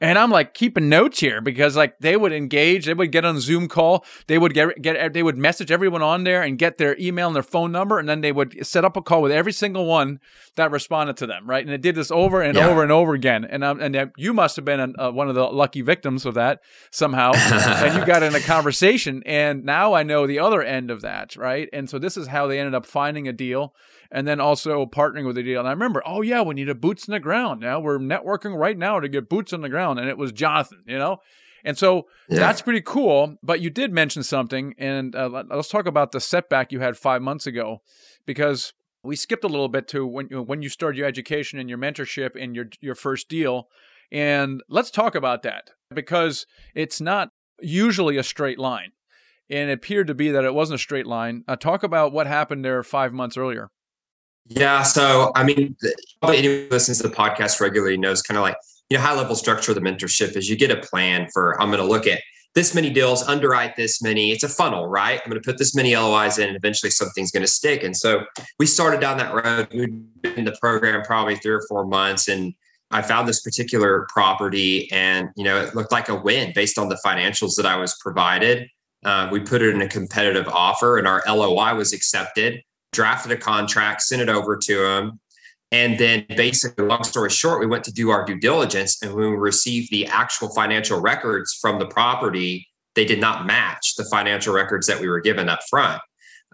and 0.00 0.18
I'm 0.18 0.30
like 0.30 0.54
keeping 0.54 0.88
notes 0.88 1.20
here 1.20 1.40
because 1.40 1.76
like 1.76 1.98
they 1.98 2.16
would 2.16 2.32
engage, 2.32 2.86
they 2.86 2.94
would 2.94 3.12
get 3.12 3.24
on 3.24 3.38
Zoom 3.38 3.68
call, 3.68 4.04
they 4.28 4.38
would 4.38 4.54
get 4.54 4.80
get 4.80 5.12
they 5.12 5.22
would 5.22 5.36
message 5.36 5.70
everyone 5.70 6.02
on 6.02 6.24
there 6.24 6.42
and 6.42 6.58
get 6.58 6.78
their 6.78 6.98
email 6.98 7.26
and 7.26 7.36
their 7.36 7.42
phone 7.42 7.70
number, 7.70 7.98
and 7.98 8.08
then 8.08 8.22
they 8.22 8.32
would 8.32 8.66
set 8.66 8.84
up 8.84 8.96
a 8.96 9.02
call 9.02 9.20
with 9.20 9.32
every 9.32 9.52
single 9.52 9.84
one 9.84 10.18
that 10.56 10.70
responded 10.70 11.16
to 11.18 11.26
them, 11.26 11.48
right? 11.48 11.64
And 11.64 11.72
it 11.72 11.82
did 11.82 11.94
this 11.94 12.10
over 12.10 12.40
and 12.40 12.56
yeah. 12.56 12.66
over 12.66 12.82
and 12.82 12.90
over 12.90 13.12
again. 13.12 13.44
And 13.44 13.62
um, 13.62 13.80
and 13.80 14.10
you 14.16 14.32
must 14.32 14.56
have 14.56 14.64
been 14.64 14.94
uh, 14.98 15.10
one 15.10 15.28
of 15.28 15.34
the 15.34 15.44
lucky 15.44 15.82
victims 15.82 16.24
of 16.24 16.34
that 16.34 16.60
somehow, 16.90 17.32
and 17.34 17.98
you 17.98 18.06
got 18.06 18.22
in 18.22 18.34
a 18.34 18.40
conversation. 18.40 19.22
And 19.26 19.64
now 19.64 19.92
I 19.92 20.02
know 20.02 20.26
the 20.26 20.38
other 20.38 20.62
end 20.62 20.90
of 20.90 21.02
that, 21.02 21.36
right? 21.36 21.68
And 21.72 21.90
so 21.90 21.98
this 21.98 22.16
is 22.16 22.28
how 22.28 22.46
they 22.46 22.58
ended 22.58 22.74
up 22.74 22.86
finding 22.86 23.28
a 23.28 23.32
deal 23.32 23.74
and 24.10 24.26
then 24.26 24.40
also 24.40 24.86
partnering 24.86 25.26
with 25.26 25.36
the 25.36 25.42
deal. 25.42 25.60
And 25.60 25.68
I 25.68 25.72
remember, 25.72 26.02
oh 26.04 26.22
yeah, 26.22 26.42
we 26.42 26.54
need 26.54 26.68
a 26.68 26.74
boots 26.74 27.06
in 27.06 27.12
the 27.12 27.20
ground. 27.20 27.60
Now 27.60 27.80
we're 27.80 27.98
networking 27.98 28.56
right 28.58 28.76
now 28.76 29.00
to 29.00 29.08
get 29.08 29.28
boots 29.28 29.52
on 29.52 29.60
the 29.60 29.68
ground, 29.68 29.98
and 29.98 30.08
it 30.08 30.18
was 30.18 30.32
Jonathan, 30.32 30.82
you 30.86 30.98
know. 30.98 31.18
And 31.64 31.76
so 31.76 32.06
yeah. 32.28 32.38
that's 32.38 32.62
pretty 32.62 32.80
cool. 32.80 33.36
But 33.42 33.60
you 33.60 33.70
did 33.70 33.92
mention 33.92 34.22
something, 34.22 34.74
and 34.78 35.14
uh, 35.14 35.44
let's 35.50 35.68
talk 35.68 35.86
about 35.86 36.12
the 36.12 36.20
setback 36.20 36.72
you 36.72 36.80
had 36.80 36.96
five 36.96 37.22
months 37.22 37.46
ago, 37.46 37.82
because 38.26 38.72
we 39.02 39.16
skipped 39.16 39.44
a 39.44 39.48
little 39.48 39.68
bit 39.68 39.86
to 39.88 40.06
when 40.06 40.26
when 40.26 40.62
you 40.62 40.68
started 40.68 40.98
your 40.98 41.06
education 41.06 41.58
and 41.58 41.68
your 41.68 41.78
mentorship 41.78 42.30
and 42.40 42.56
your 42.56 42.66
your 42.80 42.94
first 42.94 43.28
deal, 43.28 43.68
and 44.10 44.62
let's 44.68 44.90
talk 44.90 45.14
about 45.14 45.42
that 45.42 45.70
because 45.94 46.46
it's 46.74 47.00
not 47.00 47.28
usually 47.60 48.16
a 48.16 48.22
straight 48.22 48.58
line, 48.58 48.92
and 49.48 49.70
it 49.70 49.74
appeared 49.74 50.06
to 50.06 50.14
be 50.14 50.30
that 50.30 50.44
it 50.44 50.54
wasn't 50.54 50.74
a 50.74 50.82
straight 50.82 51.06
line. 51.06 51.44
Uh, 51.46 51.56
talk 51.56 51.82
about 51.82 52.12
what 52.12 52.26
happened 52.26 52.64
there 52.64 52.82
five 52.82 53.12
months 53.12 53.36
earlier. 53.36 53.70
Yeah. 54.46 54.82
So, 54.82 55.32
I 55.34 55.44
mean, 55.44 55.76
probably 56.20 56.38
anyone 56.38 56.64
who 56.64 56.68
listens 56.70 56.98
to 56.98 57.08
the 57.08 57.14
podcast 57.14 57.60
regularly 57.60 57.96
knows 57.96 58.22
kind 58.22 58.36
of 58.36 58.42
like, 58.42 58.56
you 58.88 58.96
know, 58.96 59.02
high 59.02 59.14
level 59.14 59.36
structure 59.36 59.70
of 59.70 59.76
the 59.76 59.80
mentorship 59.80 60.36
is 60.36 60.50
you 60.50 60.56
get 60.56 60.70
a 60.70 60.76
plan 60.76 61.28
for, 61.32 61.60
I'm 61.62 61.68
going 61.68 61.80
to 61.80 61.86
look 61.86 62.06
at 62.06 62.20
this 62.54 62.74
many 62.74 62.90
deals, 62.90 63.22
underwrite 63.22 63.76
this 63.76 64.02
many. 64.02 64.32
It's 64.32 64.42
a 64.42 64.48
funnel, 64.48 64.88
right? 64.88 65.20
I'm 65.24 65.30
going 65.30 65.40
to 65.40 65.46
put 65.46 65.58
this 65.58 65.74
many 65.74 65.94
LOIs 65.96 66.38
in 66.38 66.48
and 66.48 66.56
eventually 66.56 66.90
something's 66.90 67.30
going 67.30 67.44
to 67.44 67.50
stick. 67.50 67.84
And 67.84 67.96
so 67.96 68.24
we 68.58 68.66
started 68.66 69.00
down 69.00 69.18
that 69.18 69.32
road. 69.32 69.68
We'd 69.72 70.22
been 70.22 70.34
in 70.34 70.44
the 70.44 70.56
program 70.60 71.02
probably 71.02 71.36
three 71.36 71.52
or 71.52 71.62
four 71.68 71.86
months. 71.86 72.26
And 72.26 72.52
I 72.90 73.02
found 73.02 73.28
this 73.28 73.40
particular 73.40 74.06
property 74.08 74.90
and, 74.90 75.28
you 75.36 75.44
know, 75.44 75.60
it 75.60 75.76
looked 75.76 75.92
like 75.92 76.08
a 76.08 76.16
win 76.16 76.52
based 76.52 76.76
on 76.76 76.88
the 76.88 76.98
financials 77.06 77.54
that 77.56 77.66
I 77.66 77.76
was 77.76 77.96
provided. 78.00 78.68
Uh, 79.04 79.28
we 79.30 79.38
put 79.38 79.62
it 79.62 79.72
in 79.72 79.80
a 79.80 79.88
competitive 79.88 80.48
offer 80.48 80.98
and 80.98 81.06
our 81.06 81.22
LOI 81.28 81.76
was 81.76 81.92
accepted 81.92 82.60
drafted 82.92 83.32
a 83.32 83.36
contract, 83.36 84.02
sent 84.02 84.22
it 84.22 84.28
over 84.28 84.56
to 84.56 84.86
him. 84.86 85.20
And 85.72 85.98
then 85.98 86.26
basically, 86.36 86.84
long 86.84 87.04
story 87.04 87.30
short, 87.30 87.60
we 87.60 87.66
went 87.66 87.84
to 87.84 87.92
do 87.92 88.10
our 88.10 88.24
due 88.24 88.40
diligence. 88.40 89.00
And 89.02 89.14
when 89.14 89.30
we 89.30 89.36
received 89.36 89.90
the 89.90 90.06
actual 90.06 90.52
financial 90.52 91.00
records 91.00 91.56
from 91.60 91.78
the 91.78 91.86
property, 91.86 92.66
they 92.96 93.04
did 93.04 93.20
not 93.20 93.46
match 93.46 93.94
the 93.96 94.04
financial 94.04 94.52
records 94.52 94.86
that 94.88 95.00
we 95.00 95.08
were 95.08 95.20
given 95.20 95.48
up 95.48 95.60
front. 95.70 96.02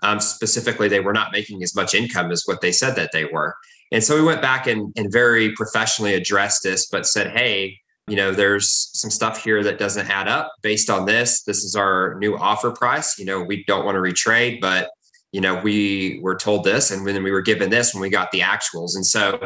Um, 0.03 0.21
specifically, 0.21 0.89
they 0.89 1.01
were 1.01 1.15
not 1.15 1.33
making 1.33 1.63
as 1.63 1.75
much 1.75 1.95
income 1.95 2.31
as 2.31 2.43
what 2.45 2.61
they 2.61 2.73
said 2.73 2.95
that 2.97 3.13
they 3.13 3.25
were. 3.25 3.55
And 3.91 4.05
so 4.05 4.17
we 4.17 4.23
went 4.23 4.43
back 4.43 4.67
and, 4.67 4.93
and 4.97 5.11
very 5.11 5.53
professionally 5.53 6.15
addressed 6.15 6.63
this, 6.63 6.89
but 6.89 7.07
said, 7.07 7.31
hey, 7.31 7.79
you 8.09 8.17
know, 8.17 8.33
there's 8.33 8.91
some 8.93 9.11
stuff 9.11 9.43
here 9.43 9.63
that 9.65 9.79
doesn't 9.79 10.11
add 10.11 10.29
up 10.29 10.53
based 10.63 10.91
on 10.91 11.07
this. 11.07 11.43
This 11.43 11.65
is 11.65 11.75
our 11.75 12.17
new 12.19 12.37
offer 12.37 12.71
price. 12.71 13.19
You 13.19 13.25
know, 13.25 13.43
we 13.43 13.65
don't 13.65 13.85
want 13.85 13.97
to 13.97 14.01
retrade, 14.01 14.61
but 14.61 14.91
you 15.37 15.43
know, 15.43 15.61
we 15.61 16.19
were 16.23 16.35
told 16.35 16.65
this 16.65 16.91
and 16.91 17.07
then 17.07 17.23
we 17.23 17.31
were 17.31 17.43
given 17.43 17.69
this 17.69 17.93
when 17.93 18.01
we 18.01 18.09
got 18.09 18.31
the 18.31 18.41
actuals. 18.41 18.95
And 18.95 19.05
so 19.05 19.39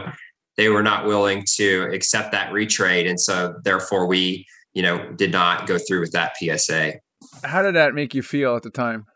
they 0.57 0.69
were 0.69 0.85
not 0.85 1.05
willing 1.05 1.45
to 1.57 1.91
accept 1.93 2.31
that 2.31 2.53
retrade. 2.53 3.11
And 3.11 3.21
so 3.21 3.57
therefore 3.65 4.07
we, 4.07 4.47
you 4.73 4.83
know, 4.83 5.11
did 5.15 5.33
not 5.33 5.67
go 5.67 5.79
through 5.79 5.99
with 5.99 6.13
that 6.13 6.35
PSA. 6.37 6.93
How 7.43 7.63
did 7.63 7.75
that 7.75 7.93
make 7.93 8.15
you 8.15 8.23
feel 8.23 8.55
at 8.55 8.63
the 8.63 8.71
time? 8.71 9.07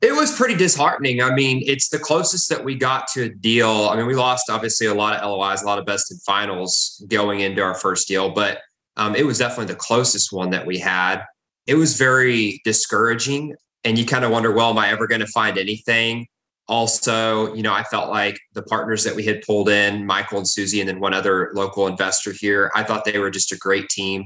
It 0.00 0.14
was 0.14 0.34
pretty 0.34 0.54
disheartening. 0.54 1.20
I 1.20 1.34
mean, 1.34 1.62
it's 1.66 1.90
the 1.90 1.98
closest 1.98 2.48
that 2.48 2.64
we 2.64 2.74
got 2.74 3.06
to 3.08 3.24
a 3.24 3.28
deal. 3.28 3.90
I 3.90 3.96
mean, 3.96 4.06
we 4.06 4.14
lost 4.14 4.48
obviously 4.48 4.86
a 4.86 4.94
lot 4.94 5.16
of 5.16 5.30
LOIs, 5.30 5.62
a 5.62 5.66
lot 5.66 5.78
of 5.78 5.84
bested 5.84 6.16
finals 6.24 7.04
going 7.08 7.40
into 7.40 7.60
our 7.60 7.74
first 7.74 8.08
deal, 8.08 8.30
but 8.30 8.60
um, 8.96 9.14
it 9.14 9.26
was 9.26 9.36
definitely 9.36 9.66
the 9.66 9.78
closest 9.78 10.32
one 10.32 10.48
that 10.48 10.64
we 10.64 10.78
had. 10.78 11.24
It 11.66 11.74
was 11.74 11.98
very 11.98 12.62
discouraging 12.64 13.54
and 13.86 13.98
you 13.98 14.04
kind 14.04 14.24
of 14.24 14.30
wonder, 14.30 14.52
well, 14.52 14.70
am 14.70 14.78
I 14.78 14.90
ever 14.90 15.06
going 15.06 15.22
to 15.22 15.26
find 15.28 15.56
anything? 15.56 16.26
also, 16.68 17.54
you 17.54 17.62
know, 17.62 17.72
I 17.72 17.84
felt 17.84 18.10
like 18.10 18.40
the 18.54 18.62
partners 18.62 19.04
that 19.04 19.14
we 19.14 19.24
had 19.24 19.42
pulled 19.42 19.68
in, 19.68 20.04
Michael 20.04 20.38
and 20.38 20.48
Susie, 20.48 20.80
and 20.80 20.88
then 20.88 21.00
one 21.00 21.14
other 21.14 21.50
local 21.54 21.86
investor 21.86 22.32
here, 22.32 22.72
I 22.74 22.82
thought 22.82 23.04
they 23.04 23.18
were 23.18 23.30
just 23.30 23.52
a 23.52 23.56
great 23.56 23.88
team. 23.88 24.24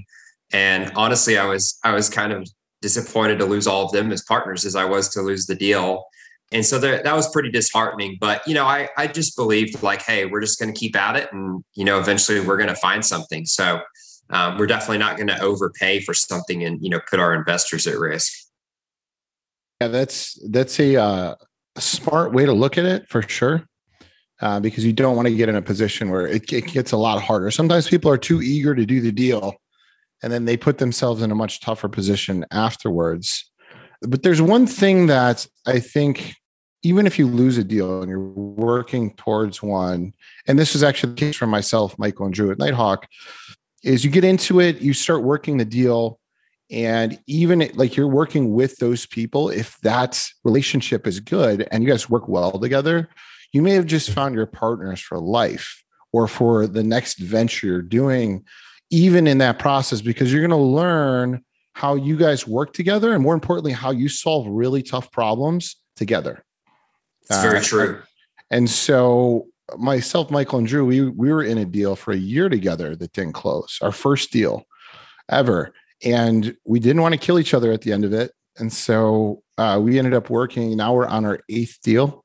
And 0.53 0.91
honestly, 0.97 1.39
I 1.39 1.45
was 1.45 1.79
I 1.85 1.93
was 1.93 2.09
kind 2.09 2.33
of 2.33 2.49
disappointed 2.83 3.39
to 3.39 3.45
lose 3.45 3.67
all 3.67 3.85
of 3.85 3.93
them 3.93 4.11
as 4.11 4.23
partners 4.23 4.65
as 4.65 4.75
I 4.75 4.85
was 4.85 5.11
to 5.11 5.21
lose 5.21 5.47
the 5.47 5.55
deal. 5.55 6.05
And 6.53 6.65
so 6.65 6.79
that, 6.81 7.05
that 7.05 7.15
was 7.15 7.31
pretty 7.31 7.51
disheartening. 7.51 8.17
But, 8.21 8.43
you 8.49 8.55
know, 8.55 8.65
I, 8.65 8.89
I 8.97 9.07
just 9.07 9.37
believed 9.37 9.83
like, 9.83 10.03
hey, 10.03 10.25
we're 10.25 10.41
just 10.41 10.59
going 10.59 10.73
to 10.73 10.79
keep 10.79 10.97
at 10.97 11.15
it. 11.15 11.29
And, 11.33 11.63
you 11.75 11.85
know, 11.85 12.01
eventually 12.01 12.41
we're 12.41 12.57
going 12.57 12.71
to 12.71 12.75
find 12.75 13.05
something. 13.05 13.45
So 13.45 13.81
um, 14.31 14.59
we're 14.59 14.67
definitely 14.67 14.99
not 14.99 15.17
going 15.17 15.29
to 15.29 15.41
overpay 15.41 16.01
for 16.01 16.15
something 16.15 16.65
and, 16.65 16.83
you 16.83 16.91
know, 16.91 17.01
put 17.09 17.21
our 17.21 17.35
investors 17.35 17.87
at 17.87 17.99
risk. 17.99 18.33
Yeah, 19.81 19.89
that's 19.89 20.39
that's 20.49 20.79
a, 20.79 20.97
uh, 20.97 21.35
smart 21.79 22.33
way 22.33 22.45
to 22.45 22.53
look 22.53 22.77
at 22.77 22.85
it 22.85 23.09
for 23.09 23.23
sure. 23.23 23.67
Uh, 24.41 24.59
because 24.59 24.87
you 24.87 24.93
don't 24.93 25.17
want 25.17 25.29
to 25.29 25.35
get 25.35 25.51
in 25.51 25.57
a 25.57 25.63
position 25.63 26.09
where 26.09 26.27
it, 26.27 26.51
it 26.51 26.67
gets 26.67 26.93
a 26.93 26.97
lot 26.97 27.21
harder. 27.21 27.51
Sometimes 27.51 27.89
people 27.89 28.11
are 28.11 28.17
too 28.17 28.41
eager 28.41 28.75
to 28.75 28.87
do 28.87 29.03
the 29.03 29.13
deal 29.13 29.61
and 30.23 30.33
then 30.33 30.45
they 30.45 30.57
put 30.57 30.79
themselves 30.79 31.23
in 31.23 31.31
a 31.31 31.35
much 31.35 31.61
tougher 31.61 31.89
position 31.89 32.45
afterwards. 32.51 33.51
But 34.03 34.23
there's 34.23 34.43
one 34.43 34.67
thing 34.67 35.07
that 35.07 35.47
I 35.67 35.81
think, 35.81 36.35
even 36.83 37.07
if 37.07 37.19
you 37.19 37.27
lose 37.27 37.59
a 37.59 37.65
deal 37.65 38.01
and 38.01 38.11
you're 38.11 38.19
working 38.19 39.15
towards 39.15 39.63
one, 39.63 40.15
and 40.47 40.59
this 40.59 40.75
is 40.75 40.83
actually 40.83 41.15
the 41.15 41.21
case 41.21 41.37
for 41.37 41.47
myself, 41.47 41.99
Michael, 41.99 42.27
and 42.27 42.35
Drew 42.35 42.51
at 42.51 42.59
Nighthawk, 42.59 43.07
is 43.83 44.05
you 44.05 44.11
get 44.11 44.25
into 44.25 44.61
it, 44.61 44.81
you 44.81 44.93
start 44.95 45.23
working 45.23 45.57
the 45.57 45.65
deal, 45.65 46.20
and 46.71 47.19
even 47.27 47.69
like 47.75 47.97
you're 47.97 48.07
working 48.07 48.55
with 48.55 48.77
those 48.77 49.07
people, 49.07 49.51
if 49.51 49.79
that 49.81 50.25
relationship 50.45 51.07
is 51.07 51.19
good 51.19 51.67
and 51.71 51.83
you 51.83 51.91
guys 51.91 52.09
work 52.09 52.29
well 52.29 52.59
together, 52.59 53.09
you 53.53 53.63
may 53.63 53.73
have 53.73 53.87
just 53.87 54.11
found 54.11 54.35
your 54.35 54.47
partners 54.47 55.01
for 55.01 55.19
life 55.19 55.83
or 56.13 56.29
for 56.29 56.67
the 56.67 56.83
next 56.83 57.19
venture 57.19 57.67
you're 57.67 57.83
doing 57.83 58.45
even 58.91 59.27
in 59.27 59.39
that 59.39 59.59
process 59.59 60.01
because 60.01 60.33
you're 60.33 60.47
going 60.47 60.51
to 60.51 60.57
learn 60.57 61.45
how 61.75 61.95
you 61.95 62.17
guys 62.17 62.47
work 62.47 62.73
together 62.73 63.13
and 63.15 63.23
more 63.23 63.35
importantly 63.35 63.73
how 63.73 63.91
you 63.91 64.09
solve 64.09 64.47
really 64.47 64.83
tough 64.83 65.11
problems 65.13 65.77
together. 65.97 66.45
It's 67.23 67.43
very 67.43 67.59
uh, 67.59 67.63
true. 67.63 68.03
and 68.51 68.69
so 68.69 69.47
myself 69.79 70.33
michael 70.33 70.59
and 70.59 70.67
drew 70.67 70.85
we, 70.85 71.03
we 71.03 71.33
were 71.33 71.45
in 71.45 71.57
a 71.57 71.65
deal 71.65 71.95
for 71.95 72.11
a 72.11 72.17
year 72.17 72.49
together 72.49 72.97
that 72.97 73.13
didn't 73.13 73.35
close 73.35 73.79
our 73.83 73.93
first 73.93 74.33
deal 74.33 74.65
ever 75.29 75.73
and 76.05 76.57
we 76.65 76.81
didn't 76.81 77.03
want 77.03 77.13
to 77.13 77.21
kill 77.21 77.39
each 77.39 77.55
other 77.55 77.73
at 77.73 77.83
the 77.83 77.93
end 77.93 78.05
of 78.05 78.13
it. 78.13 78.33
And 78.59 78.73
so 78.73 79.43
uh, 79.59 79.79
we 79.83 79.99
ended 79.99 80.15
up 80.15 80.31
working 80.31 80.77
now 80.77 80.95
we're 80.95 81.07
on 81.07 81.25
our 81.25 81.41
eighth 81.49 81.79
deal 81.83 82.25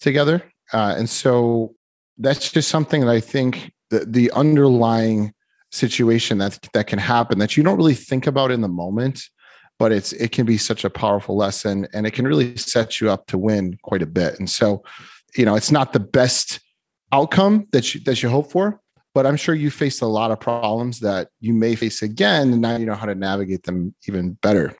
together. 0.00 0.42
Uh, 0.72 0.94
and 0.96 1.08
so 1.08 1.74
that's 2.18 2.52
just 2.52 2.68
something 2.68 3.00
that 3.00 3.10
i 3.10 3.18
think 3.18 3.72
the, 3.88 4.04
the 4.04 4.30
underlying 4.32 5.32
situation 5.72 6.36
that 6.36 6.58
that 6.74 6.86
can 6.86 6.98
happen 6.98 7.38
that 7.38 7.56
you 7.56 7.62
don't 7.62 7.78
really 7.78 7.94
think 7.94 8.26
about 8.26 8.50
in 8.50 8.60
the 8.60 8.68
moment 8.68 9.22
but 9.80 9.92
it's 9.92 10.12
it 10.12 10.30
can 10.30 10.44
be 10.44 10.58
such 10.58 10.84
a 10.84 10.90
powerful 10.90 11.36
lesson 11.36 11.88
and 11.94 12.06
it 12.06 12.10
can 12.10 12.26
really 12.26 12.54
set 12.56 13.00
you 13.00 13.10
up 13.10 13.26
to 13.26 13.38
win 13.38 13.78
quite 13.82 14.02
a 14.02 14.06
bit. 14.06 14.38
And 14.38 14.48
so 14.48 14.84
you 15.34 15.44
know 15.46 15.56
it's 15.56 15.72
not 15.72 15.94
the 15.94 16.00
best 16.00 16.60
outcome 17.12 17.66
that 17.72 17.94
you 17.94 18.00
that 18.02 18.22
you 18.22 18.28
hope 18.28 18.52
for 18.52 18.78
but 19.14 19.26
i'm 19.26 19.36
sure 19.36 19.54
you 19.54 19.70
faced 19.70 20.02
a 20.02 20.06
lot 20.06 20.30
of 20.30 20.40
problems 20.40 21.00
that 21.00 21.28
you 21.40 21.52
may 21.52 21.74
face 21.74 22.02
again 22.02 22.52
and 22.52 22.60
now 22.60 22.76
you 22.76 22.86
know 22.86 22.94
how 22.94 23.06
to 23.06 23.14
navigate 23.14 23.62
them 23.64 23.94
even 24.06 24.32
better 24.42 24.74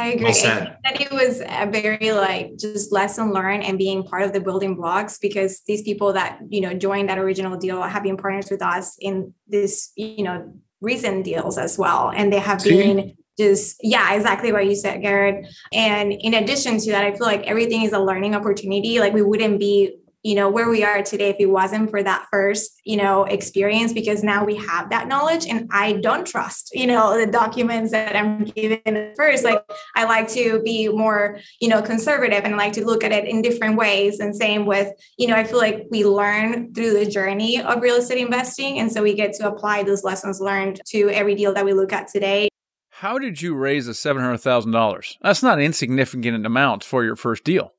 I 0.00 0.12
agree. 0.12 0.24
Well 0.24 0.32
said. 0.32 0.78
that 0.82 0.98
it 0.98 1.12
was 1.12 1.42
a 1.46 1.66
very 1.70 2.12
like 2.12 2.56
just 2.56 2.90
lesson 2.90 3.32
learned 3.32 3.64
and 3.64 3.76
being 3.76 4.02
part 4.02 4.22
of 4.22 4.32
the 4.32 4.40
building 4.40 4.74
blocks 4.74 5.18
because 5.18 5.60
these 5.66 5.82
people 5.82 6.14
that 6.14 6.38
you 6.48 6.62
know 6.62 6.72
joined 6.72 7.10
that 7.10 7.18
original 7.18 7.58
deal 7.58 7.82
have 7.82 8.02
been 8.02 8.16
partners 8.16 8.50
with 8.50 8.62
us 8.62 8.96
in 8.98 9.34
this 9.46 9.92
you 9.96 10.24
know 10.24 10.54
recent 10.80 11.26
deals 11.26 11.58
as 11.58 11.76
well, 11.76 12.10
and 12.16 12.32
they 12.32 12.38
have 12.38 12.62
See? 12.62 12.70
been 12.70 13.14
just 13.38 13.76
yeah 13.82 14.12
exactly 14.14 14.52
what 14.52 14.66
you 14.66 14.74
said 14.74 15.00
garrett 15.00 15.46
and 15.72 16.12
in 16.12 16.34
addition 16.34 16.76
to 16.78 16.90
that 16.90 17.04
i 17.04 17.12
feel 17.12 17.26
like 17.26 17.42
everything 17.44 17.82
is 17.82 17.92
a 17.92 17.98
learning 17.98 18.34
opportunity 18.34 18.98
like 18.98 19.14
we 19.14 19.22
wouldn't 19.22 19.58
be 19.58 19.96
you 20.22 20.34
know 20.34 20.50
where 20.50 20.68
we 20.68 20.84
are 20.84 21.02
today 21.02 21.30
if 21.30 21.36
it 21.38 21.46
wasn't 21.46 21.90
for 21.90 22.02
that 22.02 22.26
first 22.30 22.80
you 22.84 22.96
know 22.96 23.24
experience 23.24 23.92
because 23.92 24.22
now 24.22 24.44
we 24.44 24.54
have 24.56 24.90
that 24.90 25.08
knowledge 25.08 25.46
and 25.46 25.68
i 25.72 25.94
don't 25.94 26.26
trust 26.26 26.70
you 26.74 26.86
know 26.86 27.18
the 27.18 27.30
documents 27.30 27.90
that 27.90 28.16
i'm 28.16 28.44
given 28.44 29.12
first. 29.16 29.44
Like 29.44 29.64
i 29.94 30.04
like 30.04 30.28
to 30.28 30.60
be 30.62 30.88
more 30.88 31.38
you 31.60 31.68
know 31.68 31.82
conservative 31.82 32.44
and 32.44 32.56
like 32.56 32.72
to 32.74 32.84
look 32.84 33.04
at 33.04 33.12
it 33.12 33.26
in 33.26 33.42
different 33.42 33.76
ways. 33.76 34.20
And 34.20 34.34
same 34.34 34.66
with 34.66 34.92
you 35.18 35.26
know 35.26 35.36
i 35.36 35.44
feel 35.44 35.58
like 35.58 35.86
we 35.90 36.04
learn 36.04 36.72
through 36.74 36.92
the 36.92 37.06
journey 37.06 37.60
of 37.60 37.80
real 37.80 37.96
estate 37.96 38.18
investing. 38.18 38.78
And 38.78 38.92
so 38.92 39.02
we 39.02 39.14
get 39.14 39.32
to 39.34 39.48
apply 39.48 39.82
those 39.82 40.04
lessons 40.04 40.40
learned 40.40 40.80
to 40.88 41.08
every 41.10 41.34
deal 41.34 41.52
that 41.54 41.64
we 41.64 41.72
look 41.72 41.92
at 41.92 42.08
today. 42.08 42.48
How 42.90 43.18
did 43.18 43.40
you 43.40 43.54
raise 43.54 43.88
a 43.88 43.92
$700000 43.92 45.16
that's 45.22 45.42
not 45.42 45.58
an 45.58 45.64
insignificant 45.64 46.44
amount 46.44 46.84
for 46.84 47.04
your 47.04 47.16
first 47.16 47.44
deal 47.44 47.72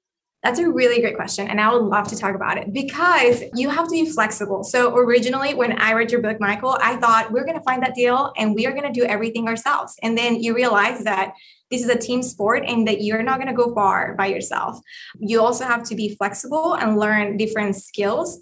that's 0.43 0.59
a 0.59 0.69
really 0.69 1.01
great 1.01 1.15
question. 1.15 1.47
And 1.47 1.61
I 1.61 1.71
would 1.71 1.83
love 1.83 2.07
to 2.07 2.17
talk 2.17 2.33
about 2.33 2.57
it 2.57 2.73
because 2.73 3.43
you 3.53 3.69
have 3.69 3.85
to 3.85 3.91
be 3.91 4.09
flexible. 4.09 4.63
So, 4.63 4.95
originally, 4.97 5.53
when 5.53 5.79
I 5.79 5.93
read 5.93 6.11
your 6.11 6.21
book, 6.21 6.39
Michael, 6.39 6.77
I 6.81 6.95
thought 6.95 7.31
we're 7.31 7.45
going 7.45 7.57
to 7.57 7.63
find 7.63 7.83
that 7.83 7.93
deal 7.93 8.33
and 8.37 8.55
we 8.55 8.65
are 8.65 8.71
going 8.71 8.91
to 8.91 8.99
do 8.99 9.05
everything 9.05 9.47
ourselves. 9.47 9.95
And 10.01 10.17
then 10.17 10.41
you 10.41 10.55
realize 10.55 11.03
that 11.03 11.33
this 11.69 11.83
is 11.83 11.89
a 11.89 11.97
team 11.97 12.23
sport 12.23 12.63
and 12.67 12.87
that 12.87 13.01
you're 13.01 13.23
not 13.23 13.37
going 13.37 13.47
to 13.47 13.53
go 13.53 13.73
far 13.73 14.15
by 14.15 14.27
yourself. 14.27 14.79
You 15.19 15.41
also 15.41 15.65
have 15.65 15.83
to 15.83 15.95
be 15.95 16.15
flexible 16.15 16.73
and 16.73 16.97
learn 16.97 17.37
different 17.37 17.75
skills. 17.75 18.39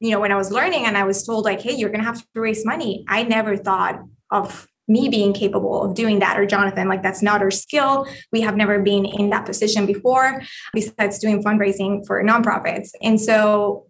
You 0.00 0.12
know, 0.12 0.20
when 0.20 0.32
I 0.32 0.36
was 0.36 0.50
learning 0.50 0.86
and 0.86 0.96
I 0.96 1.04
was 1.04 1.24
told, 1.24 1.44
like, 1.44 1.60
hey, 1.60 1.74
you're 1.74 1.90
going 1.90 2.00
to 2.00 2.06
have 2.06 2.20
to 2.20 2.40
raise 2.40 2.64
money, 2.64 3.04
I 3.06 3.22
never 3.22 3.56
thought 3.56 4.02
of 4.30 4.66
me 4.86 5.08
being 5.08 5.32
capable 5.32 5.82
of 5.82 5.94
doing 5.94 6.18
that 6.18 6.38
or 6.38 6.46
jonathan 6.46 6.88
like 6.88 7.02
that's 7.02 7.22
not 7.22 7.40
our 7.40 7.50
skill. 7.50 8.06
We 8.32 8.40
have 8.42 8.56
never 8.56 8.80
been 8.80 9.04
in 9.04 9.30
that 9.30 9.46
position 9.46 9.86
before 9.86 10.42
besides 10.72 11.18
doing 11.18 11.42
fundraising 11.42 12.06
for 12.06 12.22
nonprofits. 12.22 12.90
And 13.02 13.20
so 13.20 13.86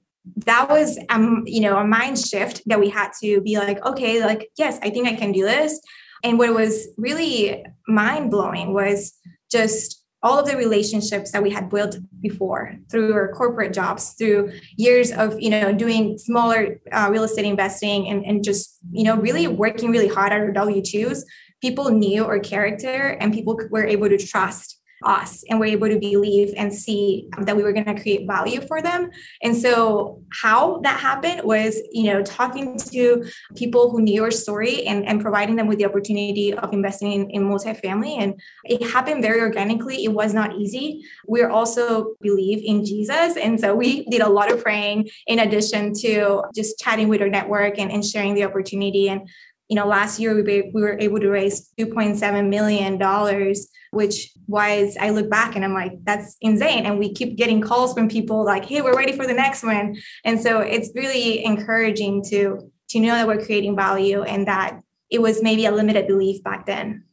that 0.47 0.69
was 0.71 0.99
um 1.11 1.43
you 1.47 1.61
know 1.61 1.77
a 1.77 1.85
mind 1.85 2.19
shift 2.19 2.63
that 2.67 2.81
we 2.81 2.89
had 2.89 3.11
to 3.21 3.43
be 3.43 3.59
like 3.59 3.85
okay 3.85 4.25
like 4.25 4.49
yes 4.57 4.79
i 4.83 4.89
think 4.91 5.07
i 5.07 5.15
can 5.15 5.33
do 5.33 5.45
this. 5.45 5.81
And 6.23 6.39
what 6.39 6.55
was 6.55 6.89
really 6.97 7.63
mind 7.87 8.31
blowing 8.31 8.73
was 8.73 9.13
just 9.53 10.04
all 10.25 10.39
of 10.39 10.47
the 10.47 10.57
relationships 10.57 11.31
that 11.33 11.43
we 11.43 11.51
had 11.51 11.69
built 11.69 11.99
before 12.21 12.75
through 12.91 13.13
our 13.13 13.31
corporate 13.33 13.75
jobs 13.75 14.15
through 14.15 14.51
years 14.77 15.13
of 15.13 15.39
you 15.39 15.51
know 15.51 15.73
doing 15.73 16.17
smaller 16.17 16.81
uh, 16.91 17.09
real 17.13 17.25
estate 17.25 17.45
investing 17.45 18.09
and, 18.09 18.25
and 18.25 18.43
just 18.43 18.79
you 18.91 19.05
know 19.05 19.17
really 19.17 19.47
working 19.47 19.91
really 19.91 20.09
hard 20.09 20.33
at 20.33 20.41
our 20.41 20.51
w2s 20.53 21.21
people 21.61 21.91
knew 21.91 22.25
our 22.25 22.41
character 22.41 23.17
and 23.21 23.35
people 23.35 23.59
were 23.71 23.87
able 23.87 24.09
to 24.09 24.19
trust 24.19 24.81
us 25.03 25.45
and 25.49 25.59
we're 25.61 25.67
able 25.67 25.89
to 25.89 25.99
believe 25.99 26.55
and 26.57 26.73
see 26.73 27.29
that 27.39 27.57
we 27.57 27.63
were 27.63 27.73
going 27.73 27.85
to 27.85 28.01
create 28.01 28.27
value 28.27 28.61
for 28.61 28.81
them. 28.81 29.11
And 29.43 29.57
so 29.57 30.23
how 30.43 30.81
that 30.83 31.01
happened 31.01 31.43
was 31.45 31.81
you 31.93 32.05
know 32.05 32.23
talking 32.23 32.79
to 32.79 33.25
people 33.57 33.91
who 33.91 34.01
knew 34.01 34.23
our 34.23 34.31
story 34.31 34.87
and, 34.87 35.05
and 35.07 35.21
providing 35.21 35.57
them 35.57 35.67
with 35.67 35.79
the 35.79 35.87
opportunity 35.87 36.55
of 36.55 36.73
investing 36.73 37.13
in, 37.13 37.31
in 37.31 37.43
multifamily 37.45 38.19
and 38.19 38.41
it 38.65 38.83
happened 38.91 39.23
very 39.23 39.41
organically. 39.41 40.05
It 40.05 40.13
was 40.13 40.33
not 40.33 40.55
easy. 40.57 41.05
We 41.27 41.43
also 41.43 42.15
believe 42.21 42.63
in 42.65 42.85
jesus 42.85 43.37
and 43.37 43.61
so 43.61 43.75
we 43.75 44.05
did 44.07 44.21
a 44.21 44.29
lot 44.29 44.51
of 44.51 44.63
praying 44.63 45.09
in 45.27 45.39
addition 45.39 45.93
to 45.95 46.43
just 46.55 46.79
chatting 46.79 47.09
with 47.09 47.21
our 47.21 47.29
network 47.29 47.79
and, 47.79 47.91
and 47.91 48.05
sharing 48.05 48.35
the 48.35 48.45
opportunity. 48.45 49.09
And 49.09 49.29
you 49.69 49.77
know 49.77 49.87
last 49.87 50.21
year 50.21 50.35
we, 50.35 50.71
we 50.75 50.83
were 50.83 50.99
able 50.99 51.21
to 51.21 51.29
raise 51.29 51.71
2.7 51.79 52.49
million 52.49 52.99
dollars 52.99 53.69
which 53.95 54.31
was 54.47 54.97
I 55.01 55.11
look 55.11 55.31
back 55.31 55.57
and 55.57 55.65
I'm 55.65 55.73
like, 55.73 55.93
that's 56.05 56.37
insane. 56.41 56.87
And 56.87 56.99
we 56.99 57.13
keep 57.13 57.37
getting 57.37 57.61
calls 57.61 57.95
from 57.95 58.09
people 58.09 58.45
like, 58.45 58.65
hey, 58.65 58.83
we're 58.83 58.97
ready 58.97 59.17
for 59.17 59.27
the 59.27 59.35
next 59.35 59.63
one. 59.63 59.97
And 60.25 60.41
so 60.41 60.61
it's 60.61 60.91
really 60.95 61.45
encouraging 61.45 62.25
to 62.31 62.71
to 62.91 63.01
know 63.01 63.15
that 63.15 63.27
we're 63.27 63.45
creating 63.45 63.77
value 63.77 64.23
and 64.23 64.47
that 64.47 64.81
it 65.11 65.23
was 65.23 65.43
maybe 65.43 65.67
a 65.67 65.73
limited 65.73 66.07
belief 66.07 66.43
back 66.43 66.67
then. 66.67 67.05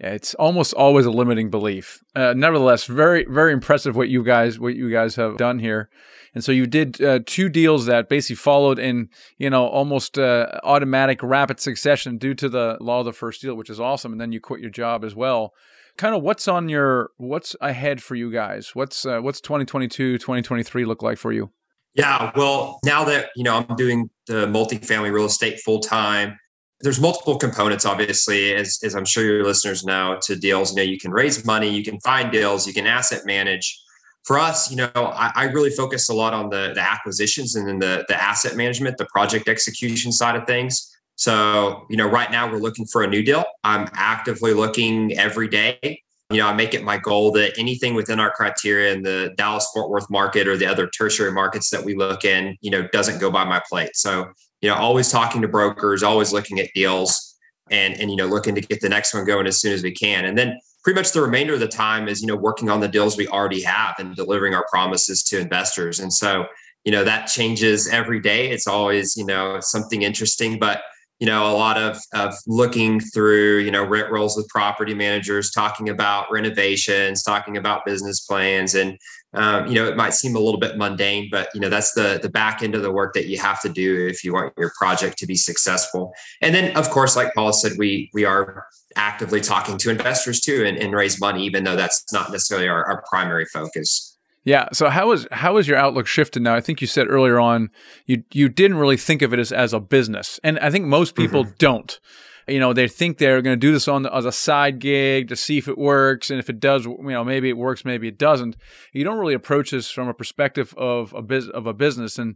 Yeah, 0.00 0.10
it's 0.10 0.34
almost 0.34 0.74
always 0.74 1.06
a 1.06 1.10
limiting 1.10 1.48
belief. 1.48 2.02
Uh, 2.16 2.34
nevertheless, 2.36 2.86
very 2.86 3.24
very 3.28 3.52
impressive 3.52 3.94
what 3.94 4.08
you 4.08 4.24
guys 4.24 4.58
what 4.58 4.74
you 4.74 4.90
guys 4.90 5.16
have 5.16 5.36
done 5.36 5.58
here. 5.58 5.88
And 6.34 6.42
so 6.42 6.50
you 6.50 6.66
did 6.66 7.00
uh, 7.02 7.20
two 7.26 7.50
deals 7.50 7.84
that 7.86 8.08
basically 8.08 8.36
followed 8.36 8.78
in, 8.78 9.10
you 9.36 9.50
know, 9.50 9.66
almost 9.66 10.18
uh, 10.18 10.60
automatic 10.64 11.22
rapid 11.22 11.60
succession 11.60 12.16
due 12.16 12.32
to 12.34 12.48
the 12.48 12.78
law 12.80 13.00
of 13.00 13.04
the 13.04 13.12
first 13.12 13.42
deal, 13.42 13.54
which 13.54 13.68
is 13.68 13.78
awesome. 13.78 14.12
And 14.12 14.20
then 14.20 14.32
you 14.32 14.40
quit 14.40 14.60
your 14.62 14.70
job 14.70 15.04
as 15.04 15.14
well 15.14 15.52
kind 15.96 16.14
of 16.14 16.22
what's 16.22 16.48
on 16.48 16.68
your 16.68 17.10
what's 17.16 17.54
ahead 17.60 18.02
for 18.02 18.14
you 18.14 18.32
guys? 18.32 18.74
What's 18.74 19.04
uh, 19.06 19.20
what's 19.20 19.40
2022 19.40 20.18
2023 20.18 20.84
look 20.84 21.02
like 21.02 21.18
for 21.18 21.32
you? 21.32 21.50
Yeah 21.94 22.32
well 22.36 22.78
now 22.84 23.04
that 23.04 23.30
you 23.36 23.44
know 23.44 23.54
i'm 23.68 23.76
doing 23.76 24.08
the 24.26 24.46
multifamily 24.46 25.12
real 25.12 25.26
estate 25.26 25.60
full 25.60 25.80
time 25.80 26.38
there's 26.80 27.00
multiple 27.00 27.36
components 27.36 27.84
obviously 27.84 28.54
as, 28.54 28.78
as 28.82 28.94
i'm 28.94 29.04
sure 29.04 29.24
your 29.24 29.44
listeners 29.44 29.84
know 29.84 30.18
to 30.22 30.34
deals. 30.34 30.70
You 30.70 30.76
know 30.78 30.82
you 30.82 30.98
can 30.98 31.10
raise 31.10 31.44
money 31.44 31.68
you 31.68 31.84
can 31.84 32.00
find 32.00 32.32
deals 32.32 32.66
you 32.66 32.72
can 32.72 32.86
asset 32.86 33.26
manage. 33.26 33.78
For 34.24 34.38
us, 34.38 34.70
you 34.70 34.76
know, 34.76 34.88
I, 34.94 35.32
I, 35.34 35.44
really 35.46 35.70
focus 35.70 36.08
a 36.08 36.14
lot 36.14 36.32
on 36.32 36.48
the, 36.48 36.70
the 36.76 36.80
acquisitions 36.80 37.56
and 37.56 37.66
then 37.66 37.80
the, 37.80 38.04
the 38.06 38.14
asset 38.14 38.56
management, 38.56 38.96
the 38.96 39.06
project 39.06 39.48
execution 39.48 40.12
side 40.12 40.36
of 40.36 40.46
things. 40.46 40.91
So, 41.22 41.86
you 41.88 41.96
know, 41.96 42.08
right 42.08 42.32
now 42.32 42.50
we're 42.50 42.58
looking 42.58 42.84
for 42.84 43.04
a 43.04 43.06
new 43.06 43.22
deal. 43.22 43.44
I'm 43.62 43.88
actively 43.92 44.54
looking 44.54 45.16
every 45.16 45.46
day. 45.46 46.02
You 46.30 46.38
know, 46.38 46.48
I 46.48 46.52
make 46.52 46.74
it 46.74 46.82
my 46.82 46.96
goal 46.96 47.30
that 47.32 47.56
anything 47.56 47.94
within 47.94 48.18
our 48.18 48.32
criteria 48.32 48.92
in 48.92 49.04
the 49.04 49.32
Dallas 49.36 49.70
Fort 49.72 49.88
Worth 49.88 50.10
market 50.10 50.48
or 50.48 50.56
the 50.56 50.66
other 50.66 50.88
tertiary 50.88 51.30
markets 51.30 51.70
that 51.70 51.84
we 51.84 51.94
look 51.94 52.24
in, 52.24 52.56
you 52.60 52.72
know, 52.72 52.88
doesn't 52.88 53.20
go 53.20 53.30
by 53.30 53.44
my 53.44 53.62
plate. 53.70 53.94
So, 53.94 54.32
you 54.62 54.68
know, 54.68 54.74
always 54.74 55.12
talking 55.12 55.40
to 55.42 55.46
brokers, 55.46 56.02
always 56.02 56.32
looking 56.32 56.58
at 56.58 56.70
deals 56.74 57.38
and, 57.70 57.94
and, 58.00 58.10
you 58.10 58.16
know, 58.16 58.26
looking 58.26 58.56
to 58.56 58.60
get 58.60 58.80
the 58.80 58.88
next 58.88 59.14
one 59.14 59.24
going 59.24 59.46
as 59.46 59.60
soon 59.60 59.72
as 59.72 59.84
we 59.84 59.92
can. 59.92 60.24
And 60.24 60.36
then 60.36 60.58
pretty 60.82 60.98
much 60.98 61.12
the 61.12 61.22
remainder 61.22 61.54
of 61.54 61.60
the 61.60 61.68
time 61.68 62.08
is, 62.08 62.20
you 62.20 62.26
know, 62.26 62.34
working 62.34 62.68
on 62.68 62.80
the 62.80 62.88
deals 62.88 63.16
we 63.16 63.28
already 63.28 63.62
have 63.62 63.94
and 64.00 64.16
delivering 64.16 64.54
our 64.54 64.66
promises 64.72 65.22
to 65.24 65.38
investors. 65.38 66.00
And 66.00 66.12
so, 66.12 66.46
you 66.84 66.90
know, 66.90 67.04
that 67.04 67.26
changes 67.26 67.86
every 67.86 68.18
day. 68.18 68.50
It's 68.50 68.66
always, 68.66 69.16
you 69.16 69.24
know, 69.24 69.60
something 69.60 70.02
interesting, 70.02 70.58
but 70.58 70.82
you 71.22 71.26
know, 71.26 71.46
a 71.46 71.54
lot 71.54 71.78
of, 71.78 71.96
of 72.14 72.34
looking 72.48 72.98
through, 72.98 73.58
you 73.58 73.70
know, 73.70 73.84
rent 73.84 74.10
rolls 74.10 74.36
with 74.36 74.48
property 74.48 74.92
managers, 74.92 75.52
talking 75.52 75.88
about 75.88 76.26
renovations, 76.32 77.22
talking 77.22 77.56
about 77.56 77.84
business 77.84 78.18
plans. 78.22 78.74
And, 78.74 78.98
um, 79.32 79.68
you 79.68 79.74
know, 79.74 79.86
it 79.86 79.96
might 79.96 80.14
seem 80.14 80.34
a 80.34 80.40
little 80.40 80.58
bit 80.58 80.76
mundane, 80.76 81.28
but, 81.30 81.48
you 81.54 81.60
know, 81.60 81.68
that's 81.68 81.92
the, 81.92 82.18
the 82.20 82.28
back 82.28 82.64
end 82.64 82.74
of 82.74 82.82
the 82.82 82.90
work 82.90 83.14
that 83.14 83.26
you 83.26 83.38
have 83.38 83.60
to 83.60 83.68
do 83.68 84.08
if 84.08 84.24
you 84.24 84.32
want 84.32 84.52
your 84.58 84.72
project 84.76 85.16
to 85.18 85.26
be 85.28 85.36
successful. 85.36 86.12
And 86.40 86.52
then, 86.52 86.76
of 86.76 86.90
course, 86.90 87.14
like 87.14 87.32
Paula 87.34 87.52
said, 87.52 87.74
we, 87.78 88.10
we 88.12 88.24
are 88.24 88.66
actively 88.96 89.40
talking 89.40 89.78
to 89.78 89.90
investors 89.90 90.40
too 90.40 90.64
and, 90.66 90.76
and 90.76 90.92
raise 90.92 91.20
money, 91.20 91.44
even 91.44 91.62
though 91.62 91.76
that's 91.76 92.04
not 92.12 92.32
necessarily 92.32 92.66
our, 92.66 92.84
our 92.84 93.04
primary 93.08 93.44
focus. 93.44 94.11
Yeah. 94.44 94.68
So 94.72 94.88
how 94.88 95.12
is 95.12 95.26
how 95.30 95.56
is 95.58 95.68
your 95.68 95.78
outlook 95.78 96.06
shifted 96.06 96.42
now? 96.42 96.54
I 96.54 96.60
think 96.60 96.80
you 96.80 96.86
said 96.86 97.06
earlier 97.08 97.38
on 97.38 97.70
you 98.06 98.24
you 98.32 98.48
didn't 98.48 98.76
really 98.76 98.96
think 98.96 99.22
of 99.22 99.32
it 99.32 99.38
as 99.38 99.52
as 99.52 99.72
a 99.72 99.80
business, 99.80 100.40
and 100.42 100.58
I 100.58 100.70
think 100.70 100.86
most 100.86 101.14
people 101.14 101.44
mm-hmm. 101.44 101.54
don't. 101.58 102.00
You 102.48 102.58
know, 102.58 102.72
they 102.72 102.88
think 102.88 103.18
they're 103.18 103.40
going 103.40 103.54
to 103.54 103.66
do 103.66 103.70
this 103.70 103.86
on 103.86 104.02
the, 104.02 104.12
as 104.12 104.24
a 104.24 104.32
side 104.32 104.80
gig 104.80 105.28
to 105.28 105.36
see 105.36 105.58
if 105.58 105.68
it 105.68 105.78
works, 105.78 106.28
and 106.28 106.40
if 106.40 106.50
it 106.50 106.58
does, 106.58 106.84
you 106.86 106.98
know, 107.00 107.22
maybe 107.22 107.48
it 107.48 107.56
works, 107.56 107.84
maybe 107.84 108.08
it 108.08 108.18
doesn't. 108.18 108.56
You 108.92 109.04
don't 109.04 109.18
really 109.18 109.34
approach 109.34 109.70
this 109.70 109.88
from 109.88 110.08
a 110.08 110.14
perspective 110.14 110.74
of 110.76 111.12
a 111.14 111.22
biz, 111.22 111.48
of 111.48 111.68
a 111.68 111.72
business. 111.72 112.18
And 112.18 112.34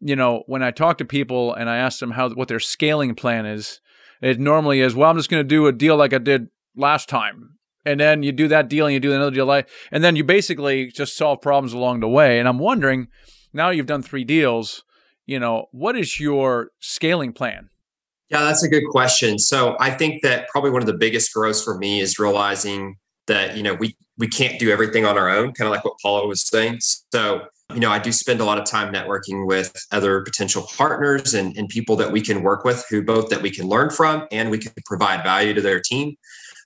you 0.00 0.14
know, 0.14 0.44
when 0.46 0.62
I 0.62 0.70
talk 0.70 0.98
to 0.98 1.04
people 1.04 1.52
and 1.52 1.68
I 1.68 1.78
ask 1.78 1.98
them 1.98 2.12
how 2.12 2.30
what 2.30 2.46
their 2.46 2.60
scaling 2.60 3.16
plan 3.16 3.44
is, 3.44 3.80
it 4.22 4.38
normally 4.38 4.80
is, 4.80 4.94
well, 4.94 5.10
I'm 5.10 5.16
just 5.16 5.30
going 5.30 5.42
to 5.42 5.48
do 5.48 5.66
a 5.66 5.72
deal 5.72 5.96
like 5.96 6.12
I 6.12 6.18
did 6.18 6.48
last 6.76 7.08
time 7.08 7.58
and 7.84 7.98
then 7.98 8.22
you 8.22 8.32
do 8.32 8.48
that 8.48 8.68
deal 8.68 8.86
and 8.86 8.94
you 8.94 9.00
do 9.00 9.12
another 9.12 9.30
deal 9.30 9.50
and 9.50 10.04
then 10.04 10.16
you 10.16 10.24
basically 10.24 10.86
just 10.86 11.16
solve 11.16 11.40
problems 11.40 11.72
along 11.72 12.00
the 12.00 12.08
way. 12.08 12.38
And 12.38 12.48
i'm 12.48 12.58
wondering 12.58 13.08
now 13.52 13.70
you've 13.70 13.86
done 13.86 14.02
three 14.02 14.24
deals 14.24 14.84
you 15.26 15.38
know 15.38 15.66
what 15.70 15.96
is 15.96 16.18
your 16.18 16.70
scaling 16.80 17.32
plan? 17.32 17.70
Yeah 18.30 18.44
that's 18.44 18.62
a 18.62 18.68
good 18.68 18.84
question. 18.90 19.38
So 19.38 19.76
i 19.80 19.90
think 19.90 20.22
that 20.22 20.48
probably 20.48 20.70
one 20.70 20.82
of 20.82 20.86
the 20.86 20.98
biggest 20.98 21.32
growths 21.32 21.62
for 21.62 21.78
me 21.78 22.00
is 22.00 22.18
realizing 22.18 22.96
that 23.26 23.56
you 23.56 23.62
know 23.62 23.74
we 23.74 23.96
we 24.18 24.26
can't 24.26 24.58
do 24.58 24.70
everything 24.70 25.06
on 25.06 25.16
our 25.16 25.30
own 25.30 25.52
kind 25.52 25.66
of 25.66 25.70
like 25.70 25.84
what 25.84 25.94
paula 26.02 26.26
was 26.26 26.46
saying. 26.46 26.78
So 27.12 27.42
you 27.72 27.80
know 27.80 27.90
i 27.90 27.98
do 27.98 28.10
spend 28.10 28.40
a 28.40 28.44
lot 28.44 28.58
of 28.58 28.64
time 28.64 28.92
networking 28.92 29.46
with 29.46 29.72
other 29.92 30.22
potential 30.22 30.66
partners 30.76 31.34
and, 31.34 31.56
and 31.56 31.68
people 31.68 31.94
that 31.96 32.10
we 32.10 32.20
can 32.20 32.42
work 32.42 32.64
with 32.64 32.84
who 32.90 33.02
both 33.02 33.28
that 33.28 33.42
we 33.42 33.50
can 33.50 33.68
learn 33.68 33.90
from 33.90 34.26
and 34.32 34.50
we 34.50 34.58
can 34.58 34.72
provide 34.84 35.22
value 35.22 35.54
to 35.54 35.60
their 35.60 35.80
team 35.80 36.16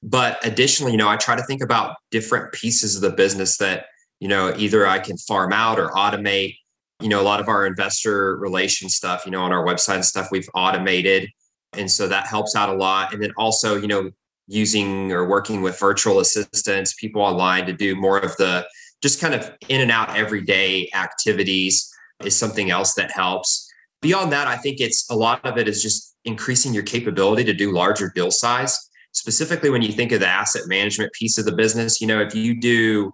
but 0.04 0.38
additionally, 0.46 0.92
you 0.92 0.98
know, 0.98 1.08
I 1.08 1.16
try 1.16 1.34
to 1.34 1.42
think 1.42 1.62
about 1.62 1.96
different 2.10 2.52
pieces 2.52 2.94
of 2.94 3.00
the 3.00 3.10
business 3.10 3.56
that, 3.56 3.86
you 4.20 4.28
know, 4.28 4.54
either 4.58 4.86
I 4.86 4.98
can 4.98 5.16
farm 5.16 5.50
out 5.52 5.80
or 5.80 5.88
automate. 5.88 6.58
You 7.00 7.08
know, 7.08 7.20
a 7.20 7.24
lot 7.24 7.40
of 7.40 7.48
our 7.48 7.66
investor 7.66 8.36
relation 8.36 8.90
stuff, 8.90 9.24
you 9.24 9.32
know, 9.32 9.42
on 9.42 9.50
our 9.50 9.64
website 9.64 9.96
and 9.96 10.04
stuff, 10.04 10.28
we've 10.30 10.48
automated. 10.54 11.30
And 11.72 11.90
so 11.90 12.06
that 12.06 12.26
helps 12.26 12.54
out 12.54 12.68
a 12.68 12.74
lot. 12.74 13.14
And 13.14 13.22
then 13.22 13.32
also, 13.38 13.76
you 13.80 13.88
know, 13.88 14.10
using 14.46 15.10
or 15.10 15.26
working 15.26 15.62
with 15.62 15.80
virtual 15.80 16.20
assistants, 16.20 16.94
people 16.94 17.22
online 17.22 17.64
to 17.66 17.72
do 17.72 17.96
more 17.96 18.18
of 18.18 18.36
the 18.36 18.66
just 19.02 19.22
kind 19.22 19.34
of 19.34 19.50
in 19.70 19.80
and 19.80 19.90
out 19.90 20.14
everyday 20.16 20.90
activities 20.94 21.90
is 22.22 22.36
something 22.36 22.70
else 22.70 22.94
that 22.94 23.10
helps. 23.10 23.70
Beyond 24.02 24.32
that, 24.32 24.48
I 24.48 24.56
think 24.56 24.80
it's 24.80 25.08
a 25.10 25.16
lot 25.16 25.44
of 25.46 25.56
it 25.56 25.66
is 25.66 25.82
just 25.82 26.14
increasing 26.26 26.74
your 26.74 26.82
capability 26.82 27.44
to 27.44 27.54
do 27.54 27.72
larger 27.72 28.12
deal 28.14 28.30
size 28.30 28.90
specifically 29.14 29.70
when 29.70 29.80
you 29.80 29.92
think 29.92 30.12
of 30.12 30.20
the 30.20 30.26
asset 30.26 30.62
management 30.66 31.12
piece 31.12 31.38
of 31.38 31.44
the 31.44 31.54
business, 31.54 32.00
you 32.00 32.06
know, 32.06 32.20
if 32.20 32.34
you 32.34 32.60
do, 32.60 33.12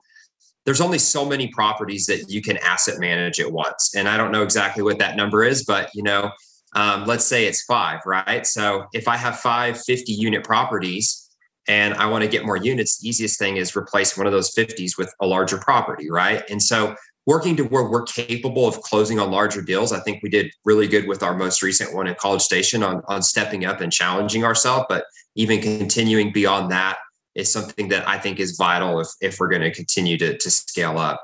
there's 0.64 0.80
only 0.80 0.98
so 0.98 1.24
many 1.24 1.48
properties 1.48 2.06
that 2.06 2.28
you 2.28 2.42
can 2.42 2.56
asset 2.58 2.98
manage 2.98 3.38
at 3.38 3.50
once. 3.50 3.94
And 3.94 4.08
I 4.08 4.16
don't 4.16 4.32
know 4.32 4.42
exactly 4.42 4.82
what 4.82 4.98
that 4.98 5.16
number 5.16 5.44
is, 5.44 5.64
but, 5.64 5.90
you 5.94 6.02
know, 6.02 6.30
um, 6.74 7.04
let's 7.04 7.24
say 7.24 7.46
it's 7.46 7.62
five, 7.64 8.00
right? 8.06 8.46
So 8.46 8.86
if 8.92 9.08
I 9.08 9.16
have 9.16 9.40
five 9.40 9.80
50 9.80 10.12
unit 10.12 10.42
properties 10.44 11.28
and 11.68 11.94
I 11.94 12.06
want 12.06 12.24
to 12.24 12.30
get 12.30 12.46
more 12.46 12.56
units, 12.56 12.98
the 12.98 13.08
easiest 13.08 13.38
thing 13.38 13.58
is 13.58 13.76
replace 13.76 14.16
one 14.16 14.26
of 14.26 14.32
those 14.32 14.54
50s 14.54 14.96
with 14.96 15.12
a 15.20 15.26
larger 15.26 15.58
property, 15.58 16.10
right? 16.10 16.42
And 16.48 16.62
so 16.62 16.94
working 17.26 17.56
to 17.56 17.64
where 17.64 17.88
we're 17.88 18.04
capable 18.04 18.66
of 18.66 18.80
closing 18.82 19.18
on 19.18 19.30
larger 19.30 19.60
deals. 19.60 19.92
I 19.92 20.00
think 20.00 20.22
we 20.22 20.30
did 20.30 20.50
really 20.64 20.88
good 20.88 21.06
with 21.06 21.22
our 21.22 21.36
most 21.36 21.62
recent 21.62 21.94
one 21.94 22.06
in 22.06 22.14
College 22.14 22.42
Station 22.42 22.82
on, 22.82 23.02
on 23.08 23.22
stepping 23.22 23.64
up 23.64 23.80
and 23.80 23.92
challenging 23.92 24.44
ourselves. 24.44 24.86
But 24.88 25.04
even 25.36 25.60
continuing 25.60 26.32
beyond 26.32 26.70
that 26.70 26.98
is 27.34 27.52
something 27.52 27.88
that 27.88 28.06
I 28.08 28.18
think 28.18 28.40
is 28.40 28.56
vital 28.56 29.00
if, 29.00 29.08
if 29.20 29.38
we're 29.38 29.48
going 29.48 29.62
to 29.62 29.72
continue 29.72 30.18
to, 30.18 30.36
to 30.36 30.50
scale 30.50 30.98
up. 30.98 31.20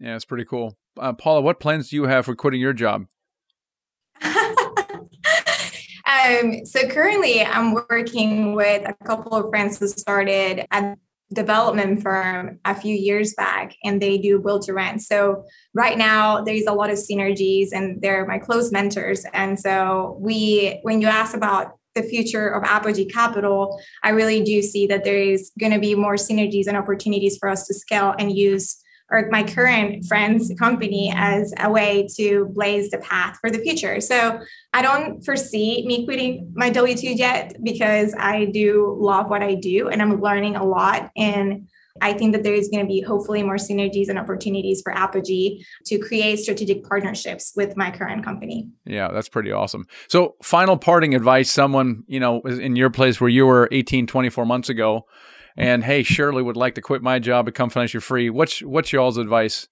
Yeah, 0.00 0.16
it's 0.16 0.24
pretty 0.24 0.44
cool. 0.44 0.76
Uh, 0.98 1.12
Paula, 1.12 1.40
what 1.40 1.60
plans 1.60 1.90
do 1.90 1.96
you 1.96 2.04
have 2.04 2.24
for 2.24 2.34
quitting 2.34 2.60
your 2.60 2.72
job? 2.72 3.06
um, 4.24 5.04
so 6.64 6.88
currently, 6.88 7.42
I'm 7.42 7.74
working 7.74 8.54
with 8.54 8.88
a 8.88 8.94
couple 9.04 9.34
of 9.34 9.50
friends 9.50 9.78
who 9.78 9.88
started 9.88 10.66
a 10.70 10.96
development 11.32 12.02
firm 12.02 12.60
a 12.64 12.74
few 12.74 12.94
years 12.94 13.34
back, 13.34 13.74
and 13.82 14.00
they 14.00 14.18
do 14.18 14.38
build 14.38 14.62
to 14.62 14.72
rent. 14.72 15.02
So 15.02 15.44
right 15.74 15.98
now, 15.98 16.42
there's 16.42 16.66
a 16.66 16.72
lot 16.72 16.90
of 16.90 16.96
synergies, 16.96 17.68
and 17.72 18.00
they're 18.00 18.26
my 18.26 18.38
close 18.38 18.72
mentors. 18.72 19.24
And 19.32 19.58
so 19.58 20.16
we, 20.20 20.78
when 20.82 21.00
you 21.00 21.08
ask 21.08 21.36
about 21.36 21.78
the 21.94 22.02
future 22.02 22.48
of 22.48 22.64
Apogee 22.64 23.06
Capital, 23.06 23.80
I 24.02 24.10
really 24.10 24.42
do 24.42 24.62
see 24.62 24.86
that 24.86 25.04
there 25.04 25.18
is 25.18 25.52
going 25.58 25.72
to 25.72 25.78
be 25.78 25.94
more 25.94 26.14
synergies 26.14 26.66
and 26.66 26.76
opportunities 26.76 27.38
for 27.38 27.48
us 27.48 27.66
to 27.66 27.74
scale 27.74 28.14
and 28.18 28.36
use 28.36 28.80
or 29.10 29.28
my 29.30 29.42
current 29.42 30.04
friend's 30.06 30.52
company 30.58 31.12
as 31.14 31.52
a 31.60 31.70
way 31.70 32.08
to 32.16 32.46
blaze 32.54 32.90
the 32.90 32.98
path 32.98 33.36
for 33.40 33.50
the 33.50 33.58
future. 33.58 34.00
So 34.00 34.40
I 34.72 34.82
don't 34.82 35.22
foresee 35.24 35.84
me 35.86 36.04
quitting 36.04 36.52
my 36.54 36.70
W 36.70 36.96
2 36.96 37.08
yet 37.08 37.56
because 37.62 38.14
I 38.18 38.46
do 38.46 38.96
love 38.98 39.28
what 39.28 39.42
I 39.42 39.54
do 39.54 39.88
and 39.88 40.00
I'm 40.00 40.20
learning 40.20 40.56
a 40.56 40.64
lot. 40.64 41.10
And 41.16 41.68
I 42.00 42.12
think 42.12 42.32
that 42.32 42.42
there 42.42 42.54
is 42.54 42.68
going 42.68 42.84
to 42.84 42.88
be 42.88 43.00
hopefully 43.00 43.42
more 43.42 43.56
synergies 43.56 44.08
and 44.08 44.18
opportunities 44.18 44.82
for 44.82 44.92
Apogee 44.92 45.64
to 45.86 45.98
create 45.98 46.40
strategic 46.40 46.82
partnerships 46.82 47.52
with 47.54 47.76
my 47.76 47.90
current 47.90 48.24
company. 48.24 48.68
Yeah, 48.84 49.08
that's 49.12 49.28
pretty 49.28 49.52
awesome. 49.52 49.86
So, 50.08 50.34
final 50.42 50.76
parting 50.76 51.14
advice 51.14 51.52
someone, 51.52 52.02
you 52.06 52.18
know, 52.18 52.40
in 52.40 52.74
your 52.74 52.90
place 52.90 53.20
where 53.20 53.30
you 53.30 53.46
were 53.46 53.68
18, 53.70 54.08
24 54.08 54.44
months 54.44 54.68
ago, 54.68 55.06
and 55.56 55.84
hey, 55.84 56.02
Shirley 56.02 56.42
would 56.42 56.56
like 56.56 56.74
to 56.74 56.80
quit 56.80 57.00
my 57.00 57.20
job, 57.20 57.46
become 57.46 57.70
financially 57.70 58.00
free. 58.00 58.28
What's 58.28 58.60
what's 58.60 58.92
y'all's 58.92 59.16
advice? 59.16 59.68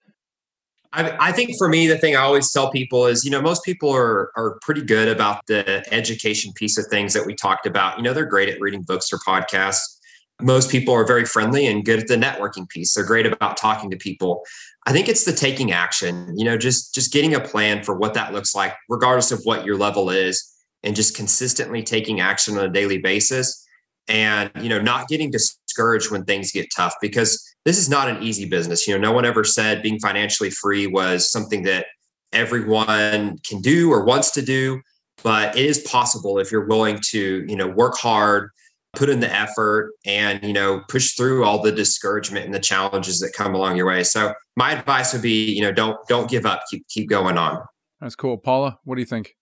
I, 0.94 1.16
I, 1.18 1.32
think 1.32 1.52
for 1.56 1.68
me, 1.68 1.86
the 1.86 1.96
thing 1.96 2.16
I 2.16 2.20
always 2.20 2.52
tell 2.52 2.70
people 2.70 3.06
is, 3.06 3.24
you 3.24 3.30
know, 3.30 3.40
most 3.40 3.64
people 3.64 3.90
are 3.90 4.30
are 4.36 4.58
pretty 4.62 4.82
good 4.82 5.08
about 5.08 5.40
the 5.48 5.82
education 5.92 6.52
piece 6.54 6.78
of 6.78 6.86
things 6.86 7.14
that 7.14 7.26
we 7.26 7.34
talked 7.34 7.66
about. 7.66 7.96
You 7.96 8.04
know, 8.04 8.12
they're 8.12 8.26
great 8.26 8.48
at 8.48 8.60
reading 8.60 8.82
books 8.82 9.12
or 9.12 9.18
podcasts 9.26 9.98
most 10.42 10.70
people 10.70 10.94
are 10.94 11.06
very 11.06 11.24
friendly 11.24 11.66
and 11.66 11.84
good 11.84 12.00
at 12.00 12.08
the 12.08 12.16
networking 12.16 12.68
piece. 12.68 12.94
They're 12.94 13.04
great 13.04 13.26
about 13.26 13.56
talking 13.56 13.90
to 13.90 13.96
people. 13.96 14.42
I 14.86 14.92
think 14.92 15.08
it's 15.08 15.24
the 15.24 15.32
taking 15.32 15.72
action, 15.72 16.34
you 16.36 16.44
know, 16.44 16.56
just 16.56 16.94
just 16.94 17.12
getting 17.12 17.34
a 17.34 17.40
plan 17.40 17.82
for 17.82 17.96
what 17.96 18.14
that 18.14 18.32
looks 18.32 18.54
like, 18.54 18.74
regardless 18.88 19.30
of 19.30 19.40
what 19.44 19.64
your 19.64 19.76
level 19.76 20.10
is, 20.10 20.52
and 20.82 20.96
just 20.96 21.16
consistently 21.16 21.82
taking 21.82 22.20
action 22.20 22.58
on 22.58 22.64
a 22.64 22.68
daily 22.68 22.98
basis. 22.98 23.64
And, 24.08 24.50
you 24.60 24.68
know, 24.68 24.80
not 24.80 25.06
getting 25.06 25.30
discouraged 25.30 26.10
when 26.10 26.24
things 26.24 26.50
get 26.50 26.66
tough 26.74 26.94
because 27.00 27.40
this 27.64 27.78
is 27.78 27.88
not 27.88 28.08
an 28.08 28.20
easy 28.20 28.48
business. 28.48 28.88
You 28.88 28.94
know, 28.94 29.00
no 29.00 29.12
one 29.12 29.24
ever 29.24 29.44
said 29.44 29.80
being 29.80 30.00
financially 30.00 30.50
free 30.50 30.88
was 30.88 31.30
something 31.30 31.62
that 31.62 31.86
everyone 32.32 33.38
can 33.48 33.60
do 33.60 33.92
or 33.92 34.04
wants 34.04 34.32
to 34.32 34.42
do, 34.42 34.80
but 35.22 35.56
it 35.56 35.64
is 35.64 35.78
possible 35.80 36.40
if 36.40 36.50
you're 36.50 36.66
willing 36.66 36.98
to, 37.10 37.44
you 37.46 37.54
know, 37.54 37.68
work 37.68 37.96
hard, 37.96 38.50
put 38.94 39.08
in 39.08 39.20
the 39.20 39.34
effort 39.34 39.92
and 40.04 40.42
you 40.44 40.52
know 40.52 40.82
push 40.88 41.14
through 41.14 41.44
all 41.44 41.62
the 41.62 41.72
discouragement 41.72 42.44
and 42.44 42.54
the 42.54 42.60
challenges 42.60 43.20
that 43.20 43.32
come 43.32 43.54
along 43.54 43.76
your 43.76 43.86
way 43.86 44.04
so 44.04 44.34
my 44.56 44.72
advice 44.72 45.12
would 45.12 45.22
be 45.22 45.52
you 45.52 45.62
know 45.62 45.72
don't 45.72 45.96
don't 46.08 46.28
give 46.30 46.44
up 46.44 46.62
keep 46.70 46.86
keep 46.88 47.08
going 47.08 47.38
on 47.38 47.58
that's 48.00 48.14
cool 48.14 48.36
paula 48.36 48.78
what 48.84 48.96
do 48.96 49.00
you 49.00 49.06
think 49.06 49.34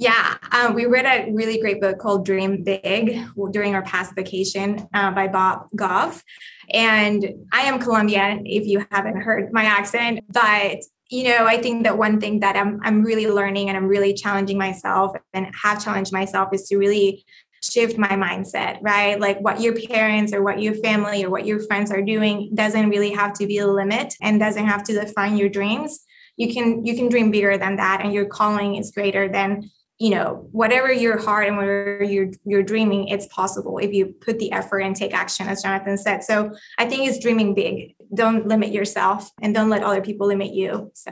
Yeah, 0.00 0.36
um, 0.52 0.74
we 0.74 0.86
read 0.86 1.06
a 1.06 1.32
really 1.32 1.58
great 1.60 1.80
book 1.80 1.98
called 1.98 2.24
Dream 2.24 2.62
Big 2.62 3.20
during 3.50 3.74
our 3.74 3.82
past 3.82 4.14
vacation 4.14 4.86
uh, 4.94 5.10
by 5.10 5.26
Bob 5.26 5.66
Goff. 5.74 6.22
And 6.70 7.34
I 7.52 7.62
am 7.62 7.80
Colombian, 7.80 8.46
if 8.46 8.64
you 8.64 8.86
haven't 8.92 9.16
heard 9.16 9.52
my 9.52 9.64
accent. 9.64 10.20
But, 10.28 10.84
you 11.10 11.24
know, 11.24 11.46
I 11.46 11.60
think 11.60 11.82
that 11.82 11.98
one 11.98 12.20
thing 12.20 12.38
that 12.40 12.54
I'm, 12.54 12.78
I'm 12.84 13.02
really 13.02 13.26
learning 13.26 13.70
and 13.70 13.76
I'm 13.76 13.88
really 13.88 14.14
challenging 14.14 14.56
myself 14.56 15.16
and 15.32 15.48
have 15.64 15.82
challenged 15.82 16.12
myself 16.12 16.50
is 16.52 16.68
to 16.68 16.76
really 16.76 17.24
shift 17.62 17.98
my 17.98 18.08
mindset, 18.08 18.78
right? 18.82 19.18
Like 19.18 19.40
what 19.40 19.60
your 19.60 19.74
parents 19.74 20.32
or 20.32 20.42
what 20.42 20.60
your 20.60 20.74
family 20.74 21.24
or 21.24 21.30
what 21.30 21.46
your 21.46 21.60
friends 21.60 21.90
are 21.90 22.02
doing 22.02 22.50
doesn't 22.54 22.90
really 22.90 23.12
have 23.12 23.32
to 23.34 23.46
be 23.46 23.58
a 23.58 23.66
limit 23.66 24.14
and 24.20 24.38
doesn't 24.38 24.66
have 24.66 24.84
to 24.84 24.92
define 24.92 25.36
your 25.36 25.48
dreams. 25.48 26.00
You 26.36 26.52
can 26.52 26.84
you 26.84 26.94
can 26.94 27.08
dream 27.08 27.30
bigger 27.30 27.58
than 27.58 27.76
that 27.76 28.00
and 28.02 28.12
your 28.12 28.26
calling 28.26 28.76
is 28.76 28.92
greater 28.92 29.28
than 29.28 29.70
you 29.98 30.10
know 30.10 30.48
whatever 30.52 30.92
your 30.92 31.18
heart 31.18 31.48
and 31.48 31.56
whatever 31.56 32.04
you're 32.04 32.30
you're 32.44 32.62
dreaming 32.62 33.08
it's 33.08 33.26
possible 33.26 33.78
if 33.78 33.92
you 33.92 34.06
put 34.06 34.38
the 34.38 34.52
effort 34.52 34.78
and 34.78 34.94
take 34.94 35.12
action 35.12 35.48
as 35.48 35.62
jonathan 35.62 35.98
said. 35.98 36.22
So 36.22 36.52
i 36.78 36.88
think 36.88 37.08
it's 37.08 37.18
dreaming 37.18 37.54
big. 37.54 37.94
Don't 38.14 38.46
limit 38.46 38.72
yourself 38.72 39.30
and 39.42 39.52
don't 39.52 39.68
let 39.68 39.82
other 39.82 40.00
people 40.00 40.28
limit 40.28 40.54
you 40.54 40.90
so. 40.94 41.10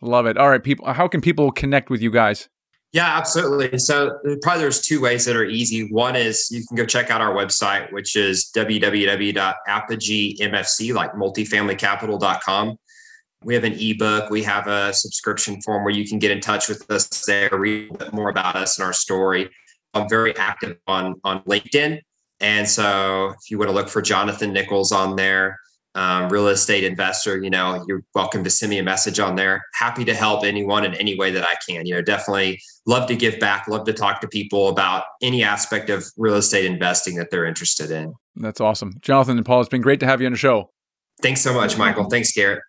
Love 0.00 0.26
it. 0.26 0.38
All 0.38 0.48
right 0.48 0.62
people 0.62 0.92
how 0.92 1.08
can 1.08 1.20
people 1.20 1.50
connect 1.50 1.90
with 1.90 2.00
you 2.00 2.12
guys 2.12 2.48
yeah, 2.92 3.18
absolutely. 3.18 3.78
So 3.78 4.18
uh, 4.26 4.36
probably 4.40 4.62
there's 4.62 4.80
two 4.80 4.98
ways 5.00 5.26
that 5.26 5.36
are 5.36 5.44
easy. 5.44 5.92
One 5.92 6.16
is 6.16 6.48
you 6.50 6.66
can 6.66 6.76
go 6.76 6.86
check 6.86 7.10
out 7.10 7.20
our 7.20 7.34
website, 7.34 7.92
which 7.92 8.16
is 8.16 8.50
www.apogeemfc, 8.56 10.94
like 10.94 11.12
multifamilycapital.com. 11.12 12.76
We 13.44 13.54
have 13.54 13.62
an 13.64 13.74
ebook. 13.74 14.30
We 14.30 14.42
have 14.42 14.66
a 14.66 14.94
subscription 14.94 15.60
form 15.60 15.84
where 15.84 15.92
you 15.92 16.08
can 16.08 16.18
get 16.18 16.30
in 16.30 16.40
touch 16.40 16.68
with 16.68 16.90
us 16.90 17.06
there, 17.26 17.50
read 17.52 17.94
a 17.94 17.98
bit 17.98 18.12
more 18.12 18.30
about 18.30 18.56
us 18.56 18.78
and 18.78 18.86
our 18.86 18.94
story. 18.94 19.50
I'm 19.94 20.08
very 20.08 20.36
active 20.36 20.76
on 20.86 21.14
on 21.24 21.42
LinkedIn, 21.44 22.00
and 22.40 22.68
so 22.68 23.28
if 23.28 23.50
you 23.50 23.58
want 23.58 23.70
to 23.70 23.74
look 23.74 23.88
for 23.88 24.02
Jonathan 24.02 24.52
Nichols 24.52 24.92
on 24.92 25.16
there, 25.16 25.58
um, 25.98 26.28
real 26.28 26.46
estate 26.46 26.84
investor, 26.84 27.42
you 27.42 27.50
know, 27.50 27.84
you're 27.88 28.04
welcome 28.14 28.44
to 28.44 28.50
send 28.50 28.70
me 28.70 28.78
a 28.78 28.84
message 28.84 29.18
on 29.18 29.34
there. 29.34 29.64
Happy 29.74 30.04
to 30.04 30.14
help 30.14 30.44
anyone 30.44 30.84
in 30.84 30.94
any 30.94 31.18
way 31.18 31.32
that 31.32 31.42
I 31.42 31.56
can. 31.68 31.86
You 31.86 31.94
know, 31.94 32.02
definitely 32.02 32.60
love 32.86 33.08
to 33.08 33.16
give 33.16 33.40
back. 33.40 33.66
Love 33.66 33.84
to 33.86 33.92
talk 33.92 34.20
to 34.20 34.28
people 34.28 34.68
about 34.68 35.04
any 35.22 35.42
aspect 35.42 35.90
of 35.90 36.06
real 36.16 36.36
estate 36.36 36.66
investing 36.66 37.16
that 37.16 37.32
they're 37.32 37.46
interested 37.46 37.90
in. 37.90 38.14
That's 38.36 38.60
awesome, 38.60 38.94
Jonathan 39.00 39.38
and 39.38 39.44
Paul. 39.44 39.60
It's 39.60 39.68
been 39.68 39.80
great 39.80 39.98
to 39.98 40.06
have 40.06 40.20
you 40.20 40.28
on 40.28 40.32
the 40.32 40.38
show. 40.38 40.70
Thanks 41.20 41.40
so 41.40 41.52
much, 41.52 41.76
Michael. 41.76 42.04
Thanks, 42.04 42.30
Garrett. 42.30 42.62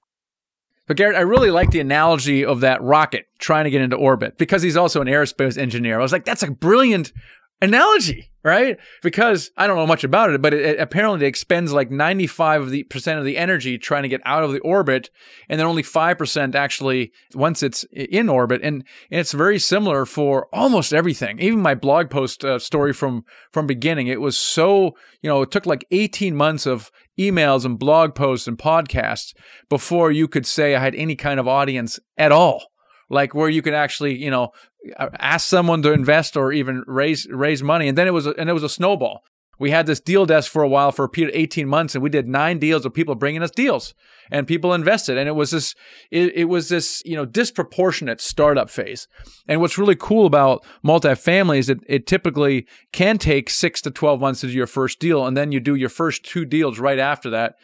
But 0.87 0.97
Garrett, 0.97 1.15
I 1.15 1.21
really 1.21 1.51
like 1.51 1.69
the 1.69 1.81
analogy 1.81 2.43
of 2.43 2.61
that 2.61 2.81
rocket 2.81 3.27
trying 3.37 3.65
to 3.65 3.69
get 3.69 3.81
into 3.81 3.95
orbit 3.95 4.39
because 4.39 4.63
he's 4.63 4.75
also 4.75 5.01
an 5.01 5.07
aerospace 5.07 5.55
engineer. 5.55 5.99
I 5.99 6.01
was 6.01 6.11
like, 6.11 6.25
that's 6.25 6.41
a 6.41 6.49
brilliant 6.49 7.13
analogy, 7.61 8.31
right? 8.43 8.77
Because 9.01 9.51
I 9.57 9.67
don't 9.67 9.77
know 9.77 9.87
much 9.87 10.03
about 10.03 10.31
it, 10.31 10.41
but 10.41 10.53
it, 10.53 10.61
it 10.61 10.79
apparently 10.79 11.25
expends 11.25 11.73
like 11.73 11.91
95 11.91 12.61
of 12.63 12.69
the 12.71 12.83
percent 12.83 13.19
of 13.19 13.25
the 13.25 13.37
energy 13.37 13.77
trying 13.77 14.03
to 14.03 14.09
get 14.09 14.21
out 14.25 14.43
of 14.43 14.51
the 14.51 14.59
orbit, 14.59 15.09
and 15.49 15.59
then 15.59 15.67
only 15.67 15.83
5% 15.83 16.55
actually 16.55 17.11
once 17.33 17.61
it's 17.61 17.83
in 17.91 18.29
orbit. 18.29 18.61
And, 18.63 18.83
and 19.11 19.19
it's 19.19 19.33
very 19.33 19.59
similar 19.59 20.05
for 20.05 20.47
almost 20.53 20.93
everything. 20.93 21.39
Even 21.39 21.61
my 21.61 21.75
blog 21.75 22.09
post 22.09 22.45
uh, 22.45 22.59
story 22.59 22.93
from, 22.93 23.25
from 23.51 23.67
beginning, 23.67 24.07
it 24.07 24.21
was 24.21 24.37
so, 24.37 24.95
you 25.21 25.29
know, 25.29 25.41
it 25.41 25.51
took 25.51 25.65
like 25.65 25.85
18 25.91 26.35
months 26.35 26.65
of 26.65 26.91
emails 27.19 27.65
and 27.65 27.77
blog 27.77 28.15
posts 28.15 28.47
and 28.47 28.57
podcasts 28.57 29.33
before 29.67 30.11
you 30.11 30.27
could 30.27 30.45
say 30.45 30.75
I 30.75 30.79
had 30.79 30.95
any 30.95 31.17
kind 31.17 31.39
of 31.39 31.47
audience 31.47 31.99
at 32.17 32.31
all 32.31 32.63
like 33.09 33.33
where 33.33 33.49
you 33.49 33.61
can 33.61 33.73
actually, 33.73 34.15
you 34.15 34.29
know, 34.29 34.51
Uh, 34.97 35.09
ask 35.19 35.47
someone 35.47 35.81
to 35.81 35.91
invest 35.91 36.37
or 36.37 36.51
even 36.51 36.83
raise 36.87 37.27
raise 37.29 37.61
money. 37.61 37.87
And 37.87 37.97
then 37.97 38.07
it 38.07 38.13
was 38.13 38.25
a, 38.25 38.31
and 38.31 38.49
it 38.49 38.53
was 38.53 38.63
a 38.63 38.69
snowball. 38.69 39.23
We 39.59 39.71
had 39.71 39.87
this 39.87 39.99
deal 39.99 40.25
desk 40.25 40.49
for 40.49 40.63
a 40.63 40.69
while 40.69 40.93
for 40.93 41.03
a 41.03 41.09
period 41.09 41.35
of 41.35 41.39
18 41.39 41.67
months 41.67 41.93
and 41.93 42.01
we 42.01 42.09
did 42.09 42.29
nine 42.29 42.59
deals 42.59 42.85
of 42.85 42.93
people 42.93 43.13
bringing 43.13 43.43
us 43.43 43.51
deals 43.51 43.93
and 44.31 44.47
people 44.47 44.73
invested. 44.73 45.17
And 45.17 45.27
it 45.27 45.33
was 45.33 45.51
this, 45.51 45.75
it, 46.09 46.33
it 46.33 46.45
was 46.45 46.69
this, 46.69 47.03
you 47.05 47.17
know, 47.17 47.25
disproportionate 47.25 48.21
startup 48.21 48.69
phase. 48.69 49.09
And 49.49 49.59
what's 49.59 49.77
really 49.77 49.97
cool 49.97 50.25
about 50.25 50.65
multifamily 50.83 51.57
is 51.57 51.67
that 51.67 51.79
it 51.87 52.07
typically 52.07 52.67
can 52.93 53.17
take 53.17 53.49
six 53.49 53.81
to 53.81 53.91
12 53.91 54.21
months 54.21 54.41
to 54.41 54.47
do 54.47 54.53
your 54.53 54.65
first 54.65 54.99
deal. 54.99 55.27
And 55.27 55.35
then 55.35 55.51
you 55.51 55.59
do 55.59 55.75
your 55.75 55.89
first 55.89 56.23
two 56.23 56.45
deals 56.45 56.79
right 56.79 56.99
after 56.99 57.29
that. 57.29 57.55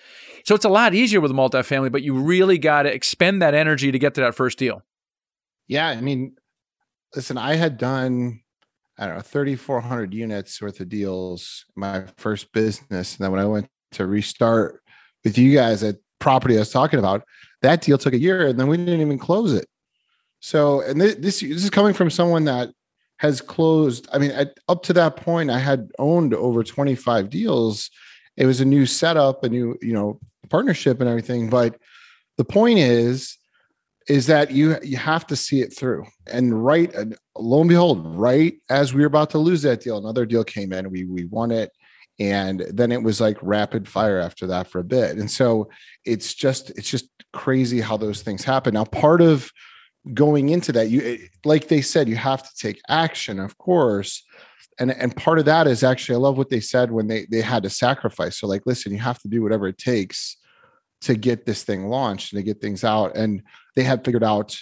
So 0.43 0.53
it's 0.53 0.66
a 0.66 0.70
lot 0.70 0.93
easier 0.93 1.22
with 1.22 1.32
multifamily, 1.32 1.93
but 1.93 2.03
you 2.03 2.13
really 2.13 2.57
got 2.57 2.84
to 2.84 2.93
expend 2.93 3.41
that 3.41 3.55
energy 3.55 3.91
to 3.93 3.99
get 3.99 4.13
to 4.16 4.22
that 4.22 4.36
first 4.36 4.57
deal. 4.57 4.82
Yeah, 5.68 5.88
I 5.88 6.01
mean, 6.01 6.36
listen, 7.16 7.38
I 7.38 7.55
had 7.55 7.78
done 7.78 8.41
I 8.97 9.07
don't 9.07 9.16
know 9.16 9.22
3,400 9.22 10.13
units 10.13 10.61
worth 10.61 10.80
of 10.80 10.89
deals 10.89 11.66
my 11.76 12.05
first 12.18 12.51
business, 12.53 13.18
and 13.18 13.24
then 13.24 13.32
when 13.32 13.41
I 13.41 13.45
went 13.45 13.68
to 13.93 14.05
restart 14.05 14.82
with 15.24 15.38
you 15.38 15.53
guys 15.53 15.84
at 15.84 15.97
property 16.20 16.55
I 16.55 16.59
was 16.59 16.72
talking 16.72 16.99
about, 16.99 17.24
that 17.61 17.82
deal 17.82 17.97
took 17.97 18.13
a 18.13 18.20
year, 18.20 18.47
and 18.47 18.59
then 18.59 18.68
we 18.68 18.78
didn't 18.78 19.01
even 19.01 19.20
close 19.20 19.53
it. 19.53 19.68
So, 20.39 20.82
and 20.82 20.99
this 21.01 21.16
this, 21.16 21.43
is 21.43 21.70
coming 21.70 21.93
from 21.93 22.09
someone 22.09 22.45
that 22.45 22.70
has 23.18 23.41
closed. 23.41 24.07
I 24.13 24.18
mean, 24.18 24.32
at, 24.32 24.57
up 24.70 24.84
to 24.84 24.93
that 24.93 25.18
point, 25.18 25.49
I 25.49 25.59
had 25.59 25.91
owned 25.99 26.34
over 26.34 26.63
25 26.63 27.30
deals. 27.30 27.89
It 28.38 28.45
was 28.45 28.61
a 28.61 28.66
new 28.66 28.86
setup, 28.86 29.43
a 29.43 29.49
new 29.49 29.78
you 29.82 29.93
know 29.93 30.20
partnership, 30.49 31.01
and 31.01 31.09
everything. 31.09 31.49
But 31.49 31.78
the 32.38 32.45
point 32.45 32.80
is 32.80 33.38
is 34.08 34.28
that 34.28 34.51
you 34.51 34.78
you 34.84 34.97
have 34.97 35.26
to 35.28 35.36
see 35.36 35.62
it 35.62 35.76
through. 35.76 36.06
And 36.28 36.64
right, 36.64 36.93
and 36.93 37.18
lo 37.38 37.62
and 37.62 37.70
behold, 37.70 38.16
right 38.16 38.56
as 38.70 38.93
we 38.93 39.01
were 39.01 39.08
about 39.08 39.32
to 39.32 39.38
lose 39.38 39.62
that 39.64 39.82
deal, 39.82 39.97
another 39.97 40.26
deal 40.26 40.43
came 40.43 40.74
in. 40.74 40.91
We 40.91 41.06
we 41.06 41.26
won 41.26 41.51
it, 41.51 41.72
and 42.20 42.62
then 42.70 42.91
it 42.91 43.01
was 43.01 43.20
like 43.20 43.38
rapid 43.41 43.88
fire 43.88 44.20
after 44.20 44.47
that 44.47 44.68
for 44.68 44.80
a 44.80 44.84
bit. 44.84 45.18
And 45.18 45.30
so 45.30 45.70
it's 46.06 46.34
just 46.34 46.70
it's 46.72 46.89
just 46.89 47.10
crazy 47.34 47.82
how 47.82 47.97
those 47.97 48.22
things 48.22 48.43
happen. 48.43 48.74
Now, 48.74 48.86
part 48.86 49.22
of 49.22 49.51
going 50.14 50.49
into 50.49 50.72
that, 50.74 50.89
you 50.89 51.20
like 51.43 51.68
they 51.68 51.82
said, 51.82 52.08
you 52.08 52.16
have 52.16 52.43
to 52.43 52.56
take 52.58 52.80
action, 52.89 53.39
of 53.39 53.58
course. 53.58 54.24
And, 54.78 54.91
and 54.91 55.16
part 55.16 55.39
of 55.39 55.45
that 55.45 55.68
is 55.68 55.84
actually, 55.84 56.16
I 56.16 56.20
love 56.20 56.38
what 56.38 56.49
they 56.49 56.60
said 56.60 56.91
when 56.91 57.08
they 57.08 57.26
they 57.32 57.41
had 57.41 57.64
to 57.64 57.70
sacrifice. 57.70 58.39
So, 58.39 58.47
like, 58.47 58.64
listen, 58.66 58.91
you 58.91 58.99
have 58.99 59.20
to 59.20 59.28
do 59.28 59.41
whatever 59.41 59.68
it 59.68 59.78
takes 59.78 60.38
to 61.01 61.16
get 61.16 61.45
this 61.45 61.64
thing 61.64 61.88
launched 61.88 62.34
and 62.34 62.39
to 62.39 62.43
get 62.43 62.62
things 62.62 62.84
out. 62.84 63.16
And 63.16 63.41
they 63.76 63.84
had 63.84 64.03
figured 64.03 64.23
out, 64.23 64.57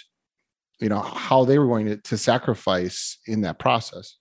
you 0.80 0.88
know, 0.88 1.00
how 1.00 1.44
they 1.44 1.58
were 1.58 1.66
going 1.66 1.86
to, 1.86 1.96
to 1.96 2.18
sacrifice 2.18 3.18
in 3.26 3.42
that 3.42 3.58
process. 3.58 4.16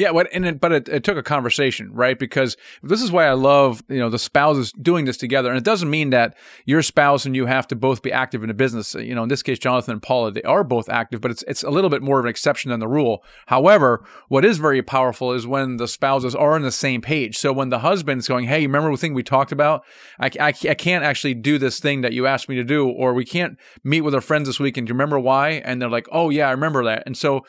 Yeah, 0.00 0.12
what 0.12 0.28
and 0.32 0.46
it, 0.46 0.60
but 0.62 0.72
it, 0.72 0.88
it, 0.88 1.04
took 1.04 1.18
a 1.18 1.22
conversation, 1.22 1.92
right? 1.92 2.18
Because 2.18 2.56
this 2.82 3.02
is 3.02 3.12
why 3.12 3.26
I 3.26 3.34
love 3.34 3.84
you 3.86 3.98
know 3.98 4.08
the 4.08 4.18
spouses 4.18 4.72
doing 4.72 5.04
this 5.04 5.18
together, 5.18 5.50
and 5.50 5.58
it 5.58 5.64
doesn't 5.64 5.90
mean 5.90 6.08
that 6.08 6.38
your 6.64 6.80
spouse 6.80 7.26
and 7.26 7.36
you 7.36 7.44
have 7.44 7.68
to 7.68 7.76
both 7.76 8.00
be 8.00 8.10
active 8.10 8.42
in 8.42 8.48
a 8.48 8.54
business. 8.54 8.94
You 8.94 9.14
know, 9.14 9.24
in 9.24 9.28
this 9.28 9.42
case, 9.42 9.58
Jonathan 9.58 9.92
and 9.92 10.02
Paula 10.02 10.32
they 10.32 10.42
are 10.44 10.64
both 10.64 10.88
active, 10.88 11.20
but 11.20 11.30
it's 11.30 11.42
it's 11.46 11.62
a 11.62 11.68
little 11.68 11.90
bit 11.90 12.00
more 12.00 12.18
of 12.18 12.24
an 12.24 12.30
exception 12.30 12.70
than 12.70 12.80
the 12.80 12.88
rule. 12.88 13.22
However, 13.48 14.02
what 14.28 14.42
is 14.42 14.56
very 14.56 14.80
powerful 14.80 15.34
is 15.34 15.46
when 15.46 15.76
the 15.76 15.86
spouses 15.86 16.34
are 16.34 16.54
on 16.54 16.62
the 16.62 16.72
same 16.72 17.02
page. 17.02 17.36
So 17.36 17.52
when 17.52 17.68
the 17.68 17.80
husband's 17.80 18.26
going, 18.26 18.46
"Hey, 18.46 18.62
remember 18.62 18.90
the 18.92 18.96
thing 18.96 19.12
we 19.12 19.22
talked 19.22 19.52
about? 19.52 19.84
I, 20.18 20.30
I, 20.40 20.48
I 20.48 20.74
can't 20.74 21.04
actually 21.04 21.34
do 21.34 21.58
this 21.58 21.78
thing 21.78 22.00
that 22.00 22.14
you 22.14 22.26
asked 22.26 22.48
me 22.48 22.56
to 22.56 22.64
do, 22.64 22.88
or 22.88 23.12
we 23.12 23.26
can't 23.26 23.58
meet 23.84 24.00
with 24.00 24.14
our 24.14 24.22
friends 24.22 24.48
this 24.48 24.58
weekend. 24.58 24.86
Do 24.86 24.92
you 24.92 24.94
remember 24.94 25.20
why?" 25.20 25.60
And 25.62 25.82
they're 25.82 25.90
like, 25.90 26.08
"Oh 26.10 26.30
yeah, 26.30 26.48
I 26.48 26.52
remember 26.52 26.84
that." 26.84 27.02
And 27.04 27.18
so 27.18 27.44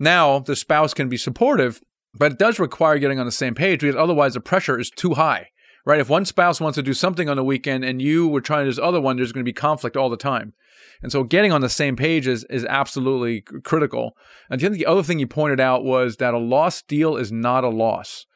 now 0.00 0.40
the 0.40 0.56
spouse 0.56 0.94
can 0.94 1.08
be 1.08 1.16
supportive 1.16 1.80
but 2.14 2.32
it 2.32 2.38
does 2.38 2.58
require 2.58 2.98
getting 2.98 3.18
on 3.18 3.26
the 3.26 3.32
same 3.32 3.54
page 3.54 3.80
because 3.80 3.96
otherwise 3.96 4.34
the 4.34 4.40
pressure 4.40 4.78
is 4.78 4.90
too 4.90 5.14
high, 5.14 5.48
right? 5.84 6.00
If 6.00 6.08
one 6.08 6.24
spouse 6.24 6.60
wants 6.60 6.76
to 6.76 6.82
do 6.82 6.94
something 6.94 7.28
on 7.28 7.36
the 7.36 7.44
weekend 7.44 7.84
and 7.84 8.02
you 8.02 8.28
were 8.28 8.40
trying 8.40 8.60
to 8.60 8.64
do 8.66 8.70
this 8.70 8.84
other 8.84 9.00
one, 9.00 9.16
there's 9.16 9.32
going 9.32 9.44
to 9.44 9.48
be 9.48 9.52
conflict 9.52 9.96
all 9.96 10.10
the 10.10 10.16
time. 10.16 10.52
And 11.02 11.10
so 11.10 11.24
getting 11.24 11.52
on 11.52 11.60
the 11.60 11.68
same 11.68 11.96
page 11.96 12.28
is, 12.28 12.44
is 12.44 12.64
absolutely 12.66 13.40
critical. 13.40 14.16
And 14.48 14.60
the 14.60 14.86
other 14.86 15.02
thing 15.02 15.18
you 15.18 15.26
pointed 15.26 15.58
out 15.58 15.84
was 15.84 16.16
that 16.18 16.34
a 16.34 16.38
lost 16.38 16.86
deal 16.86 17.16
is 17.16 17.32
not 17.32 17.64
a 17.64 17.68
loss. 17.68 18.26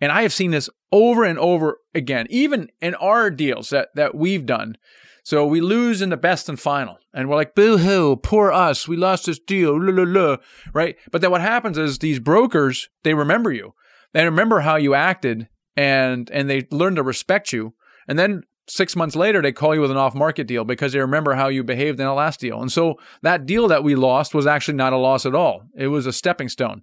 And 0.00 0.10
I 0.10 0.22
have 0.22 0.32
seen 0.32 0.50
this 0.50 0.70
over 0.90 1.24
and 1.24 1.38
over 1.38 1.78
again, 1.94 2.26
even 2.30 2.70
in 2.80 2.94
our 2.96 3.30
deals 3.30 3.70
that, 3.70 3.88
that 3.94 4.14
we've 4.14 4.46
done. 4.46 4.76
So 5.24 5.46
we 5.46 5.62
lose 5.62 6.02
in 6.02 6.10
the 6.10 6.18
best 6.18 6.50
and 6.50 6.60
final. 6.60 6.98
And 7.14 7.28
we're 7.28 7.36
like, 7.36 7.54
boo 7.54 7.78
hoo, 7.78 8.16
poor 8.16 8.52
us. 8.52 8.86
We 8.86 8.96
lost 8.96 9.24
this 9.24 9.38
deal, 9.38 9.72
la, 9.72 10.02
la, 10.02 10.04
la, 10.06 10.36
right? 10.74 10.96
But 11.10 11.22
then 11.22 11.30
what 11.30 11.40
happens 11.40 11.78
is 11.78 11.98
these 11.98 12.20
brokers, 12.20 12.90
they 13.04 13.14
remember 13.14 13.50
you. 13.50 13.72
They 14.12 14.24
remember 14.26 14.60
how 14.60 14.76
you 14.76 14.94
acted 14.94 15.48
and, 15.76 16.30
and 16.30 16.48
they 16.48 16.66
learn 16.70 16.94
to 16.96 17.02
respect 17.02 17.54
you. 17.54 17.72
And 18.06 18.18
then 18.18 18.42
six 18.68 18.94
months 18.94 19.16
later, 19.16 19.40
they 19.40 19.50
call 19.50 19.74
you 19.74 19.80
with 19.80 19.90
an 19.90 19.96
off 19.96 20.14
market 20.14 20.46
deal 20.46 20.64
because 20.64 20.92
they 20.92 21.00
remember 21.00 21.34
how 21.34 21.48
you 21.48 21.64
behaved 21.64 21.98
in 21.98 22.06
the 22.06 22.12
last 22.12 22.38
deal. 22.38 22.60
And 22.60 22.70
so 22.70 22.96
that 23.22 23.46
deal 23.46 23.66
that 23.68 23.82
we 23.82 23.94
lost 23.94 24.34
was 24.34 24.46
actually 24.46 24.74
not 24.74 24.92
a 24.92 24.98
loss 24.98 25.24
at 25.24 25.34
all. 25.34 25.62
It 25.74 25.88
was 25.88 26.04
a 26.04 26.12
stepping 26.12 26.50
stone. 26.50 26.82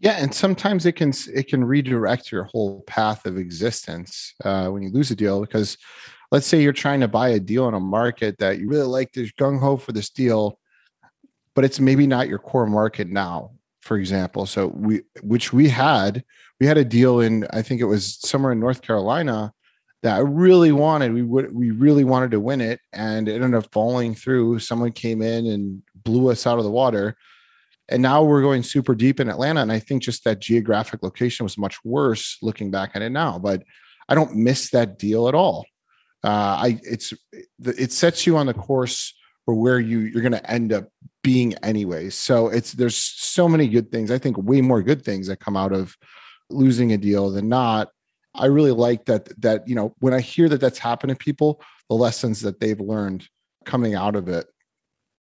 Yeah, 0.00 0.16
and 0.18 0.32
sometimes 0.32 0.86
it 0.86 0.92
can 0.92 1.12
it 1.34 1.48
can 1.48 1.64
redirect 1.64 2.30
your 2.30 2.44
whole 2.44 2.82
path 2.86 3.26
of 3.26 3.36
existence 3.36 4.32
uh, 4.44 4.68
when 4.68 4.82
you 4.82 4.90
lose 4.90 5.10
a 5.10 5.16
deal 5.16 5.40
because 5.40 5.76
let's 6.30 6.46
say 6.46 6.62
you're 6.62 6.72
trying 6.72 7.00
to 7.00 7.08
buy 7.08 7.30
a 7.30 7.40
deal 7.40 7.68
in 7.68 7.74
a 7.74 7.80
market 7.80 8.38
that 8.38 8.58
you 8.58 8.68
really 8.68 8.86
like, 8.86 9.12
there's 9.12 9.32
gung 9.32 9.58
ho 9.58 9.76
for 9.76 9.92
this 9.92 10.10
deal, 10.10 10.58
but 11.54 11.64
it's 11.64 11.80
maybe 11.80 12.06
not 12.06 12.28
your 12.28 12.38
core 12.38 12.66
market 12.66 13.08
now, 13.08 13.52
for 13.82 13.96
example. 13.96 14.46
So 14.46 14.68
we, 14.68 15.02
which 15.22 15.52
we 15.52 15.68
had, 15.68 16.24
we 16.60 16.66
had 16.66 16.78
a 16.78 16.84
deal 16.84 17.20
in, 17.20 17.46
I 17.50 17.62
think 17.62 17.80
it 17.80 17.86
was 17.86 18.18
somewhere 18.20 18.52
in 18.52 18.60
North 18.60 18.82
Carolina 18.82 19.52
that 20.02 20.16
I 20.16 20.20
really 20.20 20.72
wanted. 20.72 21.12
We 21.12 21.22
would, 21.22 21.54
we 21.54 21.70
really 21.70 22.04
wanted 22.04 22.30
to 22.32 22.40
win 22.40 22.60
it, 22.60 22.80
and 22.92 23.28
it 23.28 23.42
ended 23.42 23.54
up 23.54 23.72
falling 23.72 24.14
through. 24.14 24.58
Someone 24.58 24.92
came 24.92 25.22
in 25.22 25.46
and 25.46 25.82
blew 26.04 26.30
us 26.30 26.46
out 26.46 26.58
of 26.58 26.64
the 26.64 26.70
water. 26.70 27.16
And 27.88 28.02
now 28.02 28.22
we're 28.22 28.42
going 28.42 28.62
super 28.62 28.94
deep 28.94 29.18
in 29.18 29.30
Atlanta. 29.30 29.62
And 29.62 29.72
I 29.72 29.78
think 29.78 30.02
just 30.02 30.22
that 30.24 30.40
geographic 30.40 31.02
location 31.02 31.44
was 31.44 31.56
much 31.56 31.82
worse 31.84 32.36
looking 32.42 32.70
back 32.70 32.90
at 32.94 33.02
it 33.02 33.10
now. 33.10 33.38
But 33.38 33.62
I 34.08 34.14
don't 34.14 34.36
miss 34.36 34.70
that 34.70 34.98
deal 34.98 35.26
at 35.26 35.34
all. 35.34 35.64
Uh, 36.24 36.28
I 36.28 36.80
it's 36.82 37.14
it 37.64 37.92
sets 37.92 38.26
you 38.26 38.36
on 38.36 38.46
the 38.46 38.54
course 38.54 39.14
for 39.44 39.54
where 39.54 39.78
you 39.78 40.00
you're 40.00 40.22
going 40.22 40.32
to 40.32 40.50
end 40.50 40.72
up 40.72 40.88
being 41.22 41.54
anyways. 41.62 42.14
So 42.14 42.48
it's 42.48 42.72
there's 42.72 42.96
so 42.96 43.48
many 43.48 43.68
good 43.68 43.90
things. 43.90 44.10
I 44.10 44.18
think 44.18 44.36
way 44.36 44.60
more 44.60 44.82
good 44.82 45.04
things 45.04 45.28
that 45.28 45.40
come 45.40 45.56
out 45.56 45.72
of 45.72 45.96
losing 46.50 46.92
a 46.92 46.98
deal 46.98 47.30
than 47.30 47.48
not. 47.48 47.88
I 48.34 48.46
really 48.46 48.72
like 48.72 49.04
that 49.06 49.28
that 49.40 49.66
you 49.68 49.74
know 49.74 49.94
when 50.00 50.12
I 50.12 50.20
hear 50.20 50.48
that 50.48 50.60
that's 50.60 50.78
happened 50.78 51.10
to 51.10 51.16
people, 51.16 51.62
the 51.88 51.96
lessons 51.96 52.40
that 52.42 52.60
they've 52.60 52.80
learned 52.80 53.28
coming 53.64 53.94
out 53.94 54.16
of 54.16 54.28
it. 54.28 54.46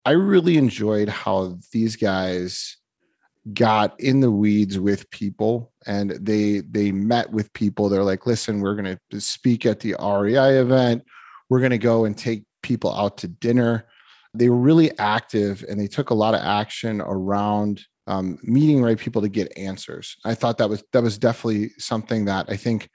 I 0.05 0.11
really 0.11 0.57
enjoyed 0.57 1.09
how 1.09 1.59
these 1.71 1.95
guys 1.95 2.77
got 3.53 3.99
in 3.99 4.21
the 4.21 4.31
weeds 4.31 4.79
with 4.79 5.09
people 5.11 5.68
and 5.85 6.11
they 6.11 6.61
they 6.61 6.91
met 6.91 7.31
with 7.31 7.51
people. 7.53 7.89
They're 7.89 8.03
like 8.03 8.25
listen 8.25 8.61
we're 8.61 8.75
going 8.75 8.97
to 9.11 9.21
speak 9.21 9.65
at 9.65 9.79
the 9.79 9.95
REI 9.99 10.59
event. 10.59 11.03
We're 11.49 11.59
going 11.59 11.71
to 11.71 11.77
go 11.77 12.05
and 12.05 12.17
take 12.17 12.43
people 12.61 12.93
out 12.93 13.17
to 13.19 13.27
dinner. 13.27 13.87
They 14.33 14.49
were 14.49 14.57
really 14.57 14.97
active 14.99 15.65
and 15.67 15.79
they 15.79 15.87
took 15.87 16.09
a 16.09 16.15
lot 16.15 16.35
of 16.35 16.41
action 16.41 17.01
around 17.01 17.83
um, 18.07 18.37
meeting 18.43 18.81
right 18.81 18.97
people 18.97 19.21
to 19.21 19.29
get 19.29 19.55
answers. 19.57 20.15
I 20.25 20.35
thought 20.35 20.57
that 20.57 20.69
was 20.69 20.83
that 20.93 21.03
was 21.03 21.17
definitely 21.17 21.69
something 21.77 22.25
that 22.25 22.47
i 22.49 22.57
think 22.57 22.89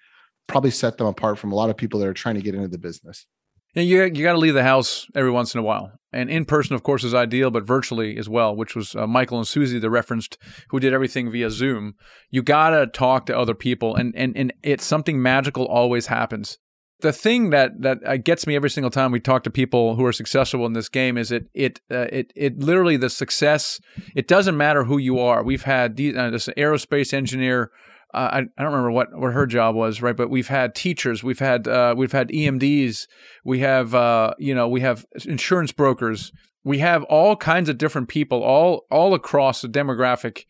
probably 0.47 0.71
set 0.71 0.99
them 0.99 1.07
apart 1.07 1.39
from 1.39 1.53
a 1.53 1.55
lot 1.55 1.71
of 1.71 1.77
people 1.77 1.99
that 2.01 2.09
are 2.09 2.15
trying 2.15 2.35
to 2.35 2.43
get 2.43 2.55
into 2.55 2.69
the 2.69 2.79
business. 2.79 3.27
And 3.75 3.87
you 3.87 4.05
you 4.05 4.23
got 4.23 4.33
to 4.33 4.39
leave 4.39 4.55
the 4.55 4.63
house 4.63 5.07
every 5.15 5.31
once 5.31 5.55
in 5.55 5.61
a 5.61 5.63
while, 5.63 5.93
and 6.15 6.31
in 6.31 6.45
person, 6.45 6.75
of 6.75 6.83
course, 6.83 7.05
is 7.05 7.13
ideal, 7.13 7.51
but 7.51 7.67
virtually 7.67 8.17
as 8.17 8.29
well. 8.29 8.55
Which 8.55 8.75
was 8.75 8.95
uh, 8.95 9.07
Michael 9.07 9.39
and 9.39 9.47
Susie, 9.47 9.79
the 9.79 9.91
referenced, 9.91 10.39
who 10.69 10.81
did 10.81 10.93
everything 10.93 11.31
via 11.31 11.51
Zoom. 11.51 11.95
You 12.31 12.43
got 12.43 12.71
to 12.71 12.87
talk 12.87 13.27
to 13.27 13.39
other 13.39 13.55
people, 13.55 13.95
and 13.97 14.15
and 14.17 14.37
and 14.37 14.53
it's 14.63 14.85
something 14.85 15.21
magical 15.21 15.67
always 15.67 16.07
happens. 16.07 16.59
The 17.01 17.13
thing 17.13 17.51
that 17.51 17.83
that 17.83 17.99
uh, 18.07 18.17
gets 18.17 18.47
me 18.47 18.57
every 18.57 18.71
single 18.71 18.91
time 18.91 19.13
we 19.13 19.21
talk 19.21 19.43
to 19.45 19.51
people 19.51 19.97
who 19.97 20.05
are 20.07 20.13
successful 20.13 20.65
in 20.65 20.73
this 20.73 20.89
game 20.89 21.19
is 21.19 21.33
it 21.33 21.49
it 21.53 21.81
uh, 21.91 22.07
it 22.13 22.33
it 22.37 22.59
literally 22.61 22.97
the 22.97 23.11
success. 23.11 23.81
It 24.15 24.29
doesn't 24.29 24.57
matter 24.57 24.85
who 24.85 24.99
you 24.99 25.19
are. 25.19 25.43
We've 25.43 25.65
had 25.65 25.93
uh, 25.93 26.31
this 26.31 26.49
aerospace 26.57 27.13
engineer 27.13 27.71
I, 28.15 28.39
I 28.39 28.41
don't 28.41 28.73
remember 28.73 28.91
what, 28.91 29.15
what 29.19 29.33
her 29.33 29.47
job 29.47 29.75
was, 29.75 30.01
right? 30.01 30.17
But 30.17 30.31
we've 30.31 30.49
had 30.49 30.75
teachers, 30.75 31.23
we've 31.23 31.39
had 31.39 31.67
uh, 31.69 31.95
we've 31.97 32.13
had 32.13 32.29
EMDs, 32.29 33.07
we 33.45 33.61
have 33.61 33.95
uh, 33.95 34.35
you 34.39 34.55
know 34.55 34.69
we 34.69 34.81
have 34.81 35.05
insurance 35.27 35.73
brokers, 35.73 36.33
we 36.63 36.79
have 36.79 37.03
all 37.05 37.37
kinds 37.37 37.69
of 37.69 37.79
different 37.79 38.09
people 38.09 38.43
all 38.43 38.87
all 38.91 39.15
across 39.15 39.63
the 39.63 39.69
demographic 39.69 40.45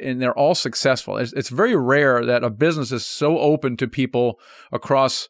and 0.00 0.20
they're 0.20 0.36
all 0.38 0.54
successful. 0.54 1.16
It's, 1.16 1.32
it's, 1.32 1.48
very 1.48 1.76
rare 1.76 2.24
that 2.24 2.42
a 2.42 2.50
business 2.50 2.90
is 2.90 3.06
so 3.06 3.38
open 3.38 3.76
to 3.76 3.86
people 3.86 4.38
across 4.72 5.28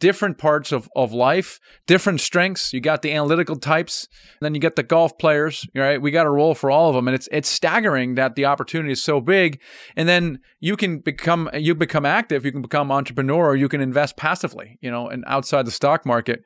different 0.00 0.38
parts 0.38 0.72
of, 0.72 0.88
of 0.96 1.12
life, 1.12 1.60
different 1.86 2.20
strengths. 2.20 2.72
You 2.72 2.80
got 2.80 3.02
the 3.02 3.12
analytical 3.12 3.56
types, 3.56 4.08
then 4.40 4.54
you 4.54 4.60
get 4.60 4.76
the 4.76 4.82
golf 4.82 5.18
players, 5.18 5.66
right? 5.74 6.00
We 6.00 6.10
got 6.10 6.26
a 6.26 6.30
role 6.30 6.54
for 6.54 6.70
all 6.70 6.88
of 6.88 6.94
them. 6.94 7.08
And 7.08 7.14
it's, 7.14 7.28
it's 7.30 7.48
staggering 7.48 8.14
that 8.14 8.34
the 8.34 8.46
opportunity 8.46 8.92
is 8.92 9.02
so 9.02 9.20
big. 9.20 9.60
And 9.96 10.08
then 10.08 10.40
you 10.60 10.76
can 10.76 10.98
become, 10.98 11.50
you 11.54 11.74
become 11.74 12.06
active, 12.06 12.44
you 12.44 12.52
can 12.52 12.62
become 12.62 12.90
entrepreneur, 12.90 13.50
or 13.50 13.56
you 13.56 13.68
can 13.68 13.80
invest 13.80 14.16
passively, 14.16 14.78
you 14.80 14.90
know, 14.90 15.08
and 15.08 15.24
outside 15.26 15.66
the 15.66 15.70
stock 15.70 16.06
market. 16.06 16.42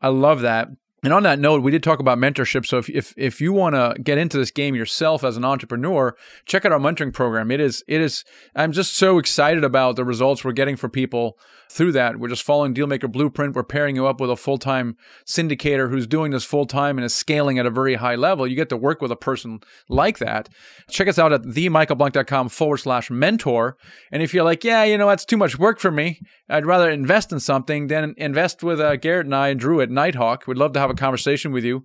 I 0.00 0.08
love 0.08 0.42
that. 0.42 0.68
And 1.04 1.12
on 1.12 1.22
that 1.22 1.38
note, 1.38 1.62
we 1.62 1.70
did 1.70 1.82
talk 1.82 2.00
about 2.00 2.18
mentorship. 2.18 2.66
So 2.66 2.78
if 2.78 2.90
if, 2.90 3.14
if 3.16 3.40
you 3.40 3.52
want 3.52 3.76
to 3.76 4.00
get 4.02 4.18
into 4.18 4.36
this 4.36 4.50
game 4.50 4.74
yourself 4.74 5.22
as 5.22 5.36
an 5.36 5.44
entrepreneur, 5.44 6.16
check 6.44 6.64
out 6.64 6.72
our 6.72 6.80
mentoring 6.80 7.12
program. 7.12 7.50
It 7.50 7.60
is 7.60 7.84
it 7.86 8.00
is 8.00 8.24
I'm 8.56 8.72
just 8.72 8.94
so 8.94 9.18
excited 9.18 9.62
about 9.62 9.96
the 9.96 10.04
results 10.04 10.44
we're 10.44 10.52
getting 10.52 10.76
for 10.76 10.88
people 10.88 11.38
through 11.70 11.92
that. 11.92 12.18
We're 12.18 12.28
just 12.28 12.42
following 12.42 12.74
Dealmaker 12.74 13.10
Blueprint. 13.10 13.54
We're 13.54 13.62
pairing 13.62 13.94
you 13.94 14.06
up 14.06 14.20
with 14.20 14.30
a 14.30 14.36
full 14.36 14.58
time 14.58 14.96
syndicator 15.26 15.90
who's 15.90 16.06
doing 16.06 16.32
this 16.32 16.44
full 16.44 16.66
time 16.66 16.98
and 16.98 17.04
is 17.04 17.14
scaling 17.14 17.58
at 17.58 17.66
a 17.66 17.70
very 17.70 17.96
high 17.96 18.14
level. 18.14 18.46
You 18.46 18.56
get 18.56 18.68
to 18.70 18.76
work 18.76 19.00
with 19.00 19.12
a 19.12 19.16
person 19.16 19.60
like 19.88 20.18
that. 20.18 20.48
Check 20.90 21.08
us 21.08 21.18
out 21.18 21.32
at 21.32 21.42
themichaelblank.com 21.42 22.48
forward 22.48 22.78
slash 22.78 23.10
mentor. 23.10 23.76
And 24.10 24.22
if 24.22 24.32
you're 24.32 24.44
like, 24.44 24.64
yeah, 24.64 24.84
you 24.84 24.96
know, 24.98 25.08
that's 25.08 25.24
too 25.24 25.36
much 25.36 25.58
work 25.58 25.78
for 25.78 25.90
me, 25.90 26.20
I'd 26.48 26.66
rather 26.66 26.90
invest 26.90 27.32
in 27.32 27.40
something, 27.40 27.88
then 27.88 28.14
invest 28.16 28.62
with 28.62 28.80
uh, 28.80 28.96
Garrett 28.96 29.26
and 29.26 29.34
I 29.34 29.48
and 29.48 29.60
Drew 29.60 29.80
at 29.80 29.90
Nighthawk. 29.90 30.46
We'd 30.46 30.56
love 30.56 30.72
to 30.72 30.80
have 30.80 30.87
a 30.90 30.94
conversation 30.94 31.52
with 31.52 31.64
you. 31.64 31.84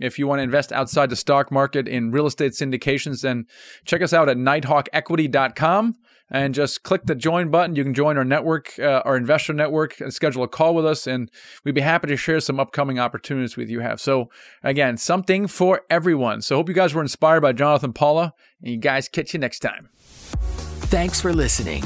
If 0.00 0.18
you 0.18 0.26
want 0.26 0.40
to 0.40 0.42
invest 0.42 0.72
outside 0.72 1.10
the 1.10 1.16
stock 1.16 1.52
market 1.52 1.86
in 1.86 2.10
real 2.10 2.26
estate 2.26 2.52
syndications, 2.52 3.22
then 3.22 3.46
check 3.84 4.02
us 4.02 4.12
out 4.12 4.28
at 4.28 4.36
nighthawkequity.com 4.36 5.94
and 6.30 6.54
just 6.54 6.82
click 6.82 7.04
the 7.04 7.14
join 7.14 7.50
button. 7.50 7.76
You 7.76 7.84
can 7.84 7.94
join 7.94 8.16
our 8.16 8.24
network, 8.24 8.76
uh, 8.78 9.02
our 9.04 9.16
investor 9.16 9.52
network, 9.52 10.00
and 10.00 10.12
schedule 10.12 10.42
a 10.42 10.48
call 10.48 10.74
with 10.74 10.86
us. 10.86 11.06
And 11.06 11.30
we'd 11.64 11.74
be 11.74 11.80
happy 11.80 12.08
to 12.08 12.16
share 12.16 12.40
some 12.40 12.58
upcoming 12.58 12.98
opportunities 12.98 13.56
with 13.56 13.68
you 13.68 13.80
have. 13.80 14.00
So 14.00 14.30
again, 14.62 14.96
something 14.96 15.46
for 15.46 15.82
everyone. 15.88 16.42
So 16.42 16.56
hope 16.56 16.68
you 16.68 16.74
guys 16.74 16.94
were 16.94 17.02
inspired 17.02 17.42
by 17.42 17.52
Jonathan 17.52 17.92
Paula 17.92 18.32
and 18.62 18.72
you 18.72 18.78
guys 18.78 19.08
catch 19.08 19.32
you 19.32 19.38
next 19.38 19.60
time. 19.60 19.90
Thanks 20.90 21.20
for 21.20 21.32
listening. 21.32 21.84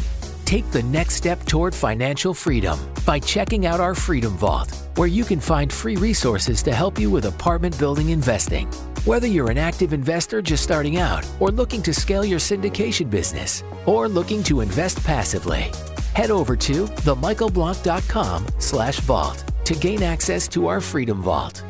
Take 0.49 0.70
the 0.70 0.82
next 0.84 1.16
step 1.16 1.44
toward 1.44 1.74
financial 1.74 2.32
freedom 2.32 2.78
by 3.05 3.18
checking 3.18 3.66
out 3.66 3.80
our 3.80 3.94
Freedom 3.94 4.32
Vault, 4.38 4.74
where 4.96 5.07
you 5.07 5.22
can 5.22 5.40
find 5.40 5.70
free 5.70 5.96
resources 5.96 6.62
to 6.62 6.72
help 6.72 6.99
you 6.99 7.11
with 7.11 7.26
apartment 7.26 7.78
building 7.78 8.09
investing. 8.09 8.66
Whether 9.05 9.26
you're 9.26 9.51
an 9.51 9.59
active 9.59 9.92
investor 9.92 10.40
just 10.40 10.62
starting 10.62 10.96
out, 10.96 11.22
or 11.38 11.51
looking 11.51 11.82
to 11.82 11.92
scale 11.92 12.24
your 12.24 12.38
syndication 12.38 13.11
business, 13.11 13.62
or 13.84 14.09
looking 14.09 14.42
to 14.44 14.62
invest 14.62 15.05
passively, 15.05 15.70
head 16.14 16.30
over 16.30 16.57
to 16.57 16.86
themichaelblank.com 17.05 18.46
slash 18.59 19.01
vault 19.01 19.44
to 19.66 19.74
gain 19.74 20.03
access 20.03 20.49
to 20.49 20.66
our 20.66 20.80
Freedom 20.80 21.20
Vault. 21.20 21.62